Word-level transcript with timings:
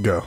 Go. 0.00 0.26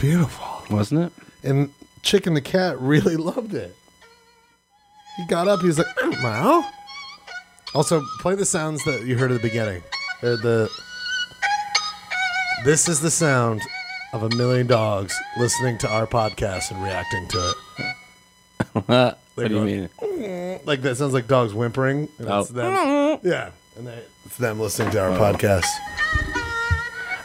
Beautiful. 0.00 0.46
Wasn't 0.70 1.00
it? 1.00 1.12
And 1.42 1.70
Chicken 2.02 2.34
the 2.34 2.40
cat 2.40 2.80
really 2.80 3.16
loved 3.30 3.54
it. 3.54 3.74
He 5.16 5.26
got 5.26 5.48
up. 5.48 5.60
He 5.60 5.66
was 5.66 5.78
like, 5.78 5.86
"Meow." 6.22 6.64
Also, 7.74 8.02
play 8.20 8.34
the 8.34 8.44
sounds 8.46 8.82
that 8.84 9.04
you 9.06 9.16
heard 9.16 9.30
at 9.30 9.40
the 9.40 9.48
beginning. 9.48 9.82
Uh, 10.22 10.36
the 10.36 10.70
this 12.64 12.88
is 12.88 13.00
the 13.00 13.10
sound 13.10 13.60
of 14.12 14.22
a 14.22 14.28
million 14.36 14.66
dogs 14.66 15.14
listening 15.38 15.78
to 15.78 15.88
our 15.88 16.06
podcast 16.06 16.70
and 16.72 16.82
reacting 16.82 17.28
to 17.28 17.38
it. 17.38 17.56
what 18.86 19.16
do 19.36 19.42
you 19.42 19.48
going- 19.48 19.66
mean? 20.20 20.60
Like 20.64 20.82
that 20.82 20.96
sounds 20.96 21.12
like 21.14 21.26
dogs 21.28 21.54
whimpering. 21.54 22.08
And 22.18 22.28
Oh. 22.28 22.40
it's 22.40 22.50
them. 22.50 23.20
Yeah, 23.22 23.50
and 23.76 23.86
they, 23.86 24.02
it's 24.26 24.36
them 24.36 24.58
listening 24.60 24.90
to 24.92 25.00
our 25.02 25.10
podcast. 25.18 25.64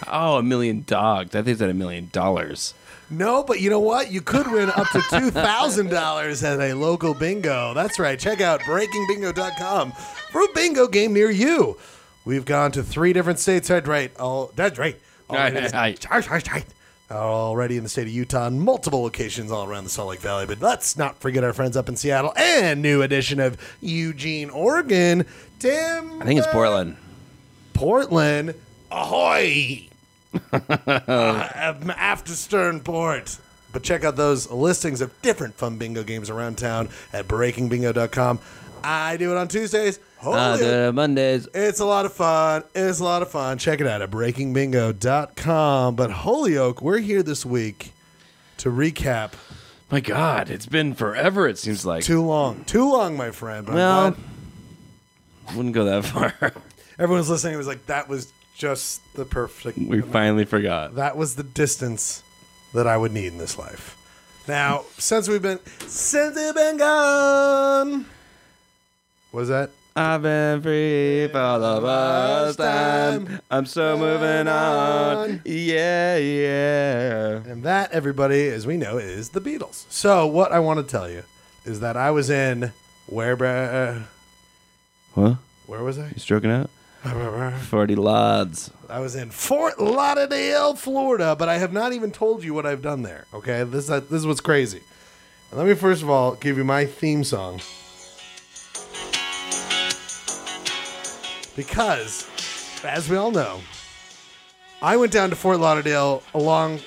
Oh, 0.08 0.38
a 0.38 0.44
million 0.44 0.84
dogs. 0.86 1.36
I 1.36 1.40
think 1.42 1.54
it's 1.54 1.62
at 1.62 1.70
a 1.70 1.74
million 1.74 2.10
dollars. 2.12 2.74
No, 3.10 3.44
but 3.44 3.62
you 3.62 3.70
know 3.70 3.80
what? 3.80 4.12
You 4.12 4.22
could 4.22 4.52
win 4.52 4.70
up 4.70 4.90
to 4.92 5.00
$2,000 5.00 6.44
at 6.44 6.60
a 6.72 6.74
local 6.76 7.14
bingo. 7.14 7.74
That's 7.76 8.00
right. 8.00 8.18
Check 8.20 8.42
out 8.42 8.62
breakingbingo.com 8.62 9.92
for 9.92 10.42
a 10.42 10.48
bingo 10.56 10.88
game 10.88 11.14
near 11.14 11.30
you. 11.30 11.78
We've 12.26 12.46
gone 12.46 12.72
to 12.72 12.82
three 12.84 13.14
different 13.14 13.38
states. 13.40 13.68
That's 13.68 13.88
right. 13.88 14.12
Oh, 14.20 14.52
that's 14.56 14.80
right. 14.80 15.00
Already, 15.30 15.58
in 15.58 15.64
the- 15.66 16.64
already 17.12 17.78
in 17.78 17.84
the 17.84 17.90
state 17.90 18.08
of 18.08 18.14
Utah 18.14 18.48
and 18.48 18.60
multiple 18.60 19.02
locations 19.04 19.52
all 19.52 19.68
around 19.68 19.84
the 19.84 19.90
Salt 19.92 20.10
Lake 20.10 20.20
Valley. 20.22 20.46
But 20.48 20.60
let's 20.62 20.98
not 20.98 21.20
forget 21.20 21.44
our 21.44 21.54
friends 21.54 21.78
up 21.78 21.88
in 21.90 21.96
Seattle 21.96 22.34
and 22.36 22.82
new 22.82 23.02
edition 23.04 23.40
of 23.40 23.58
Eugene, 23.82 24.50
Oregon. 24.50 25.26
Tim. 25.60 26.22
I 26.22 26.26
think 26.26 26.40
it's 26.40 26.48
uh, 26.48 26.52
Portland. 26.52 26.98
Portland. 27.74 28.56
Ahoy! 28.92 29.88
uh, 30.54 31.48
after 31.98 32.34
Sternport. 32.34 33.40
But 33.72 33.84
check 33.84 34.04
out 34.06 34.16
those 34.16 34.50
listings 34.50 35.02
of 35.02 35.12
different 35.22 35.56
fun 35.56 35.78
bingo 35.78 36.04
games 36.04 36.30
around 36.30 36.58
town 36.58 36.90
at 37.12 37.28
breakingbingo.com. 37.28 38.40
I 38.84 39.18
do 39.18 39.32
it 39.32 39.38
on 39.38 39.48
Tuesdays. 39.48 40.00
Holy 40.18 40.38
Uh, 40.38 40.58
the 40.58 40.94
Mondays. 40.94 41.48
it's 41.54 41.80
a 41.80 41.86
lot 41.86 42.06
of 42.06 42.14
fun. 42.14 42.64
It's 42.74 43.00
a 43.00 43.04
lot 43.04 43.22
of 43.22 43.30
fun. 43.32 43.58
Check 43.58 43.82
it 43.82 43.88
out 43.88 44.02
at 44.02 44.10
breakingbingo.com. 44.12 45.96
But 45.96 46.12
Holyoke, 46.12 46.82
we're 46.82 47.00
here 47.00 47.22
this 47.24 47.46
week 47.46 47.92
to 48.58 48.70
recap. 48.70 49.34
My 49.92 50.00
God, 50.00 50.50
it's 50.50 50.66
been 50.68 50.94
forever. 50.94 51.48
It 51.48 51.58
seems 51.58 51.86
like. 51.86 52.04
Too 52.04 52.22
long. 52.22 52.64
Too 52.66 52.90
long, 52.90 53.18
my 53.18 53.32
friend. 53.32 53.66
But 53.66 53.74
I'm 53.74 53.78
well, 53.78 54.16
wouldn't 55.56 55.76
go 55.76 55.86
that 55.86 56.06
far. 56.06 56.34
everyone's 57.00 57.30
listening. 57.30 57.54
It 57.56 57.58
was 57.58 57.68
like, 57.68 57.86
that 57.88 58.08
was 58.08 58.32
just 58.58 59.02
the 59.16 59.26
perfect. 59.26 59.78
we 59.78 60.02
finally 60.02 60.46
forgot. 60.46 60.96
That 60.96 61.18
was 61.18 61.36
the 61.36 61.44
distance 61.44 62.24
that 62.74 62.88
I 62.88 62.98
would 62.98 63.12
need 63.12 63.28
in 63.28 63.38
this 63.38 63.58
life. 63.58 63.98
Now, 64.48 64.84
since 64.98 65.28
we've 65.28 65.42
been 65.42 65.60
since 65.88 66.36
we've 66.36 66.54
been 66.56 66.78
gone, 66.78 68.06
what 69.32 69.40
was 69.42 69.50
that? 69.50 69.72
I've 69.98 70.22
been 70.24 70.62
free 70.62 71.28
for 71.32 71.58
the 71.58 71.80
first 71.82 72.58
time. 72.60 73.40
I'm 73.50 73.66
so 73.66 73.98
moving 73.98 74.48
on. 74.50 75.42
Yeah, 75.46 76.18
yeah. 76.18 77.36
And 77.46 77.64
that, 77.64 77.94
everybody, 77.94 78.50
as 78.50 78.68
we 78.68 78.76
know, 78.76 78.98
is 78.98 79.30
the 79.30 79.40
Beatles. 79.40 79.86
So, 79.90 80.28
what 80.28 80.52
I 80.52 80.60
want 80.60 80.86
to 80.86 80.92
tell 80.92 81.10
you 81.10 81.24
is 81.64 81.80
that 81.80 81.96
I 81.96 82.12
was 82.12 82.30
in 82.30 82.74
where? 83.08 83.38
bra- 83.38 84.00
What? 85.14 85.38
Where 85.66 85.82
was 85.82 85.98
I? 85.98 86.08
You 86.10 86.18
stroking 86.20 86.52
out? 86.52 86.70
40 87.70 87.96
lads. 87.96 88.72
I 88.90 89.00
was 89.00 89.16
in 89.16 89.30
Fort 89.30 89.80
Lauderdale, 89.80 90.76
Florida, 90.76 91.36
but 91.38 91.50
I 91.50 91.58
have 91.58 91.72
not 91.72 91.94
even 91.94 92.12
told 92.12 92.44
you 92.44 92.54
what 92.54 92.66
I've 92.66 92.82
done 92.82 93.04
there. 93.04 93.26
Okay, 93.34 93.64
this 93.64 93.90
uh, 93.90 94.00
this 94.00 94.20
is 94.20 94.28
what's 94.28 94.42
crazy. 94.42 94.82
And 95.52 95.60
let 95.60 95.68
me 95.68 95.76
first 95.76 96.02
of 96.02 96.10
all 96.10 96.36
give 96.36 96.58
you 96.58 96.64
my 96.64 96.86
theme 96.86 97.24
song 97.24 97.62
because, 101.56 102.28
as 102.84 103.10
we 103.10 103.18
all 103.18 103.32
know, 103.32 103.62
I 104.82 104.98
went 104.98 105.12
down 105.12 105.30
to 105.30 105.36
Fort 105.36 105.60
Lauderdale 105.60 106.24
along 106.34 106.80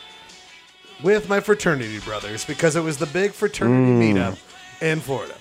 with 1.02 1.28
my 1.28 1.38
fraternity 1.40 2.00
brothers 2.00 2.44
because 2.44 2.74
it 2.74 2.82
was 2.82 2.98
the 2.98 3.06
big 3.06 3.32
fraternity 3.32 3.92
mm. 3.92 4.14
meetup 4.14 4.82
in 4.82 5.00
Florida. 5.00 5.34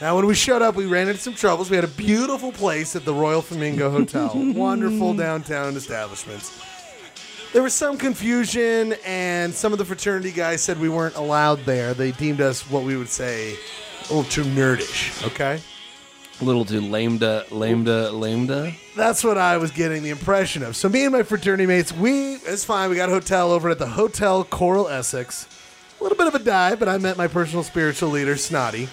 Now, 0.00 0.14
when 0.16 0.26
we 0.26 0.34
showed 0.34 0.60
up, 0.60 0.74
we 0.74 0.84
ran 0.84 1.08
into 1.08 1.20
some 1.20 1.32
troubles. 1.34 1.70
We 1.70 1.76
had 1.76 1.84
a 1.84 1.88
beautiful 1.88 2.52
place 2.52 2.94
at 2.96 3.04
the 3.06 3.14
Royal 3.14 3.40
Flamingo 3.40 3.90
Hotel, 3.90 4.30
wonderful 4.34 5.14
downtown 5.14 5.74
establishments. 5.74 6.62
There 7.54 7.62
was 7.62 7.72
some 7.72 7.96
confusion, 7.96 8.94
and 9.06 9.54
some 9.54 9.72
of 9.72 9.78
the 9.78 9.86
fraternity 9.86 10.32
guys 10.32 10.60
said 10.62 10.78
we 10.78 10.90
weren't 10.90 11.16
allowed 11.16 11.60
there. 11.60 11.94
They 11.94 12.12
deemed 12.12 12.42
us 12.42 12.68
what 12.70 12.82
we 12.82 12.96
would 12.98 13.08
say 13.08 13.54
a 13.54 14.14
little 14.14 14.24
too 14.24 14.42
nerdish. 14.44 15.26
Okay, 15.26 15.60
A 16.42 16.44
little 16.44 16.66
too 16.66 16.82
lambda, 16.82 17.46
lambda, 17.50 18.12
lambda. 18.12 18.72
that's 18.94 19.24
what 19.24 19.38
I 19.38 19.56
was 19.56 19.70
getting 19.70 20.02
the 20.02 20.10
impression 20.10 20.62
of. 20.62 20.76
So 20.76 20.90
me 20.90 21.04
and 21.04 21.12
my 21.12 21.22
fraternity 21.22 21.64
mates, 21.64 21.92
we 21.92 22.34
it's 22.34 22.64
fine. 22.66 22.90
We 22.90 22.96
got 22.96 23.08
a 23.08 23.12
hotel 23.12 23.50
over 23.50 23.70
at 23.70 23.78
the 23.78 23.86
Hotel 23.86 24.44
Coral 24.44 24.88
Essex. 24.88 25.48
A 25.98 26.02
little 26.02 26.18
bit 26.18 26.26
of 26.26 26.34
a 26.34 26.38
dive, 26.38 26.78
but 26.78 26.88
I 26.90 26.98
met 26.98 27.16
my 27.16 27.26
personal 27.26 27.64
spiritual 27.64 28.10
leader, 28.10 28.36
Snotty. 28.36 28.90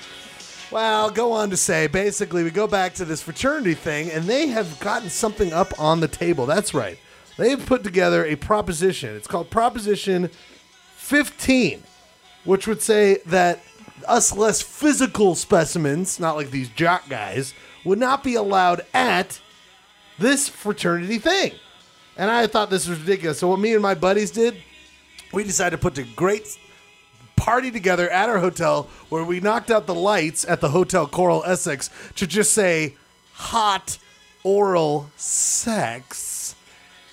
Well, 0.74 1.12
go 1.12 1.34
on 1.34 1.52
to 1.52 1.58
say, 1.58 1.86
basically, 1.86 2.44
we 2.44 2.50
go 2.50 2.66
back 2.66 2.96
to 2.96 3.06
this 3.06 3.22
fraternity 3.22 3.76
thing, 3.76 4.10
and 4.10 4.24
they 4.24 4.48
have 4.48 4.80
gotten 4.80 5.12
something 5.12 5.54
up 5.54 5.80
on 5.80 6.00
the 6.00 6.08
table. 6.08 6.48
That's 6.48 6.74
right. 6.74 6.98
They've 7.38 7.64
put 7.64 7.84
together 7.84 8.26
a 8.26 8.36
proposition. 8.36 9.16
It's 9.16 9.28
called 9.28 9.52
Proposition 9.52 10.32
15, 10.96 11.84
which 12.44 12.66
would 12.66 12.82
say 12.82 13.20
that 13.28 13.62
us 14.08 14.36
less 14.36 14.64
physical 14.64 15.36
specimens, 15.36 16.20
not 16.20 16.38
like 16.38 16.50
these 16.50 16.70
jock 16.70 17.08
guys, 17.08 17.54
would 17.86 18.00
not 18.00 18.24
be 18.24 18.34
allowed 18.34 18.82
at 18.96 19.40
this 20.18 20.50
fraternity 20.50 21.20
thing. 21.20 21.52
And 22.18 22.32
I 22.32 22.48
thought 22.48 22.72
this 22.72 22.88
was 22.88 23.00
ridiculous. 23.00 23.38
So, 23.38 23.48
what 23.48 23.60
me 23.60 23.74
and 23.74 23.82
my 23.84 23.94
buddies 23.94 24.32
did, 24.32 24.56
we 25.34 25.44
decided 25.44 25.78
to 25.78 25.82
put 25.84 26.00
a 26.00 26.04
great 26.16 26.48
party 27.44 27.70
together 27.70 28.10
at 28.10 28.30
our 28.30 28.40
hotel 28.40 28.88
where 29.10 29.26
we 29.26 29.42
knocked 29.42 29.70
out 29.70 29.86
the 29.86 29.94
lights 29.94 30.46
at 30.48 30.62
the 30.62 30.70
Hotel 30.70 31.06
Coral 31.06 31.44
Essex 31.44 31.90
to 32.16 32.26
just 32.26 32.54
say 32.54 32.96
hot 33.34 33.98
oral 34.46 35.10
sex. 35.18 36.56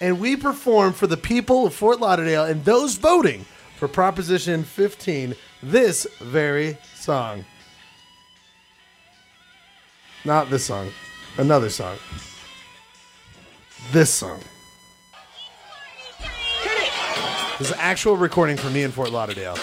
And 0.00 0.20
we 0.20 0.36
performed 0.36 0.94
for 0.94 1.08
the 1.08 1.16
people 1.16 1.66
of 1.66 1.74
Fort 1.74 1.98
Lauderdale 1.98 2.44
and 2.44 2.64
those 2.64 2.94
voting 2.94 3.44
for 3.76 3.88
Proposition 3.88 4.62
15 4.62 5.34
this 5.64 6.06
very 6.20 6.78
song. 6.94 7.44
Not 10.24 10.48
this 10.48 10.64
song, 10.64 10.90
another 11.38 11.70
song. 11.70 11.96
This 13.90 14.10
song. 14.10 14.38
This 17.58 17.68
is 17.68 17.72
an 17.72 17.80
actual 17.80 18.16
recording 18.16 18.56
for 18.56 18.70
me 18.70 18.84
in 18.84 18.92
Fort 18.92 19.10
Lauderdale. 19.10 19.56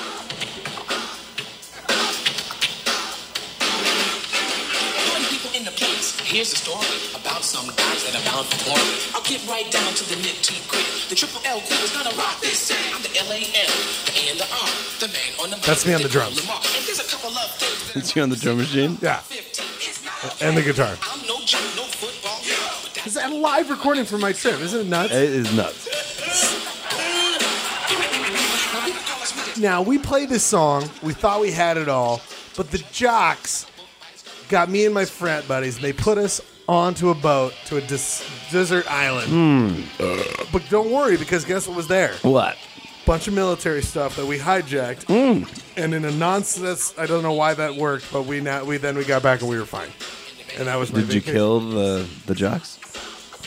Here's 6.28 6.52
the 6.52 6.58
story 6.60 6.84
about 7.16 7.40
some 7.42 7.68
guys 7.80 8.04
that 8.04 8.12
are 8.12 8.26
bound 8.28 8.44
for 8.52 8.60
glory. 8.68 8.84
I'll 9.16 9.24
get 9.24 9.40
right 9.48 9.64
down 9.72 9.94
to 9.96 10.04
the 10.12 10.20
nitty 10.20 10.60
gritty. 10.68 11.08
The 11.08 11.16
triple 11.16 11.40
L 11.48 11.62
crew 11.64 11.80
is 11.80 11.96
gonna 11.96 12.12
rock 12.20 12.42
this 12.44 12.68
city. 12.68 12.84
I'm 12.92 13.00
the 13.00 13.16
L 13.16 13.32
A 13.32 13.40
L, 13.40 13.72
the 14.04 14.12
A 14.12 14.24
and 14.36 14.40
the 14.44 14.50
R, 14.52 14.68
the 15.00 15.08
man 15.08 15.32
on 15.40 15.50
the 15.52 15.56
mic. 15.56 15.64
That's 15.64 15.88
me 15.88 15.96
on 15.96 16.04
the 16.04 16.12
drums. 16.12 16.36
Lamar. 16.44 16.60
And 16.60 16.84
there's 16.84 17.00
a 17.00 17.08
couple 17.08 17.32
of 17.32 17.48
things 17.56 17.94
that 17.94 18.04
Is 18.04 18.14
you 18.14 18.24
on 18.24 18.30
the 18.30 18.36
drum 18.36 18.58
machine? 18.58 18.98
Yeah, 19.02 19.24
15 19.24 19.88
is 19.88 20.04
not 20.04 20.42
and 20.44 20.58
the 20.58 20.64
guitar. 20.68 21.00
I'm 21.00 21.24
no 21.24 21.40
joke, 21.48 21.64
no 21.80 21.88
football. 21.88 22.44
But 22.44 22.92
that's 22.92 23.16
This 23.16 23.16
is 23.16 23.24
a 23.24 23.32
live 23.32 23.70
recording 23.70 24.04
from 24.04 24.20
my 24.20 24.34
trip. 24.34 24.60
Isn't 24.60 24.82
it 24.82 24.90
nuts? 24.90 25.14
It 25.14 25.32
is 25.32 25.56
nuts. 25.56 25.88
Now 29.58 29.82
we 29.82 29.98
played 29.98 30.28
this 30.28 30.44
song. 30.44 30.90
We 31.02 31.14
thought 31.14 31.40
we 31.40 31.52
had 31.52 31.78
it 31.78 31.88
all, 31.88 32.20
But 32.58 32.70
the 32.70 32.84
jocks 32.92 33.66
got 34.50 34.70
me 34.70 34.86
and 34.86 34.94
my 34.94 35.06
frat 35.06 35.48
buddies, 35.48 35.76
and 35.76 35.84
they 35.84 35.94
put 35.94 36.18
us 36.18 36.42
onto 36.68 37.10
a 37.10 37.16
boat 37.16 37.54
to 37.66 37.78
a 37.78 37.82
des- 37.82 38.24
desert 38.52 38.90
island. 38.90 39.30
Hmm. 39.98 40.46
but 40.52 40.64
don't 40.70 40.92
worry, 40.92 41.18
because 41.18 41.46
guess 41.46 41.68
what 41.68 41.78
was 41.78 41.88
there? 41.88 42.14
What? 42.22 42.58
bunch 43.06 43.26
of 43.26 43.34
military 43.34 43.82
stuff 43.82 44.18
that 44.18 44.26
we 44.26 44.38
hijacked, 44.38 45.04
hmm. 45.06 45.46
and 45.80 45.94
in 45.94 46.04
a 46.04 46.12
nonsense, 46.12 46.94
I 46.98 47.06
don't 47.06 47.24
know 47.24 47.32
why 47.32 47.54
that 47.54 47.76
worked, 47.76 48.12
but 48.12 48.24
we 48.24 48.42
now 48.42 48.66
we 48.66 48.76
then 48.78 48.98
we 48.98 49.06
got 49.06 49.24
back 49.24 49.40
and 49.40 49.50
we 49.50 49.58
were 49.58 49.66
fine, 49.66 49.90
and 50.58 50.68
that 50.68 50.76
was 50.76 50.92
my 50.92 51.00
Did 51.00 51.14
you 51.14 51.22
vacation. 51.22 51.34
kill 51.34 51.60
the 51.62 52.08
the 52.26 52.36
jocks? 52.36 52.78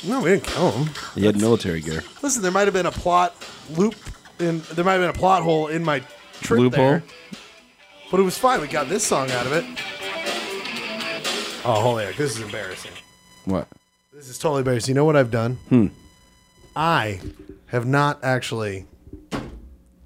No, 0.02 0.20
we 0.20 0.30
didn't 0.30 0.44
kill 0.44 0.70
them. 0.70 0.90
You 1.14 1.26
had 1.26 1.38
military 1.38 1.82
gear. 1.82 2.02
Listen, 2.22 2.40
there 2.42 2.50
might 2.50 2.64
have 2.64 2.72
been 2.72 2.86
a 2.86 2.90
plot 2.90 3.34
loop 3.76 3.96
in 4.38 4.62
there 4.72 4.84
might 4.84 4.94
have 4.94 5.02
been 5.02 5.10
a 5.10 5.12
plot 5.12 5.42
hole 5.42 5.68
in 5.68 5.84
my 5.84 6.00
trip 6.40 6.60
Loophole? 6.60 6.90
there, 6.90 7.02
but 8.10 8.18
it 8.18 8.22
was 8.22 8.38
fine. 8.38 8.62
We 8.62 8.66
got 8.66 8.88
this 8.88 9.06
song 9.06 9.30
out 9.30 9.44
of 9.44 9.52
it. 9.52 9.64
Oh, 11.62 11.82
holy 11.82 12.06
this 12.12 12.36
is 12.36 12.40
embarrassing. 12.40 12.92
What? 13.44 13.68
This 14.12 14.28
is 14.28 14.38
totally 14.38 14.60
embarrassing. 14.60 14.92
You 14.92 14.94
know 14.94 15.04
what 15.04 15.16
I've 15.16 15.30
done? 15.30 15.56
Hmm. 15.68 15.86
I 16.74 17.20
have 17.66 17.86
not 17.86 18.20
actually. 18.22 18.86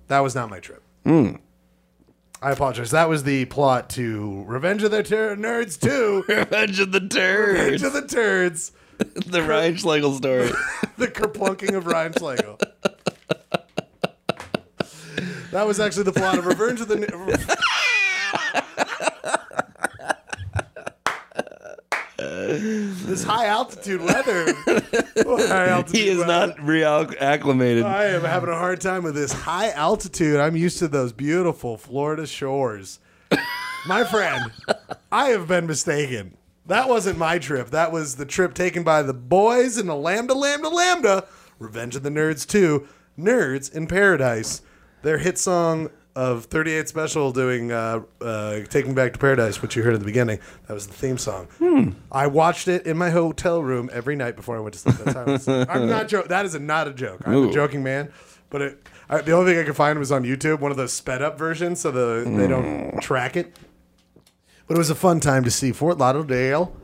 That 0.09 0.21
was 0.21 0.35
not 0.35 0.51
my 0.51 0.61
trip. 0.61 0.83
Hmm. 1.05 1.37
I 2.43 2.51
apologize. 2.51 2.91
That 2.91 3.09
was 3.09 3.23
the 3.23 3.45
plot 3.47 3.89
to 3.91 4.43
Revenge 4.47 4.83
of 4.83 4.91
the 4.91 5.03
Ter- 5.03 5.37
Nerds 5.37 5.81
2. 5.81 6.25
Revenge 6.29 6.81
of 6.81 6.93
the 6.93 7.01
Revenge 7.01 7.83
of 7.83 7.93
the 7.93 8.07
Turds. 8.07 8.73
the 8.99 9.43
Ryan 9.43 9.77
Schlegel 9.77 10.15
story. 10.15 10.51
The 10.97 11.09
kerplunking 11.09 11.75
of 11.75 11.87
Ryan 11.87 12.13
Schlegel. 12.13 12.57
That 15.51 15.67
was 15.67 15.81
actually 15.81 16.05
the 16.05 16.13
plot 16.13 16.39
of 16.39 16.47
Revenge 16.47 16.81
of 16.81 16.87
the 16.87 16.99
This 22.47 23.25
high 23.25 23.47
altitude 23.47 24.01
weather. 24.01 24.53
High 25.17 25.69
altitude 25.69 25.97
he 25.97 26.09
is 26.09 26.19
weather. 26.19 26.49
not 26.49 26.57
reacclimated. 26.59 27.85
I 27.85 28.07
am 28.07 28.23
having 28.23 28.49
a 28.51 28.57
hard 28.57 28.81
time 28.81 29.03
with 29.03 29.15
this 29.15 29.33
high 29.33 29.71
altitude. 29.71 30.39
I'm 30.41 30.57
used 30.57 30.79
to 30.81 30.89
those 30.89 31.13
beautiful 31.13 31.77
Florida 31.77 32.27
shores. 32.27 32.99
My 33.87 34.05
friend, 34.05 34.51
I 35.13 35.27
have 35.31 35.47
been 35.49 35.67
mistaken. 35.67 36.37
That 36.67 36.89
wasn't 36.89 37.19
my 37.19 37.39
trip. 37.39 37.71
That 37.71 37.93
was 37.93 38.17
the 38.17 38.25
trip 38.25 38.55
taken 38.55 38.83
by 38.83 39.03
the 39.03 39.13
boys 39.15 39.77
in 39.77 39.87
the 39.87 39.95
Lambda 39.97 40.35
Lambda 40.35 40.69
Lambda, 40.71 41.27
Revenge 41.59 41.95
of 41.97 42.03
the 42.03 42.11
Nerds 42.11 42.47
2, 42.49 42.87
Nerds 43.19 43.71
in 43.73 43.87
Paradise. 43.87 44.63
Their 45.03 45.19
hit 45.19 45.37
song 45.39 45.91
of 46.17 46.45
38 46.47 46.89
Special 46.89 47.33
doing 47.33 47.73
uh, 47.73 48.01
uh, 48.21 48.61
Taking 48.71 48.95
Back 48.95 49.13
to 49.15 49.19
Paradise, 49.19 49.61
which 49.63 49.75
you 49.77 49.83
heard 49.83 49.95
at 49.95 50.01
the 50.01 50.07
beginning. 50.07 50.39
That 50.69 50.75
was 50.75 50.87
the 50.87 50.93
theme 50.95 51.19
song. 51.19 51.49
I 52.13 52.27
watched 52.29 52.69
it 52.69 52.87
in 52.87 52.97
my 52.97 53.11
hotel 53.11 53.63
room 53.63 53.91
every 53.93 54.15
night 54.17 54.37
before 54.37 54.57
I 54.57 54.61
went 54.61 54.75
to 54.75 54.79
sleep. 54.79 54.97
That's 54.97 55.15
how 55.17 55.23
I 55.23 55.25
was- 55.25 55.49
I'm 55.69 55.89
not 55.89 56.09
joking. 56.09 56.29
That 56.29 56.45
is 56.45 56.55
a, 56.55 56.61
not 56.61 56.87
a 56.89 56.93
joke. 56.93 57.23
I'm 57.27 57.35
Ooh. 57.35 57.51
a 57.51 57.53
joking 57.53 57.83
man. 57.83 58.13
But 58.51 58.63
it, 58.63 58.89
I, 59.09 59.21
the 59.23 59.33
only 59.33 59.53
thing 59.53 59.61
I 59.61 59.65
could 59.65 59.75
find 59.77 59.99
was 59.99 60.13
on 60.13 60.23
YouTube, 60.23 60.61
one 60.61 60.71
of 60.71 60.77
those 60.77 60.93
sped 60.93 61.21
up 61.23 61.37
versions, 61.37 61.81
so 61.81 61.91
the 61.91 62.25
they 62.37 62.47
don't 62.47 63.01
track 63.03 63.37
it. 63.37 63.57
But 64.69 64.77
it 64.77 64.79
was 64.79 64.91
a 64.91 64.95
fun 64.95 65.19
time 65.21 65.43
to 65.45 65.51
see 65.51 65.73
Fort 65.73 65.99
Lauderdale 65.99 66.75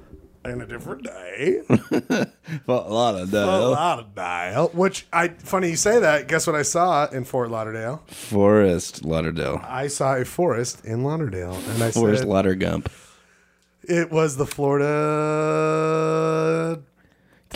in 0.45 0.61
a 0.61 0.67
different 0.67 1.03
day. 1.05 1.63
A 1.69 2.73
lot 2.73 3.15
of 3.15 3.31
Fort. 3.31 3.73
Lauderdale, 3.73 4.69
which 4.69 5.07
I 5.13 5.29
funny 5.29 5.71
you 5.71 5.77
say 5.77 6.01
that. 6.01 6.29
Guess 6.29 6.47
what 6.47 6.57
I 6.57 6.63
saw 6.63 7.07
in 7.09 7.25
Fort 7.25 7.51
Lauderdale? 7.51 8.03
Forest 8.09 9.05
Lauderdale. 9.05 9.61
I 9.65 9.87
saw 9.89 10.17
a 10.17 10.25
forest 10.25 10.85
in 10.85 11.05
Lauderdale, 11.05 11.55
and 11.71 11.83
I 11.83 11.91
Forest 11.91 12.21
said 12.21 12.29
Lauderdale. 12.29 12.83
it 13.83 14.11
was 14.11 14.37
the 14.37 14.47
Florida 14.47 14.87
uh, 16.77 16.77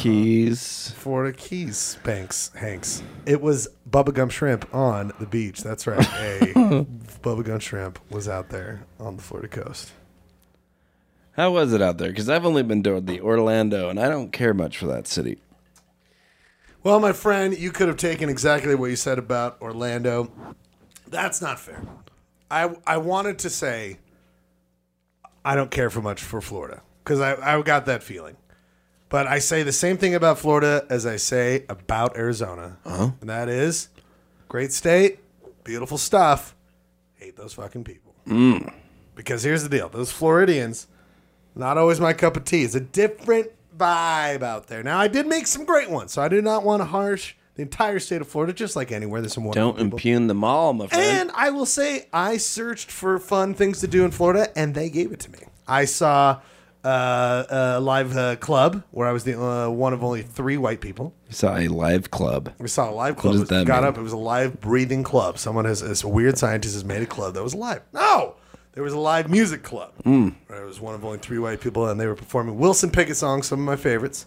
Keys. 0.00 0.92
Florida 0.96 1.36
Keys 1.36 1.98
Banks 2.04 2.50
Hanks. 2.54 3.02
It 3.26 3.40
was 3.40 3.68
bubblegum 3.88 4.30
shrimp 4.30 4.72
on 4.74 5.12
the 5.20 5.26
beach. 5.26 5.62
That's 5.62 5.86
right. 5.86 5.98
A 6.00 6.52
bubblegum 7.22 7.60
shrimp 7.60 7.98
was 8.10 8.28
out 8.28 8.50
there 8.50 8.84
on 8.98 9.16
the 9.16 9.22
Florida 9.22 9.48
coast. 9.48 9.92
How 11.36 11.50
was 11.50 11.72
it 11.72 11.82
out 11.82 11.98
there? 11.98 12.08
Because 12.08 12.28
I've 12.28 12.46
only 12.46 12.62
been 12.62 12.82
to 12.84 13.00
the 13.00 13.20
Orlando, 13.20 13.88
and 13.88 13.98
I 13.98 14.08
don't 14.08 14.32
care 14.32 14.54
much 14.54 14.78
for 14.78 14.86
that 14.86 15.06
city. 15.06 15.38
Well, 16.82 17.00
my 17.00 17.12
friend, 17.12 17.56
you 17.56 17.72
could 17.72 17.88
have 17.88 17.96
taken 17.96 18.28
exactly 18.28 18.74
what 18.74 18.90
you 18.90 18.96
said 18.96 19.18
about 19.18 19.60
Orlando. 19.60 20.30
That's 21.08 21.40
not 21.40 21.58
fair. 21.58 21.82
I 22.50 22.76
I 22.86 22.98
wanted 22.98 23.38
to 23.40 23.50
say 23.50 23.98
I 25.44 25.54
don't 25.56 25.70
care 25.70 25.90
for 25.90 26.00
much 26.00 26.22
for 26.22 26.40
Florida 26.40 26.82
because 27.02 27.20
I, 27.20 27.34
I 27.56 27.60
got 27.62 27.86
that 27.86 28.02
feeling. 28.02 28.36
But 29.08 29.26
I 29.26 29.38
say 29.38 29.62
the 29.62 29.72
same 29.72 29.96
thing 29.96 30.14
about 30.14 30.38
Florida 30.38 30.86
as 30.90 31.06
I 31.06 31.16
say 31.16 31.64
about 31.68 32.16
Arizona. 32.16 32.78
Uh-huh. 32.84 33.10
And 33.20 33.30
that 33.30 33.48
is 33.48 33.88
great 34.48 34.72
state, 34.72 35.20
beautiful 35.62 35.98
stuff. 35.98 36.56
Hate 37.14 37.36
those 37.36 37.54
fucking 37.54 37.84
people. 37.84 38.14
Because 39.14 39.42
here's 39.42 39.62
the 39.62 39.68
deal 39.68 39.88
those 39.88 40.10
Floridians, 40.10 40.86
not 41.54 41.78
always 41.78 42.00
my 42.00 42.12
cup 42.12 42.36
of 42.36 42.44
tea. 42.44 42.62
It's 42.64 42.74
a 42.74 42.80
different 42.80 43.50
vibe 43.76 44.42
out 44.42 44.66
there. 44.68 44.82
Now, 44.82 44.98
I 44.98 45.08
did 45.08 45.26
make 45.26 45.46
some 45.46 45.64
great 45.64 45.90
ones, 45.90 46.12
so 46.12 46.22
I 46.22 46.28
do 46.28 46.40
not 46.42 46.64
want 46.64 46.80
to 46.80 46.86
harsh 46.86 47.34
the 47.56 47.62
entire 47.62 47.98
state 48.00 48.20
of 48.20 48.28
Florida, 48.28 48.52
just 48.52 48.74
like 48.76 48.90
anywhere. 48.90 49.20
There's 49.20 49.34
some 49.34 49.44
wonderful 49.44 49.72
Don't 49.72 49.76
people. 49.76 49.98
impugn 49.98 50.26
them 50.26 50.42
all, 50.42 50.72
my 50.72 50.86
friend. 50.88 51.02
And 51.20 51.30
I 51.34 51.50
will 51.50 51.66
say, 51.66 52.08
I 52.12 52.36
searched 52.36 52.90
for 52.90 53.18
fun 53.18 53.54
things 53.54 53.80
to 53.80 53.86
do 53.86 54.04
in 54.04 54.10
Florida, 54.10 54.48
and 54.58 54.74
they 54.74 54.90
gave 54.90 55.12
it 55.12 55.20
to 55.20 55.30
me. 55.30 55.38
I 55.66 55.84
saw 55.84 56.40
uh, 56.84 57.76
a 57.76 57.80
live 57.80 58.16
uh, 58.16 58.36
club 58.36 58.82
where 58.90 59.08
I 59.08 59.12
was 59.12 59.24
the 59.24 59.40
uh, 59.40 59.70
one 59.70 59.92
of 59.92 60.04
only 60.04 60.22
three 60.22 60.56
white 60.58 60.80
people. 60.80 61.14
You 61.28 61.34
saw 61.34 61.56
a 61.56 61.68
live 61.68 62.10
club. 62.10 62.52
We 62.58 62.68
saw 62.68 62.90
a 62.90 62.92
live 62.92 63.16
club. 63.16 63.34
does 63.34 63.48
that 63.48 63.66
got 63.66 63.82
mean? 63.82 63.88
up. 63.88 63.98
It 63.98 64.02
was 64.02 64.12
a 64.12 64.16
live 64.18 64.60
breathing 64.60 65.02
club. 65.02 65.38
Someone 65.38 65.64
has 65.64 65.80
this 65.80 66.04
weird 66.04 66.36
scientist 66.36 66.74
has 66.74 66.84
made 66.84 67.02
a 67.02 67.06
club 67.06 67.34
that 67.34 67.42
was 67.42 67.54
alive. 67.54 67.82
No, 67.92 68.34
there 68.74 68.82
was 68.82 68.92
a 68.92 68.98
live 68.98 69.30
music 69.30 69.62
club. 69.62 69.92
Hmm. 70.02 70.30
Where 70.48 70.62
it 70.62 70.66
was 70.66 70.80
one 70.80 70.94
of 70.94 71.04
only 71.04 71.18
three 71.18 71.38
white 71.38 71.60
people, 71.60 71.88
and 71.88 71.98
they 71.98 72.06
were 72.06 72.16
performing 72.16 72.58
Wilson 72.58 72.90
Pickett 72.90 73.16
songs, 73.16 73.46
some 73.46 73.60
of 73.60 73.64
my 73.64 73.76
favorites. 73.76 74.26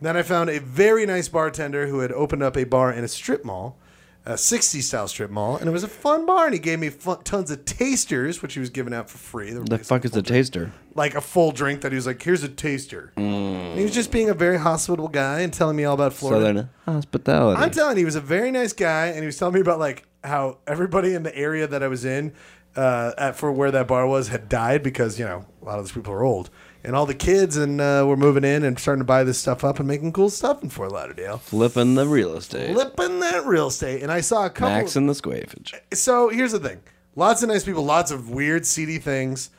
Then 0.00 0.16
I 0.16 0.22
found 0.22 0.50
a 0.50 0.58
very 0.58 1.06
nice 1.06 1.28
bartender 1.28 1.86
who 1.86 2.00
had 2.00 2.10
opened 2.12 2.42
up 2.42 2.56
a 2.56 2.64
bar 2.64 2.92
in 2.92 3.04
a 3.04 3.08
strip 3.08 3.44
mall, 3.44 3.76
a 4.24 4.34
60s 4.34 4.82
style 4.82 5.06
strip 5.08 5.30
mall, 5.30 5.56
and 5.56 5.68
it 5.68 5.72
was 5.72 5.82
a 5.84 5.88
fun 5.88 6.26
bar. 6.26 6.46
And 6.46 6.54
he 6.54 6.60
gave 6.60 6.78
me 6.78 6.90
fun, 6.90 7.22
tons 7.24 7.50
of 7.50 7.64
tasters, 7.64 8.40
which 8.40 8.54
he 8.54 8.60
was 8.60 8.70
giving 8.70 8.94
out 8.94 9.10
for 9.10 9.18
free. 9.18 9.52
The 9.52 9.60
basically 9.60 9.84
fuck 9.84 10.04
is 10.04 10.16
a 10.16 10.22
taster? 10.22 10.72
like 10.94 11.14
a 11.14 11.20
full 11.20 11.50
drink 11.52 11.80
that 11.80 11.90
he 11.90 11.96
was 11.96 12.06
like, 12.06 12.22
"Here's 12.22 12.42
a 12.42 12.48
taster." 12.48 13.12
And 13.16 13.78
he 13.78 13.82
was 13.84 13.94
just 13.94 14.10
being 14.12 14.28
a 14.28 14.34
very 14.34 14.58
hospitable 14.58 15.08
guy 15.08 15.40
and 15.40 15.52
telling 15.52 15.76
me 15.76 15.84
all 15.84 15.94
about 15.94 16.12
Florida. 16.12 16.46
Southern 16.46 16.70
hospitality. 16.84 17.60
I'm 17.60 17.70
telling 17.70 17.96
you, 17.96 18.00
he 18.00 18.04
was 18.04 18.16
a 18.16 18.20
very 18.20 18.50
nice 18.50 18.72
guy, 18.72 19.06
and 19.06 19.20
he 19.20 19.26
was 19.26 19.38
telling 19.38 19.54
me 19.54 19.60
about 19.60 19.78
like 19.78 20.04
how 20.22 20.58
everybody 20.66 21.14
in 21.14 21.22
the 21.22 21.34
area 21.36 21.66
that 21.66 21.82
I 21.82 21.88
was 21.88 22.04
in, 22.04 22.32
uh, 22.76 23.12
at 23.18 23.36
for 23.36 23.52
where 23.52 23.70
that 23.70 23.86
bar 23.88 24.06
was, 24.06 24.28
had 24.28 24.48
died 24.48 24.82
because 24.82 25.18
you 25.18 25.24
know 25.24 25.44
a 25.60 25.64
lot 25.64 25.78
of 25.78 25.84
those 25.84 25.92
people 25.92 26.12
are 26.12 26.22
old, 26.24 26.50
and 26.84 26.96
all 26.96 27.06
the 27.06 27.14
kids 27.14 27.56
and 27.56 27.80
uh, 27.80 28.04
were 28.06 28.16
moving 28.16 28.44
in 28.44 28.64
and 28.64 28.78
starting 28.78 29.00
to 29.00 29.04
buy 29.06 29.24
this 29.24 29.38
stuff 29.38 29.62
up 29.64 29.78
and 29.78 29.86
making 29.88 30.12
cool 30.12 30.30
stuff 30.30 30.62
in 30.62 30.68
Fort 30.70 30.90
Lauderdale, 30.92 31.38
Flipping 31.38 31.94
the 31.94 32.06
real 32.06 32.34
estate. 32.36 32.72
flipping 32.74 33.20
that 33.20 33.44
real 33.46 33.68
estate. 33.68 34.02
And 34.02 34.10
I 34.10 34.20
saw 34.20 34.46
a 34.46 34.50
couple. 34.50 34.70
Max 34.74 34.96
and 34.96 35.08
the 35.08 35.12
squavage. 35.14 35.74
so 35.92 36.28
here's 36.28 36.52
the 36.52 36.60
thing: 36.60 36.80
lots 37.16 37.42
of 37.42 37.48
nice 37.48 37.64
people, 37.64 37.84
lots 37.84 38.10
of 38.10 38.30
weird, 38.30 38.64
seedy 38.66 38.98
things, 38.98 39.50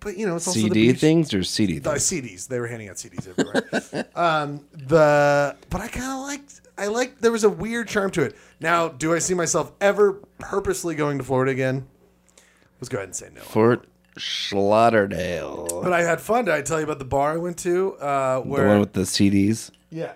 but 0.00 0.16
you 0.16 0.26
know 0.26 0.36
it's 0.36 0.46
also 0.46 0.60
the 0.60 0.68
CD 0.68 0.92
things 0.92 1.32
or 1.34 1.42
CD 1.42 1.78
Uh, 1.78 1.92
things? 1.92 2.02
CDs. 2.04 2.48
They 2.48 2.60
were 2.60 2.66
handing 2.66 2.88
out 2.88 2.96
CDs 2.96 3.26
everywhere. 3.28 4.06
um, 4.14 4.64
the 4.72 5.56
but 5.70 5.80
I 5.80 5.88
kind 5.88 6.12
of 6.12 6.20
liked. 6.20 6.60
I 6.76 6.86
liked. 6.86 7.20
There 7.20 7.32
was 7.32 7.42
a 7.42 7.50
weird 7.50 7.88
charm 7.88 8.10
to 8.12 8.22
it. 8.22 8.36
Now, 8.60 8.86
do 8.88 9.12
I 9.12 9.18
see 9.18 9.34
myself 9.34 9.72
ever 9.80 10.12
purposely 10.38 10.94
going 10.94 11.18
to 11.18 11.24
Florida 11.24 11.50
again? 11.50 11.88
Let's 12.80 12.88
go 12.88 12.98
ahead 12.98 13.08
and 13.08 13.16
say 13.16 13.28
no. 13.34 13.40
Fort 13.40 13.86
Lauderdale. 14.52 15.80
But 15.82 15.92
I 15.92 16.02
had 16.02 16.20
fun. 16.20 16.44
Did 16.44 16.54
I 16.54 16.62
tell 16.62 16.78
you 16.78 16.84
about 16.84 16.98
the 16.98 17.04
bar 17.04 17.32
I 17.32 17.36
went 17.36 17.58
to? 17.58 17.94
Uh, 17.96 18.40
The 18.40 18.48
where 18.48 18.68
one 18.68 18.80
with 18.80 18.92
the 18.92 19.02
CDs. 19.06 19.70
yeah, 19.90 20.12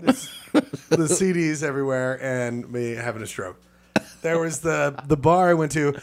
This- 0.00 0.28
the 0.88 1.08
CDs 1.08 1.62
everywhere 1.64 2.22
and 2.22 2.70
me 2.70 2.92
having 2.92 3.22
a 3.22 3.26
stroke. 3.26 3.60
There 4.22 4.38
was 4.38 4.60
the 4.60 4.94
the 5.06 5.16
bar 5.16 5.50
I 5.50 5.54
went 5.54 5.72
to. 5.72 5.94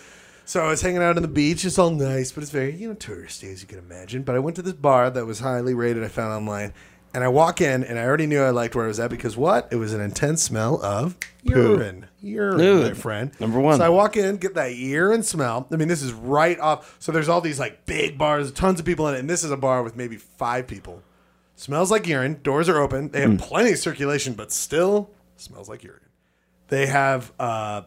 So 0.44 0.62
I 0.66 0.68
was 0.68 0.82
hanging 0.82 1.02
out 1.02 1.16
on 1.16 1.22
the 1.22 1.30
beach. 1.30 1.64
It's 1.64 1.80
all 1.80 1.92
nice, 1.92 2.32
but 2.34 2.42
it's 2.44 2.52
very 2.52 2.76
you 2.76 2.90
know 2.90 2.96
touristy 2.96 3.52
as 3.54 3.62
you 3.62 3.68
can 3.68 3.80
imagine. 3.80 4.24
But 4.24 4.36
I 4.36 4.40
went 4.40 4.56
to 4.58 4.62
this 4.62 4.74
bar 4.74 5.10
that 5.10 5.26
was 5.26 5.40
highly 5.40 5.74
rated. 5.74 6.04
I 6.04 6.10
found 6.10 6.34
online, 6.34 6.74
and 7.14 7.24
I 7.24 7.28
walk 7.28 7.62
in, 7.62 7.84
and 7.84 8.00
I 8.00 8.04
already 8.06 8.28
knew 8.28 8.42
I 8.42 8.50
liked 8.52 8.76
where 8.76 8.86
I 8.86 8.88
was 8.88 9.00
at 9.00 9.10
because 9.10 9.36
what? 9.38 9.68
It 9.72 9.76
was 9.78 9.94
an 9.94 10.02
intense 10.02 10.42
smell 10.44 10.84
of 10.84 11.16
urine. 11.44 12.08
Urine, 12.22 12.58
Dude, 12.58 12.88
my 12.88 12.94
friend. 12.94 13.32
number 13.40 13.60
one. 13.60 13.80
So 13.80 13.86
I 13.86 13.90
walk 13.90 14.16
in, 14.18 14.38
get 14.38 14.54
that 14.56 14.76
urine 14.76 15.24
smell. 15.24 15.68
I 15.72 15.76
mean, 15.76 15.88
this 15.88 16.02
is 16.04 16.14
right 16.14 16.60
off. 16.60 16.96
So 17.00 17.12
there's 17.12 17.28
all 17.30 17.42
these 17.42 17.60
like 17.60 17.86
big 17.86 18.18
bars, 18.18 18.52
tons 18.52 18.80
of 18.80 18.86
people 18.86 19.08
in 19.08 19.16
it, 19.16 19.20
and 19.20 19.30
this 19.30 19.44
is 19.44 19.52
a 19.52 19.58
bar 19.58 19.84
with 19.84 19.96
maybe 19.96 20.18
five 20.18 20.68
people. 20.68 21.02
Smells 21.56 21.92
like 21.92 22.08
urine. 22.08 22.40
Doors 22.44 22.70
are 22.70 22.78
open. 22.80 23.10
They 23.10 23.22
have 23.22 23.38
plenty 23.40 23.72
of 23.72 23.78
circulation, 23.78 24.34
but 24.34 24.52
still 24.52 25.10
smells 25.36 25.70
like 25.70 25.84
urine. 25.84 26.00
They 26.70 26.88
have 26.88 27.32
uh, 27.40 27.84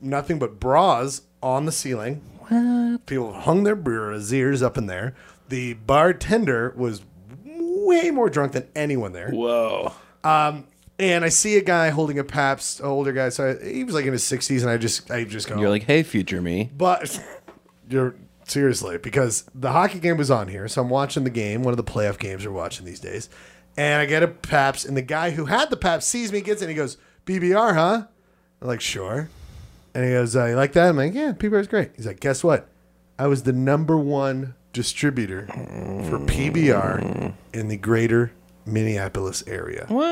nothing 0.00 0.38
but 0.38 0.60
bras 0.60 1.22
on 1.42 1.66
the 1.66 1.72
ceiling. 1.72 2.22
What? 2.48 3.04
People 3.06 3.32
hung 3.32 3.64
their 3.64 3.76
braziers 3.76 4.62
up 4.62 4.78
in 4.78 4.86
there. 4.86 5.14
The 5.48 5.74
bartender 5.74 6.72
was 6.76 7.00
way 7.88 8.10
more 8.10 8.28
drunk 8.30 8.52
than 8.52 8.68
anyone 8.74 9.12
there. 9.12 9.30
Whoa. 9.30 9.92
Um, 10.24 10.64
And 10.98 11.24
I 11.24 11.28
see 11.28 11.56
a 11.56 11.62
guy 11.62 11.90
holding 11.90 12.18
a 12.18 12.24
Pabst, 12.24 12.80
an 12.80 12.86
older 12.86 13.12
guy. 13.12 13.28
So 13.28 13.50
I, 13.62 13.64
he 13.72 13.84
was 13.84 13.94
like 13.94 14.04
in 14.04 14.12
his 14.12 14.24
60s, 14.24 14.62
and 14.62 14.70
I 14.70 14.76
just, 14.78 15.10
I 15.10 15.24
just 15.24 15.48
go, 15.48 15.58
You're 15.58 15.70
like, 15.70 15.84
hey, 15.84 16.02
future 16.02 16.40
me. 16.42 16.70
But 16.76 17.20
you're 17.88 18.14
seriously 18.46 18.98
because 18.98 19.44
the 19.54 19.70
hockey 19.72 19.98
game 20.00 20.16
was 20.16 20.30
on 20.30 20.48
here, 20.48 20.66
so 20.68 20.82
I'm 20.82 20.88
watching 20.88 21.22
the 21.24 21.30
game. 21.30 21.62
One 21.62 21.72
of 21.72 21.76
the 21.76 21.84
playoff 21.84 22.18
games 22.18 22.44
we're 22.46 22.52
watching 22.52 22.84
these 22.84 22.98
days, 23.00 23.28
and 23.76 24.00
I 24.00 24.06
get 24.06 24.22
a 24.22 24.28
Pabst, 24.28 24.86
and 24.86 24.96
the 24.96 25.02
guy 25.02 25.30
who 25.30 25.44
had 25.46 25.70
the 25.70 25.76
Pabst 25.76 26.08
sees 26.08 26.32
me, 26.32 26.40
gets 26.40 26.62
it, 26.62 26.64
and 26.64 26.70
he 26.70 26.76
goes, 26.76 26.96
"PBR, 27.26 27.74
huh?" 27.74 28.06
I'm 28.60 28.66
like, 28.68 28.80
"Sure." 28.80 29.28
And 29.94 30.04
he 30.04 30.10
goes, 30.10 30.34
uh, 30.34 30.46
"You 30.46 30.56
like 30.56 30.72
that?" 30.72 30.88
I'm 30.88 30.96
like, 30.96 31.14
"Yeah, 31.14 31.32
PBR's 31.32 31.68
great." 31.68 31.92
He's 31.96 32.06
like, 32.06 32.20
"Guess 32.20 32.42
what? 32.42 32.68
I 33.18 33.26
was 33.28 33.42
the 33.44 33.52
number 33.52 33.96
one 33.96 34.54
distributor 34.72 35.46
for 36.08 36.18
PBR 36.18 37.34
in 37.52 37.68
the 37.68 37.76
greater 37.76 38.32
Minneapolis 38.66 39.42
area." 39.46 39.86
What? 39.88 40.06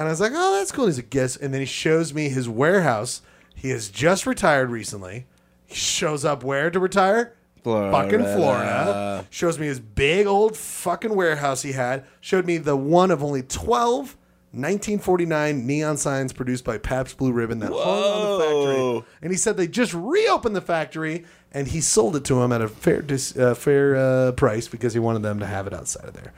And 0.00 0.02
I 0.02 0.10
was 0.10 0.20
like, 0.20 0.32
oh, 0.34 0.56
that's 0.56 0.72
cool. 0.72 0.86
He's 0.86 0.98
a 0.98 1.02
guest. 1.02 1.38
And 1.40 1.52
then 1.52 1.60
he 1.60 1.66
shows 1.66 2.14
me 2.14 2.28
his 2.30 2.48
warehouse. 2.48 3.22
He 3.54 3.68
has 3.70 3.90
just 3.90 4.26
retired 4.26 4.70
recently. 4.70 5.26
He 5.66 5.74
shows 5.74 6.24
up 6.24 6.42
where 6.42 6.70
to 6.70 6.80
retire? 6.80 7.34
Florida. 7.62 7.92
Fucking 7.92 8.20
Florida. 8.36 9.26
Shows 9.28 9.58
me 9.58 9.66
his 9.66 9.78
big 9.78 10.26
old 10.26 10.56
fucking 10.56 11.14
warehouse 11.14 11.62
he 11.62 11.72
had. 11.72 12.04
Showed 12.20 12.46
me 12.46 12.56
the 12.56 12.76
one 12.76 13.10
of 13.10 13.22
only 13.22 13.42
12 13.42 14.16
1949 14.52 15.64
neon 15.64 15.96
signs 15.96 16.32
produced 16.32 16.64
by 16.64 16.76
Pabst 16.76 17.16
Blue 17.18 17.30
Ribbon 17.30 17.60
that 17.60 17.70
hung 17.70 17.78
on 17.78 18.38
the 18.38 18.44
factory. 18.44 19.04
And 19.22 19.30
he 19.30 19.36
said 19.36 19.56
they 19.56 19.68
just 19.68 19.94
reopened 19.94 20.56
the 20.56 20.60
factory 20.60 21.24
and 21.52 21.68
he 21.68 21.80
sold 21.80 22.16
it 22.16 22.24
to 22.26 22.42
him 22.42 22.52
at 22.52 22.62
a 22.62 22.68
fair 22.68 23.02
dis, 23.02 23.36
uh, 23.36 23.54
fair 23.54 23.96
uh, 23.96 24.32
price 24.32 24.68
because 24.68 24.92
he 24.92 24.98
wanted 24.98 25.22
them 25.22 25.40
to 25.40 25.46
have 25.46 25.66
it 25.66 25.72
outside 25.72 26.06
of 26.06 26.14
there. 26.14 26.32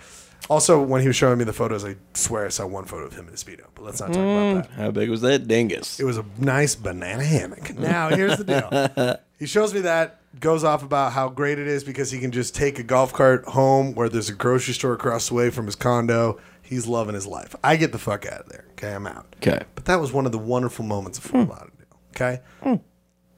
Also, 0.50 0.82
when 0.82 1.00
he 1.00 1.06
was 1.06 1.16
showing 1.16 1.38
me 1.38 1.44
the 1.44 1.52
photos, 1.52 1.84
I 1.84 1.96
swear 2.14 2.46
I 2.46 2.48
saw 2.48 2.66
one 2.66 2.84
photo 2.84 3.04
of 3.04 3.14
him 3.14 3.28
in 3.28 3.34
a 3.34 3.36
speedo. 3.36 3.64
But 3.74 3.84
let's 3.84 4.00
not 4.00 4.08
talk 4.08 4.16
about 4.16 4.64
that. 4.64 4.70
How 4.72 4.90
big 4.90 5.08
was 5.08 5.20
that 5.20 5.46
dingus? 5.46 6.00
It 6.00 6.04
was 6.04 6.18
a 6.18 6.24
nice 6.38 6.74
banana 6.74 7.22
hammock. 7.22 7.78
Now, 7.78 8.08
here's 8.08 8.38
the 8.38 8.44
deal. 8.44 9.16
he 9.38 9.46
shows 9.46 9.72
me 9.72 9.80
that, 9.82 10.20
goes 10.40 10.64
off 10.64 10.82
about 10.82 11.12
how 11.12 11.28
great 11.28 11.58
it 11.58 11.68
is 11.68 11.84
because 11.84 12.10
he 12.10 12.18
can 12.18 12.32
just 12.32 12.54
take 12.54 12.78
a 12.78 12.82
golf 12.82 13.12
cart 13.12 13.44
home 13.46 13.94
where 13.94 14.08
there's 14.08 14.28
a 14.28 14.34
grocery 14.34 14.74
store 14.74 14.94
across 14.94 15.28
the 15.28 15.34
way 15.34 15.50
from 15.50 15.66
his 15.66 15.76
condo. 15.76 16.40
He's 16.60 16.86
loving 16.86 17.14
his 17.14 17.26
life. 17.26 17.54
I 17.62 17.76
get 17.76 17.92
the 17.92 17.98
fuck 17.98 18.26
out 18.26 18.40
of 18.40 18.48
there. 18.48 18.64
Okay, 18.72 18.92
I'm 18.92 19.06
out. 19.06 19.26
Okay. 19.36 19.62
But 19.74 19.84
that 19.84 20.00
was 20.00 20.12
one 20.12 20.26
of 20.26 20.32
the 20.32 20.38
wonderful 20.38 20.84
moments 20.84 21.18
of 21.18 21.24
Fort 21.24 21.48
Lauderdale. 21.48 21.70
Okay? 22.16 22.40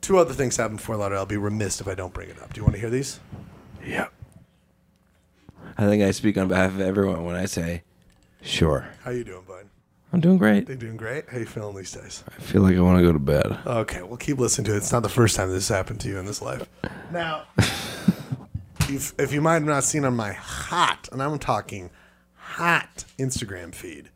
Two 0.04 0.18
other 0.18 0.34
things 0.34 0.58
happened 0.58 0.80
in 0.80 0.84
Fort 0.84 0.98
Lauderdale. 0.98 1.20
I'll 1.20 1.26
be 1.26 1.38
remiss 1.38 1.80
if 1.80 1.88
I 1.88 1.94
don't 1.94 2.12
bring 2.12 2.28
it 2.28 2.38
up. 2.42 2.52
Do 2.52 2.60
you 2.60 2.62
want 2.62 2.74
to 2.74 2.80
hear 2.80 2.90
these? 2.90 3.20
Yeah. 3.82 4.08
I 5.78 5.86
think 5.86 6.02
I 6.02 6.10
speak 6.10 6.36
on 6.36 6.48
behalf 6.48 6.72
of 6.72 6.82
everyone 6.82 7.24
when 7.24 7.36
I 7.36 7.46
say, 7.46 7.84
sure. 8.42 8.90
How 9.02 9.12
are 9.12 9.14
you 9.14 9.24
doing, 9.24 9.44
bud? 9.48 9.64
I'm 10.12 10.20
doing 10.20 10.36
great. 10.36 10.66
They 10.66 10.76
doing 10.76 10.98
great? 10.98 11.30
How 11.30 11.38
you 11.38 11.46
feeling 11.46 11.74
these 11.74 11.90
days? 11.90 12.22
I 12.28 12.42
feel 12.42 12.60
like 12.60 12.76
I 12.76 12.80
want 12.80 12.98
to 12.98 13.02
go 13.02 13.12
to 13.12 13.18
bed. 13.18 13.58
Okay, 13.66 14.02
well, 14.02 14.18
keep 14.18 14.36
listening 14.36 14.66
to 14.66 14.74
it. 14.74 14.76
It's 14.76 14.92
not 14.92 15.02
the 15.02 15.08
first 15.08 15.36
time 15.36 15.50
this 15.50 15.68
happened 15.68 16.00
to 16.00 16.08
you 16.08 16.18
in 16.18 16.26
this 16.26 16.42
life. 16.42 16.68
Now, 17.10 17.44
if, 18.80 19.14
if 19.18 19.32
you 19.32 19.40
might 19.40 19.54
have 19.54 19.64
not 19.64 19.84
seen 19.84 20.04
on 20.04 20.14
my 20.14 20.34
hot, 20.34 21.08
and 21.12 21.22
I'm 21.22 21.38
talking 21.38 21.88
hot 22.34 23.06
Instagram 23.18 23.74
feed, 23.74 24.10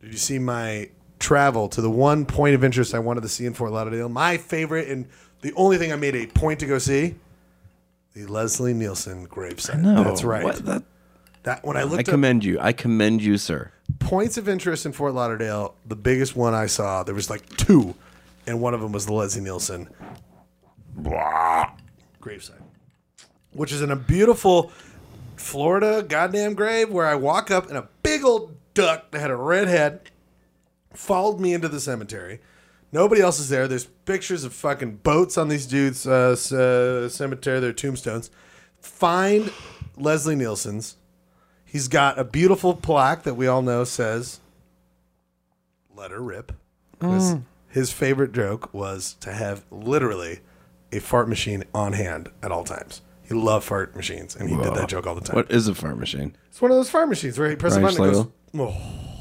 did 0.00 0.12
you 0.12 0.18
see 0.18 0.38
my 0.38 0.90
travel 1.24 1.68
to 1.70 1.80
the 1.80 1.90
one 1.90 2.26
point 2.26 2.54
of 2.54 2.62
interest 2.62 2.94
I 2.94 2.98
wanted 2.98 3.22
to 3.22 3.28
see 3.28 3.46
in 3.46 3.54
Fort 3.54 3.72
Lauderdale? 3.72 4.08
My 4.10 4.36
favorite 4.36 4.88
and 4.88 5.06
the 5.40 5.52
only 5.54 5.78
thing 5.78 5.90
I 5.92 5.96
made 5.96 6.14
a 6.14 6.26
point 6.26 6.60
to 6.60 6.66
go 6.66 6.78
see? 6.78 7.14
The 8.14 8.26
Leslie 8.26 8.74
Nielsen 8.74 9.26
gravesite. 9.26 9.80
No, 9.80 10.04
That's 10.04 10.22
right. 10.22 10.44
What? 10.44 10.64
That, 10.66 10.82
That 11.44 11.64
when 11.64 11.76
I 11.76 11.80
I 11.80 11.84
looked 11.84 12.08
up 12.08 12.12
commend 12.12 12.44
you. 12.44 12.58
I 12.60 12.72
commend 12.72 13.22
you, 13.22 13.38
sir. 13.38 13.72
points 13.98 14.36
of 14.36 14.48
interest 14.48 14.84
in 14.86 14.92
Fort 14.92 15.14
Lauderdale, 15.14 15.74
the 15.86 15.96
biggest 15.96 16.36
one 16.36 16.54
I 16.54 16.66
saw, 16.66 17.02
there 17.02 17.14
was 17.14 17.28
like 17.30 17.44
two, 17.56 17.94
and 18.46 18.60
one 18.60 18.74
of 18.74 18.80
them 18.80 18.92
was 18.92 19.06
the 19.06 19.12
Leslie 19.14 19.42
Nielsen 19.42 19.88
blah, 20.96 21.70
gravesite, 22.22 22.62
which 23.52 23.72
is 23.72 23.82
in 23.82 23.90
a 23.90 23.96
beautiful 23.96 24.70
Florida 25.36 26.02
goddamn 26.06 26.54
grave 26.54 26.90
where 26.90 27.06
I 27.06 27.14
walk 27.16 27.50
up 27.50 27.68
and 27.68 27.76
a 27.76 27.88
big 28.02 28.24
old 28.24 28.54
duck 28.74 29.10
that 29.10 29.20
had 29.20 29.30
a 29.30 29.36
red 29.36 29.68
head 29.68 30.00
followed 30.94 31.40
me 31.40 31.52
into 31.54 31.68
the 31.68 31.80
cemetery. 31.80 32.40
Nobody 32.92 33.20
else 33.20 33.40
is 33.40 33.48
there. 33.48 33.66
There's 33.66 33.86
pictures 33.86 34.44
of 34.44 34.52
fucking 34.54 34.96
boats 34.96 35.36
on 35.36 35.48
these 35.48 35.66
dudes' 35.66 36.06
uh, 36.06 36.36
c- 36.36 36.56
uh, 36.56 37.08
cemetery, 37.08 37.58
their 37.60 37.72
tombstones. 37.72 38.30
Find 38.80 39.52
Leslie 39.96 40.36
Nielsen's. 40.36 40.96
He's 41.64 41.88
got 41.88 42.18
a 42.18 42.24
beautiful 42.24 42.74
plaque 42.74 43.24
that 43.24 43.34
we 43.34 43.48
all 43.48 43.62
know 43.62 43.82
says, 43.84 44.38
Let 45.96 46.10
her 46.12 46.22
rip. 46.22 46.52
'Cause 47.00 47.32
His 47.68 47.90
favorite 47.90 48.30
joke 48.32 48.72
was 48.72 49.14
to 49.20 49.32
have 49.32 49.64
literally 49.72 50.40
a 50.92 51.00
fart 51.00 51.28
machine 51.28 51.64
on 51.74 51.92
hand 51.94 52.30
at 52.42 52.52
all 52.52 52.62
times. 52.62 53.02
He 53.26 53.34
loved 53.34 53.64
fart 53.66 53.96
machines, 53.96 54.36
and 54.36 54.48
he 54.48 54.54
did 54.54 54.74
that 54.74 54.88
joke 54.88 55.06
all 55.08 55.16
the 55.16 55.20
time. 55.20 55.34
What 55.34 55.50
is 55.50 55.66
a 55.66 55.74
fart 55.74 55.98
machine? 55.98 56.36
It's 56.50 56.62
one 56.62 56.70
of 56.70 56.76
those 56.76 56.90
fart 56.90 57.08
machines 57.08 57.36
where 57.38 57.50
he 57.50 57.56
presses 57.56 57.78
a 57.78 57.80
Ryan 57.80 57.96
button 57.96 58.14
and 58.14 58.30
goes, 58.54 58.70
oh. 58.76 59.13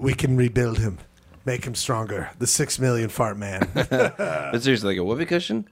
We 0.00 0.14
can 0.14 0.36
rebuild 0.36 0.78
him, 0.78 0.98
make 1.44 1.64
him 1.66 1.74
stronger. 1.74 2.30
The 2.38 2.46
six 2.46 2.78
million 2.78 3.08
fart 3.10 3.36
man. 3.36 3.68
But 3.74 4.62
seriously, 4.62 4.94
like 4.94 4.98
a 4.98 5.04
whoopee 5.04 5.26
cushion? 5.26 5.68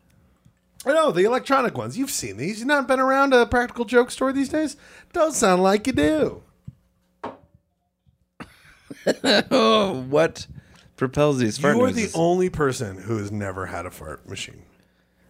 I 0.87 0.93
know, 0.93 1.11
the 1.11 1.25
electronic 1.25 1.77
ones. 1.77 1.99
You've 1.99 2.11
seen 2.11 2.37
these. 2.37 2.59
You've 2.61 2.69
not 2.69 2.87
been 2.87 3.01
around 3.01 3.33
a 3.35 3.47
practical 3.47 3.85
joke 3.85 4.11
store 4.11 4.33
these 4.33 4.49
days? 4.49 4.77
Don't 5.13 5.33
sound 5.35 5.63
like 5.63 5.87
you 5.87 5.93
do. 5.93 6.43
Oh, 9.51 10.05
what 10.09 10.47
propels 10.97 11.39
these 11.39 11.57
fart 11.59 11.77
You 11.77 11.85
are 11.85 11.91
the 11.91 12.01
noises? 12.03 12.15
only 12.15 12.51
person 12.51 12.99
who 12.99 13.17
has 13.19 13.33
never 13.33 13.67
had 13.67 13.87
a 13.87 13.91
fart 13.91 14.29
machine. 14.29 14.63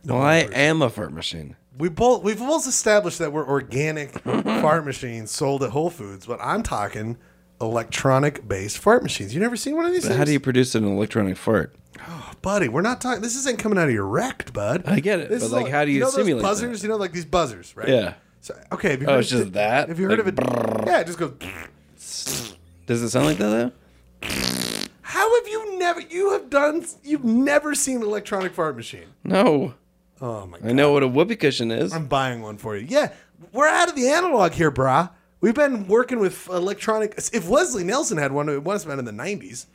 well, 0.05 0.21
I 0.21 0.37
am 0.53 0.83
a 0.83 0.91
fart 0.91 1.13
machine. 1.13 1.55
We 1.77 1.89
both 1.89 2.25
we've 2.25 2.39
both 2.39 2.67
established 2.67 3.19
that 3.21 3.33
we're 3.33 3.47
organic 3.49 4.19
fart 4.21 4.85
machines 4.85 5.31
sold 5.31 5.63
at 5.63 5.71
Whole 5.71 5.91
Foods, 5.91 6.27
but 6.27 6.41
I'm 6.43 6.63
talking 6.65 7.19
electronic 7.61 8.47
based 8.47 8.79
fart 8.79 9.03
machines. 9.03 9.35
You 9.35 9.41
never 9.41 9.57
seen 9.57 9.75
one 9.77 9.85
of 9.87 9.93
these 9.93 10.03
But 10.03 10.09
things? 10.09 10.19
how 10.19 10.25
do 10.25 10.33
you 10.33 10.41
produce 10.41 10.75
an 10.75 10.85
electronic 10.85 11.37
fart? 11.37 11.75
Oh, 12.07 12.33
buddy, 12.43 12.69
we're 12.69 12.83
not 12.83 13.01
talking 13.01 13.23
this 13.23 13.35
isn't 13.37 13.59
coming 13.59 13.79
out 13.79 13.89
of 13.89 13.95
your 13.95 14.07
rect, 14.07 14.53
bud. 14.53 14.85
I 14.87 15.01
get 15.01 15.19
it, 15.21 15.29
This 15.29 15.41
but, 15.41 15.47
is 15.47 15.53
like, 15.53 15.69
how 15.69 15.85
do 15.85 15.91
you 15.91 16.01
know 16.01 16.11
simulate 16.11 16.43
those 16.43 16.51
buzzers? 16.61 16.81
that? 16.81 16.87
You 16.87 16.93
know, 16.93 16.97
like 16.97 17.13
these 17.13 17.25
buzzers, 17.25 17.77
right? 17.77 17.89
Yeah. 17.89 18.15
So, 18.41 18.57
okay. 18.73 18.91
Have 18.93 19.03
you 19.03 19.09
Oh, 19.09 19.19
it's 19.19 19.29
just 19.29 19.53
that? 19.55 19.89
Have 19.89 19.99
you 19.99 20.09
heard 20.09 20.19
Like, 20.25 20.29
of 20.39 20.39
it? 20.39 20.87
Yeah, 20.87 21.01
it 21.01 21.07
just 21.07 21.19
goes. 21.19 21.33
Does 22.87 23.03
it 23.03 23.11
sound 23.11 23.27
like 23.27 23.39
that 23.39 23.49
though? 23.49 23.73
How 25.03 25.35
have 25.41 25.49
you 25.49 25.79
never? 25.79 26.01
You 26.01 26.31
have 26.33 26.49
done. 26.51 26.85
You've 27.03 27.25
never 27.25 27.75
seen 27.75 27.97
an 27.99 28.03
electronic 28.05 28.53
fart 28.55 28.77
machine. 28.77 29.07
No. 29.25 29.75
Oh 30.21 30.47
my 30.47 30.59
god! 30.59 30.69
I 30.69 30.73
know 30.73 30.93
what 30.93 31.03
a 31.03 31.09
whoopee 31.09 31.37
cushion 31.37 31.71
is. 31.71 31.93
I'm 31.93 32.07
buying 32.07 32.43
one 32.43 32.57
for 32.59 32.77
you. 32.77 32.87
Yeah, 32.89 33.13
we're 33.53 33.69
out 33.69 33.89
of 33.89 33.95
the 33.97 34.09
analog 34.09 34.53
here, 34.53 34.71
brah. 34.71 35.11
We've 35.41 35.55
been 35.55 35.87
working 35.87 36.19
with 36.19 36.49
electronic. 36.49 37.15
If 37.33 37.49
Leslie 37.49 37.85
Nielsen 37.85 38.19
had 38.19 38.33
one, 38.33 38.49
it 38.49 38.65
must 38.65 38.85
have 38.85 38.91
been 38.97 38.99
in 38.99 39.17
the 39.17 39.23
'90s. 39.23 39.67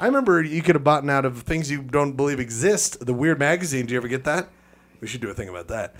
I 0.00 0.06
remember 0.06 0.42
you 0.42 0.60
could 0.60 0.74
have 0.74 0.82
bought 0.82 1.08
out 1.08 1.24
of 1.24 1.42
things 1.42 1.70
you 1.70 1.82
don't 1.82 2.12
believe 2.16 2.40
exist. 2.40 3.04
The 3.06 3.14
Weird 3.14 3.38
magazine. 3.38 3.86
Do 3.86 3.92
you 3.92 3.98
ever 3.98 4.08
get 4.08 4.24
that? 4.24 4.48
We 5.00 5.06
should 5.06 5.20
do 5.20 5.30
a 5.30 5.34
thing 5.34 5.48
about 5.48 5.68
that. 5.68 5.94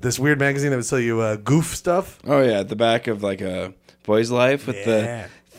This 0.00 0.18
weird 0.18 0.38
magazine 0.38 0.70
that 0.70 0.76
would 0.76 0.86
sell 0.86 1.00
you 1.00 1.20
uh, 1.20 1.36
goof 1.36 1.74
stuff. 1.76 2.18
Oh 2.24 2.42
yeah, 2.42 2.60
at 2.60 2.68
the 2.68 2.76
back 2.76 3.06
of 3.06 3.22
like 3.22 3.40
a 3.40 3.74
boy's 4.04 4.30
life 4.30 4.66
with 4.66 4.76
Yeah. 4.76 4.84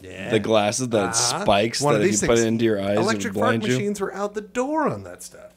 the 0.01 0.07
Yeah. 0.07 0.29
the 0.31 0.39
glasses 0.39 0.89
that 0.89 1.09
Uh-huh. 1.09 1.41
spikes 1.43 1.81
One 1.81 1.93
that 1.99 2.01
if 2.07 2.21
you 2.21 2.27
put 2.27 2.39
it 2.39 2.47
into 2.47 2.65
your 2.65 2.81
eyes 2.81 2.97
Electric 2.97 3.33
fart 3.35 3.57
machines 3.61 3.99
were 4.01 4.13
out 4.13 4.33
the 4.33 4.41
door 4.41 4.87
on 4.87 5.03
that 5.03 5.21
stuff. 5.21 5.51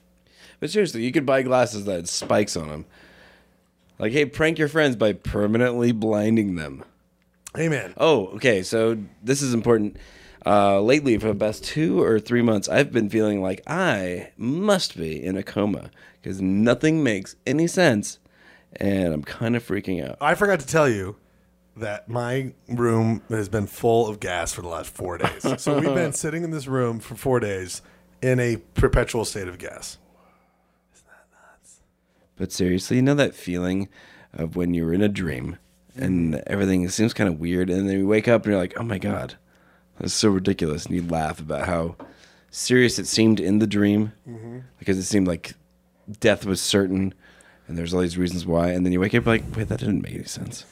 But 0.60 0.70
seriously, 0.70 1.02
you 1.04 1.12
could 1.12 1.24
buy 1.24 1.42
glasses 1.42 1.84
that 1.86 1.94
had 1.94 2.08
spikes 2.08 2.56
on 2.56 2.68
them. 2.68 2.84
Like, 3.98 4.12
hey, 4.12 4.26
prank 4.26 4.58
your 4.58 4.68
friends 4.68 4.96
by 4.96 5.12
permanently 5.12 5.92
blinding 5.92 6.56
them. 6.56 6.84
Amen. 7.58 7.94
Oh, 7.96 8.26
okay. 8.28 8.62
So 8.62 8.98
this 9.22 9.42
is 9.42 9.54
important. 9.54 9.96
Uh, 10.46 10.80
lately, 10.80 11.16
for 11.18 11.28
the 11.28 11.34
past 11.34 11.64
two 11.64 12.02
or 12.02 12.20
three 12.20 12.42
months, 12.42 12.68
I've 12.68 12.92
been 12.92 13.08
feeling 13.08 13.40
like 13.40 13.62
I 13.66 14.30
must 14.36 14.96
be 14.96 15.22
in 15.24 15.36
a 15.36 15.42
coma 15.42 15.90
because 16.20 16.40
nothing 16.42 17.02
makes 17.02 17.36
any 17.46 17.66
sense, 17.66 18.18
and 18.76 19.14
I'm 19.14 19.22
kind 19.22 19.56
of 19.56 19.66
freaking 19.66 20.06
out. 20.06 20.18
I 20.20 20.34
forgot 20.34 20.60
to 20.60 20.66
tell 20.66 20.88
you 20.88 21.16
that 21.76 22.08
my 22.08 22.52
room 22.68 23.22
has 23.30 23.48
been 23.48 23.66
full 23.66 24.06
of 24.06 24.20
gas 24.20 24.52
for 24.52 24.60
the 24.60 24.68
last 24.68 24.90
four 24.90 25.18
days. 25.18 25.46
so 25.62 25.78
we've 25.78 25.94
been 25.94 26.12
sitting 26.14 26.44
in 26.44 26.50
this 26.50 26.66
room 26.66 27.00
for 27.00 27.14
four 27.14 27.40
days 27.40 27.80
in 28.20 28.38
a 28.38 28.56
perpetual 28.74 29.24
state 29.24 29.48
of 29.48 29.58
gas. 29.58 29.98
Isn't 30.94 31.06
that 31.06 31.26
nuts? 31.32 31.80
But 32.36 32.52
seriously, 32.52 32.96
you 32.96 33.02
know 33.02 33.14
that 33.14 33.34
feeling 33.34 33.88
of 34.32 34.56
when 34.56 34.74
you're 34.74 34.92
in 34.92 35.02
a 35.02 35.08
dream 35.08 35.58
and 35.96 36.36
everything 36.46 36.88
seems 36.88 37.14
kind 37.14 37.28
of 37.28 37.38
weird, 37.40 37.70
and 37.70 37.88
then 37.88 37.98
you 37.98 38.06
wake 38.06 38.28
up 38.28 38.44
and 38.44 38.52
you're 38.52 38.60
like, 38.60 38.74
"Oh 38.78 38.82
my 38.82 38.98
god, 38.98 39.34
that's 39.98 40.12
so 40.14 40.28
ridiculous," 40.28 40.86
and 40.86 40.94
you 40.94 41.02
laugh 41.02 41.38
about 41.40 41.66
how 41.66 41.96
serious 42.50 42.98
it 42.98 43.06
seemed 43.06 43.40
in 43.40 43.58
the 43.58 43.66
dream 43.66 44.12
because 44.78 44.96
it 44.98 45.02
seemed 45.04 45.26
like 45.26 45.54
death 46.20 46.44
was 46.46 46.60
certain, 46.60 47.12
and 47.66 47.76
there's 47.78 47.92
all 47.94 48.00
these 48.00 48.18
reasons 48.18 48.46
why, 48.46 48.70
and 48.70 48.84
then 48.86 48.92
you 48.92 49.00
wake 49.00 49.14
up 49.14 49.26
like, 49.26 49.42
wait, 49.56 49.68
that 49.68 49.80
didn't 49.80 50.02
make 50.02 50.14
any 50.14 50.24
sense. 50.24 50.64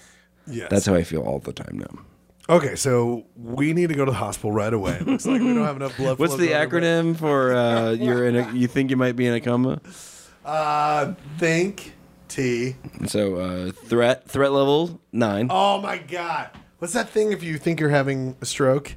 Yes. 0.47 0.69
That's 0.71 0.87
how 0.87 0.95
I 0.95 1.02
feel 1.05 1.23
all 1.23 1.38
the 1.38 1.52
time 1.52 1.79
now. 1.79 2.55
okay. 2.57 2.75
So 2.76 3.25
we 3.37 3.73
need 3.73 3.88
to 3.88 3.95
go 3.95 4.05
to 4.05 4.11
the 4.11 4.17
hospital 4.17 4.52
right 4.52 4.73
away. 4.73 4.93
It 5.00 5.07
looks 5.07 5.25
like 5.26 5.41
we 5.41 5.55
don't 5.55 5.64
have 5.64 5.76
enough 5.76 5.97
blood. 5.97 6.19
What's 6.19 6.37
the 6.37 6.49
acronym 6.49 7.17
for 7.17 7.55
uh, 7.55 7.93
you're 7.93 8.26
in? 8.29 8.37
A, 8.37 8.52
you 8.52 8.67
think 8.69 8.91
you 8.91 8.97
might 8.97 9.17
be 9.17 9.26
in 9.26 9.35
a 9.35 9.41
coma? 9.41 9.81
Uh, 10.45 11.14
think 11.38 11.95
T. 12.33 12.77
So 13.07 13.37
uh, 13.37 13.73
threat 13.73 14.27
threat 14.29 14.53
level 14.53 15.01
nine. 15.12 15.49
Oh 15.51 15.81
my 15.81 15.99
god. 15.99 16.49
What's 16.79 16.95
that 16.95 17.09
thing 17.11 17.31
if 17.33 17.43
you 17.43 17.59
think 17.59 17.79
you're 17.79 17.91
having 17.91 18.37
a 18.41 18.47
stroke? 18.47 18.97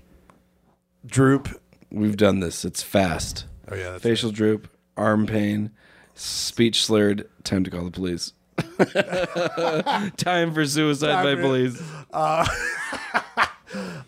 Droop. 1.06 1.50
We've 1.92 2.18
done 2.18 2.39
this. 2.39 2.63
It's 2.65 2.82
fast. 2.82 3.46
Oh 3.70 3.75
yeah. 3.75 3.92
That's 3.92 4.04
Facial 4.04 4.32
droop, 4.32 4.70
arm 4.96 5.25
pain, 5.27 5.72
speech 6.13 6.86
slurred. 6.86 7.27
Time 7.44 7.63
to 7.65 7.70
call 7.72 7.84
the 7.84 7.92
police. 7.92 8.32
Time 10.18 10.54
for 10.54 10.65
suicide 10.65 11.12
Time 11.12 11.25
by 11.25 11.36
for- 11.36 11.42
police. 11.42 11.82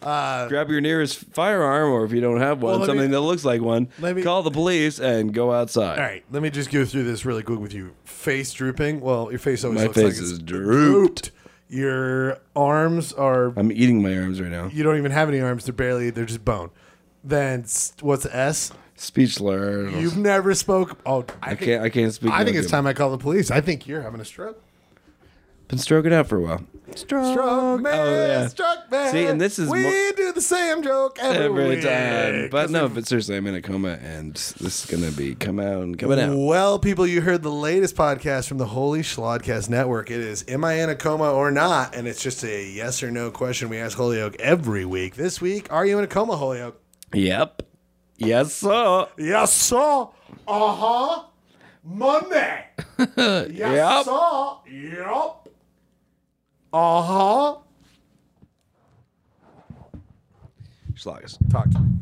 Uh, 0.02 0.48
Grab 0.48 0.70
your 0.70 0.82
nearest 0.82 1.20
firearm, 1.34 1.92
or 1.92 2.06
if 2.06 2.12
you 2.12 2.22
don't 2.22 2.40
have 2.40 2.62
one, 2.62 2.72
Well, 2.72 2.80
let 2.80 2.88
me- 2.88 2.94
something 2.94 3.12
that 3.12 3.22
looks 3.22 3.44
like 3.46 3.62
one. 3.62 3.88
let 4.00 4.16
me- 4.16 4.22
call 4.22 4.44
the 4.44 4.52
police 4.52 5.00
and 5.00 5.34
go 5.34 5.52
outside. 5.54 5.98
All 6.00 6.06
right, 6.06 6.24
let 6.32 6.42
me 6.44 6.50
just 6.50 6.72
go 6.72 6.86
through 6.86 7.04
this 7.04 7.26
really 7.26 7.44
quick 7.44 7.60
with 7.60 7.74
you. 7.74 7.92
Face 8.04 8.52
drooping. 8.54 9.02
Well, 9.02 9.30
your 9.30 9.40
face 9.40 9.64
always 9.64 9.80
My 9.80 9.84
looks 9.86 9.96
face 9.96 10.04
like 10.06 10.14
is 10.14 10.32
it's 10.34 10.40
drooped. 10.40 11.32
Your 11.70 12.38
arms 12.56 13.12
are. 13.14 13.52
I'm 13.58 13.72
eating 13.72 14.02
my 14.02 14.18
arms 14.18 14.40
right 14.40 14.50
now. 14.52 14.70
You 14.72 14.84
don't 14.84 14.98
even 14.98 15.12
have 15.12 15.28
any 15.28 15.42
arms. 15.42 15.66
They're 15.66 15.74
barely. 15.74 16.10
They're 16.12 16.24
just 16.26 16.46
bone. 16.46 16.70
Then 17.24 17.66
what's 18.02 18.24
the 18.24 18.34
S? 18.36 18.72
Speech 18.96 19.36
slur. 19.36 19.90
You've 19.90 20.18
never 20.18 20.54
spoke. 20.56 20.98
Oh, 21.06 21.26
I, 21.44 21.52
I 21.52 21.56
think, 21.56 21.62
can't. 21.62 21.84
I 21.84 21.90
can't 21.90 22.14
speak. 22.14 22.32
I 22.32 22.44
think 22.46 22.56
it's 22.58 22.70
time 22.72 22.88
I 22.88 22.94
call 22.94 23.12
the 23.12 23.18
police. 23.18 23.52
I 23.52 23.62
think 23.62 23.86
you're 23.86 24.02
having 24.02 24.22
a 24.22 24.26
stroke. 24.26 24.62
Been 25.68 25.78
stroking 25.78 26.14
out 26.14 26.28
for 26.28 26.38
a 26.38 26.42
while. 26.42 26.64
Stroke 26.96 27.82
man, 27.82 27.94
Oh, 28.00 28.28
yeah. 28.28 28.48
stroke 28.48 28.90
man. 28.90 29.12
See, 29.12 29.26
and 29.26 29.40
this 29.40 29.60
is 29.60 29.70
we 29.70 29.84
mo- 29.84 30.12
do 30.16 30.32
the 30.32 30.42
same 30.42 30.82
joke 30.82 31.20
every, 31.22 31.74
Every 31.76 31.82
time, 31.82 32.50
but 32.50 32.70
no. 32.72 32.88
But 32.90 33.06
seriously, 33.08 33.36
I'm 33.36 33.46
in 33.48 33.56
a 33.56 33.62
coma, 33.62 34.00
and 34.02 34.34
this 34.34 34.62
is 34.62 34.86
gonna 34.86 35.12
be 35.12 35.36
come 35.36 35.60
out 35.60 35.84
and 35.84 35.98
coming 36.00 36.20
out. 36.20 36.36
Well, 36.36 36.80
people, 36.80 37.06
you 37.06 37.22
heard 37.22 37.44
the 37.44 37.52
latest 37.52 37.96
podcast 37.96 38.48
from 38.48 38.58
the 38.58 38.66
Holy 38.68 39.02
Schlodcast 39.02 39.70
Network. 39.70 40.10
It 40.10 40.22
is 40.22 40.46
Am 40.48 40.64
I 40.64 40.74
in 40.76 40.90
a 40.90 40.96
coma 40.96 41.32
or 41.32 41.52
not? 41.52 41.96
And 41.96 42.08
it's 42.08 42.24
just 42.24 42.44
a 42.44 42.66
yes 42.68 43.04
or 43.04 43.12
no 43.12 43.32
question 43.32 43.70
we 43.70 43.78
ask 43.78 43.98
Holyoke 43.98 44.36
every 44.40 44.86
week. 44.86 45.16
This 45.16 45.40
week, 45.42 45.72
are 45.72 45.86
you 45.86 45.98
in 45.98 46.04
a 46.04 46.08
coma, 46.08 46.36
Holyoke? 46.38 46.82
Yep. 47.14 47.64
Yes, 48.18 48.54
sir. 48.54 49.08
Yes, 49.18 49.54
sir. 49.54 50.08
Uh 50.48 50.74
huh. 50.76 51.24
Monday. 51.84 52.66
yes, 53.18 53.50
Yep. 53.52 54.06
sir. 54.06 54.50
Yep. 54.72 55.47
Uh 56.74 57.02
huh. 57.02 57.58
Schlagus. 60.94 61.38
Talk 61.50 61.70
to 61.72 61.80
me. 61.80 62.00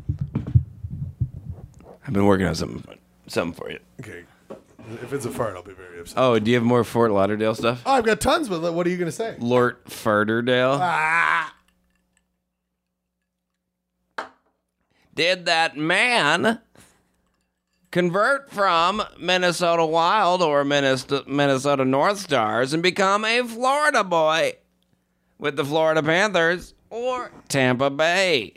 I've 2.06 2.12
been 2.12 2.26
working 2.26 2.46
on 2.46 2.54
something, 2.54 2.98
something 3.26 3.52
for 3.52 3.70
you. 3.70 3.78
Okay. 4.00 4.24
If 5.02 5.12
it's 5.12 5.26
a 5.26 5.30
fart, 5.30 5.56
I'll 5.56 5.62
be 5.62 5.72
very 5.72 5.98
upset. 5.98 6.16
Oh, 6.18 6.38
do 6.38 6.50
you 6.50 6.56
have 6.56 6.64
more 6.64 6.84
Fort 6.84 7.10
Lauderdale 7.10 7.54
stuff? 7.56 7.82
Oh, 7.84 7.92
I've 7.92 8.04
got 8.04 8.20
tons, 8.20 8.48
but 8.48 8.72
what 8.72 8.86
are 8.86 8.90
you 8.90 8.96
going 8.96 9.06
to 9.08 9.12
say? 9.12 9.36
Lort 9.40 9.84
Furderdale. 9.86 10.78
Ah. 10.80 11.52
Did 15.14 15.46
that 15.46 15.76
man 15.76 16.60
convert 17.96 18.50
from 18.50 19.02
Minnesota 19.18 19.86
Wild 19.86 20.42
or 20.42 20.66
Minnesota, 20.66 21.84
North 21.86 22.18
Stars 22.18 22.74
and 22.74 22.82
become 22.82 23.24
a 23.24 23.42
Florida 23.42 24.04
boy 24.04 24.52
with 25.38 25.56
the 25.56 25.64
Florida 25.64 26.02
Panthers 26.02 26.74
or 26.90 27.32
Tampa 27.48 27.88
Bay? 27.88 28.52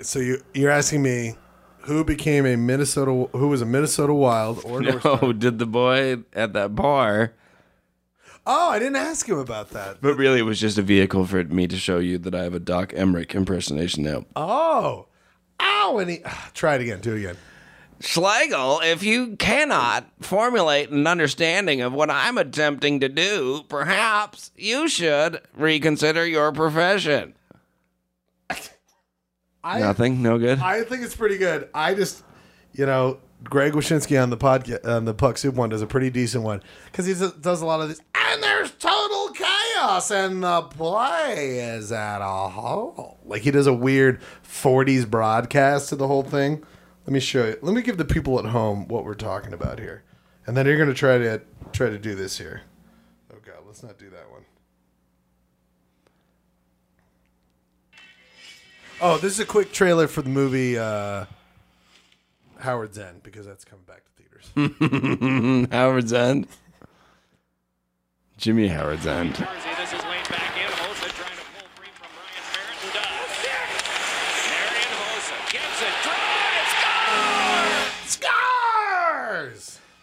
So 0.00 0.20
you 0.20 0.42
you're 0.54 0.70
asking 0.70 1.02
me 1.02 1.34
who 1.80 2.02
became 2.02 2.46
a 2.46 2.56
Minnesota 2.56 3.28
who 3.36 3.48
was 3.48 3.60
a 3.60 3.66
Minnesota 3.66 4.14
Wild 4.14 4.64
or 4.64 4.80
North 4.80 5.00
Star? 5.00 5.18
No, 5.20 5.34
did 5.34 5.58
the 5.58 5.66
boy 5.66 6.20
at 6.32 6.54
that 6.54 6.74
bar? 6.74 7.34
Oh, 8.46 8.70
I 8.70 8.78
didn't 8.78 8.96
ask 8.96 9.28
him 9.28 9.36
about 9.36 9.68
that. 9.70 10.00
But 10.00 10.14
really, 10.14 10.38
it 10.38 10.44
was 10.44 10.58
just 10.58 10.78
a 10.78 10.82
vehicle 10.82 11.26
for 11.26 11.44
me 11.44 11.66
to 11.66 11.76
show 11.76 11.98
you 11.98 12.16
that 12.16 12.34
I 12.34 12.44
have 12.44 12.54
a 12.54 12.58
Doc 12.58 12.92
Emrick 12.92 13.34
impersonation 13.34 14.02
now. 14.02 14.24
Oh. 14.34 15.08
Ow, 15.60 15.98
and 15.98 16.08
he 16.08 16.22
ah, 16.24 16.50
try 16.54 16.76
it 16.76 16.80
again. 16.80 17.00
Do 17.00 17.14
it 17.14 17.18
again. 17.18 17.36
Schlegel, 18.00 18.80
if 18.82 19.02
you 19.02 19.36
cannot 19.36 20.10
formulate 20.20 20.88
an 20.90 21.06
understanding 21.06 21.82
of 21.82 21.92
what 21.92 22.10
I'm 22.10 22.38
attempting 22.38 23.00
to 23.00 23.08
do, 23.10 23.62
perhaps 23.68 24.50
you 24.56 24.88
should 24.88 25.40
reconsider 25.54 26.26
your 26.26 26.50
profession. 26.50 27.34
I 29.62 29.80
Nothing? 29.80 30.22
No 30.22 30.38
good? 30.38 30.58
I 30.60 30.82
think 30.84 31.02
it's 31.02 31.14
pretty 31.14 31.36
good. 31.36 31.68
I 31.74 31.94
just 31.94 32.24
you 32.72 32.86
know, 32.86 33.18
Greg 33.44 33.72
Wyshynski 33.74 34.20
on 34.22 34.30
the 34.30 34.36
podcast 34.36 34.86
on 34.86 35.04
the 35.04 35.12
Puck 35.14 35.36
Soup 35.36 35.54
one 35.54 35.68
does 35.68 35.82
a 35.82 35.86
pretty 35.86 36.08
decent 36.08 36.44
one 36.44 36.62
because 36.86 37.04
he 37.06 37.12
does- 37.14 37.32
does 37.34 37.60
a 37.60 37.66
lot 37.66 37.80
of 37.80 37.88
this. 37.88 38.00
And 38.14 38.42
there's 38.42 38.70
total 38.72 39.30
chaos, 39.34 40.10
and 40.10 40.42
the 40.42 40.62
play 40.62 41.58
is 41.58 41.92
at 41.92 42.22
a 42.22 42.48
whole. 42.48 43.18
Like 43.26 43.42
he 43.42 43.50
does 43.50 43.66
a 43.66 43.74
weird 43.74 44.20
'40s 44.42 45.04
broadcast 45.08 45.90
to 45.90 45.96
the 45.96 46.06
whole 46.06 46.22
thing. 46.22 46.62
Let 47.06 47.12
me 47.12 47.20
show 47.20 47.46
you. 47.46 47.56
Let 47.62 47.74
me 47.74 47.82
give 47.82 47.96
the 47.96 48.04
people 48.04 48.38
at 48.38 48.44
home 48.46 48.86
what 48.88 49.04
we're 49.04 49.14
talking 49.14 49.52
about 49.52 49.78
here, 49.78 50.02
and 50.46 50.56
then 50.56 50.66
you're 50.66 50.78
gonna 50.78 50.94
try 50.94 51.18
to 51.18 51.40
try 51.72 51.88
to 51.90 51.98
do 51.98 52.14
this 52.14 52.38
here. 52.38 52.62
Oh 53.32 53.38
God, 53.44 53.56
let's 53.66 53.82
not 53.82 53.98
do 53.98 54.10
that 54.10 54.30
one. 54.30 54.44
Oh, 59.00 59.16
this 59.16 59.32
is 59.32 59.40
a 59.40 59.46
quick 59.46 59.72
trailer 59.72 60.06
for 60.06 60.20
the 60.20 60.28
movie 60.28 60.76
uh, 60.78 61.24
Howard's 62.58 62.98
End 62.98 63.22
because 63.22 63.46
that's 63.46 63.64
coming 63.64 63.86
back 63.86 64.02
to 64.04 64.10
theaters. 64.22 65.68
Howard's 65.72 66.12
End? 66.12 66.46
Jimmy 68.36 68.68
Howard's 68.68 69.06
End. 69.06 69.36
Jersey, 69.36 69.48
this 69.78 69.94
is 69.94 70.02
laid 70.04 70.28
back 70.28 70.54
in. 70.56 70.70
Hossa 70.70 71.08
trying 71.16 71.36
to 71.36 71.44
pull 71.56 71.66
free 71.76 71.88
from 71.96 72.08
Ryan 72.12 72.44
Barrett 72.52 72.84
and 72.84 72.92
does. 72.92 73.32
Marian 74.52 74.92
Hossa 75.00 75.36
gets 75.50 75.80
it, 75.80 75.94
drives, 76.04 76.72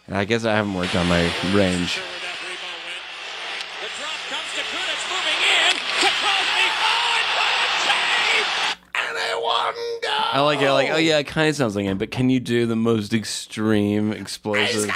scores! 0.08 0.16
Scars! 0.16 0.20
I 0.20 0.24
guess 0.24 0.44
I 0.44 0.54
haven't 0.54 0.74
worked 0.74 0.94
on 0.96 1.06
my 1.08 1.22
range. 1.54 1.90
Sure 1.90 2.02
where 2.02 2.20
that 2.20 2.38
rebound 2.42 2.80
went. 2.84 3.02
The 3.80 3.88
drop 3.98 4.18
comes 4.28 4.50
to 4.54 4.62
Kunitz 4.64 5.04
moving 5.08 5.40
in 5.44 5.74
to 5.76 6.08
Crosby. 6.18 6.66
Oh, 6.80 7.18
and 7.18 7.28
what 7.36 7.56
a 7.60 7.68
save! 7.84 8.48
And 8.94 9.14
it 9.16 9.36
wouldn't 9.36 10.02
go. 10.02 10.16
I 10.32 10.40
like 10.40 10.60
it. 10.60 10.72
Like, 10.72 10.90
oh 10.90 10.96
yeah, 10.96 11.18
it 11.18 11.26
kind 11.26 11.48
of 11.48 11.56
sounds 11.56 11.76
like 11.76 11.84
him, 11.84 11.98
but 11.98 12.10
can 12.10 12.30
you 12.30 12.40
do 12.40 12.66
the 12.66 12.76
most 12.76 13.12
extreme 13.12 14.12
explosive? 14.12 14.90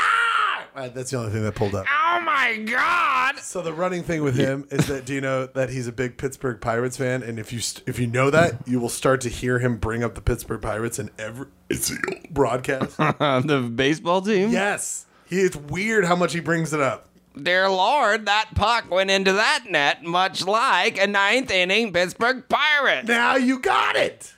That's 0.74 1.10
the 1.10 1.18
only 1.18 1.30
thing 1.32 1.42
that 1.42 1.54
pulled 1.54 1.74
up. 1.74 1.86
Oh 1.86 2.20
my 2.24 2.56
god! 2.56 3.11
So 3.42 3.60
the 3.60 3.72
running 3.72 4.02
thing 4.02 4.22
with 4.22 4.36
him 4.36 4.66
is 4.70 4.86
that 4.86 5.04
do 5.04 5.14
you 5.14 5.20
know 5.20 5.46
that 5.46 5.70
he's 5.70 5.86
a 5.86 5.92
big 5.92 6.16
Pittsburgh 6.16 6.60
Pirates 6.60 6.96
fan, 6.96 7.22
and 7.22 7.38
if 7.38 7.52
you 7.52 7.60
st- 7.60 7.86
if 7.88 7.98
you 7.98 8.06
know 8.06 8.30
that, 8.30 8.66
you 8.66 8.78
will 8.78 8.88
start 8.88 9.20
to 9.22 9.28
hear 9.28 9.58
him 9.58 9.76
bring 9.76 10.04
up 10.04 10.14
the 10.14 10.20
Pittsburgh 10.20 10.62
Pirates 10.62 10.98
in 10.98 11.10
every 11.18 11.46
it's 11.68 11.92
broadcast. 12.30 12.96
the 12.98 13.70
baseball 13.74 14.22
team? 14.22 14.50
yes, 14.50 15.06
he, 15.26 15.40
it's 15.40 15.56
weird 15.56 16.04
how 16.04 16.16
much 16.16 16.32
he 16.32 16.40
brings 16.40 16.72
it 16.72 16.80
up. 16.80 17.08
Dear 17.40 17.68
Lord, 17.68 18.26
that 18.26 18.50
puck 18.54 18.90
went 18.90 19.10
into 19.10 19.32
that 19.32 19.64
net, 19.68 20.02
much 20.04 20.46
like 20.46 20.98
a 20.98 21.06
ninth 21.06 21.50
inning 21.50 21.92
Pittsburgh 21.92 22.44
Pirate. 22.48 23.06
Now 23.06 23.36
you 23.36 23.58
got 23.58 23.96
it. 23.96 24.34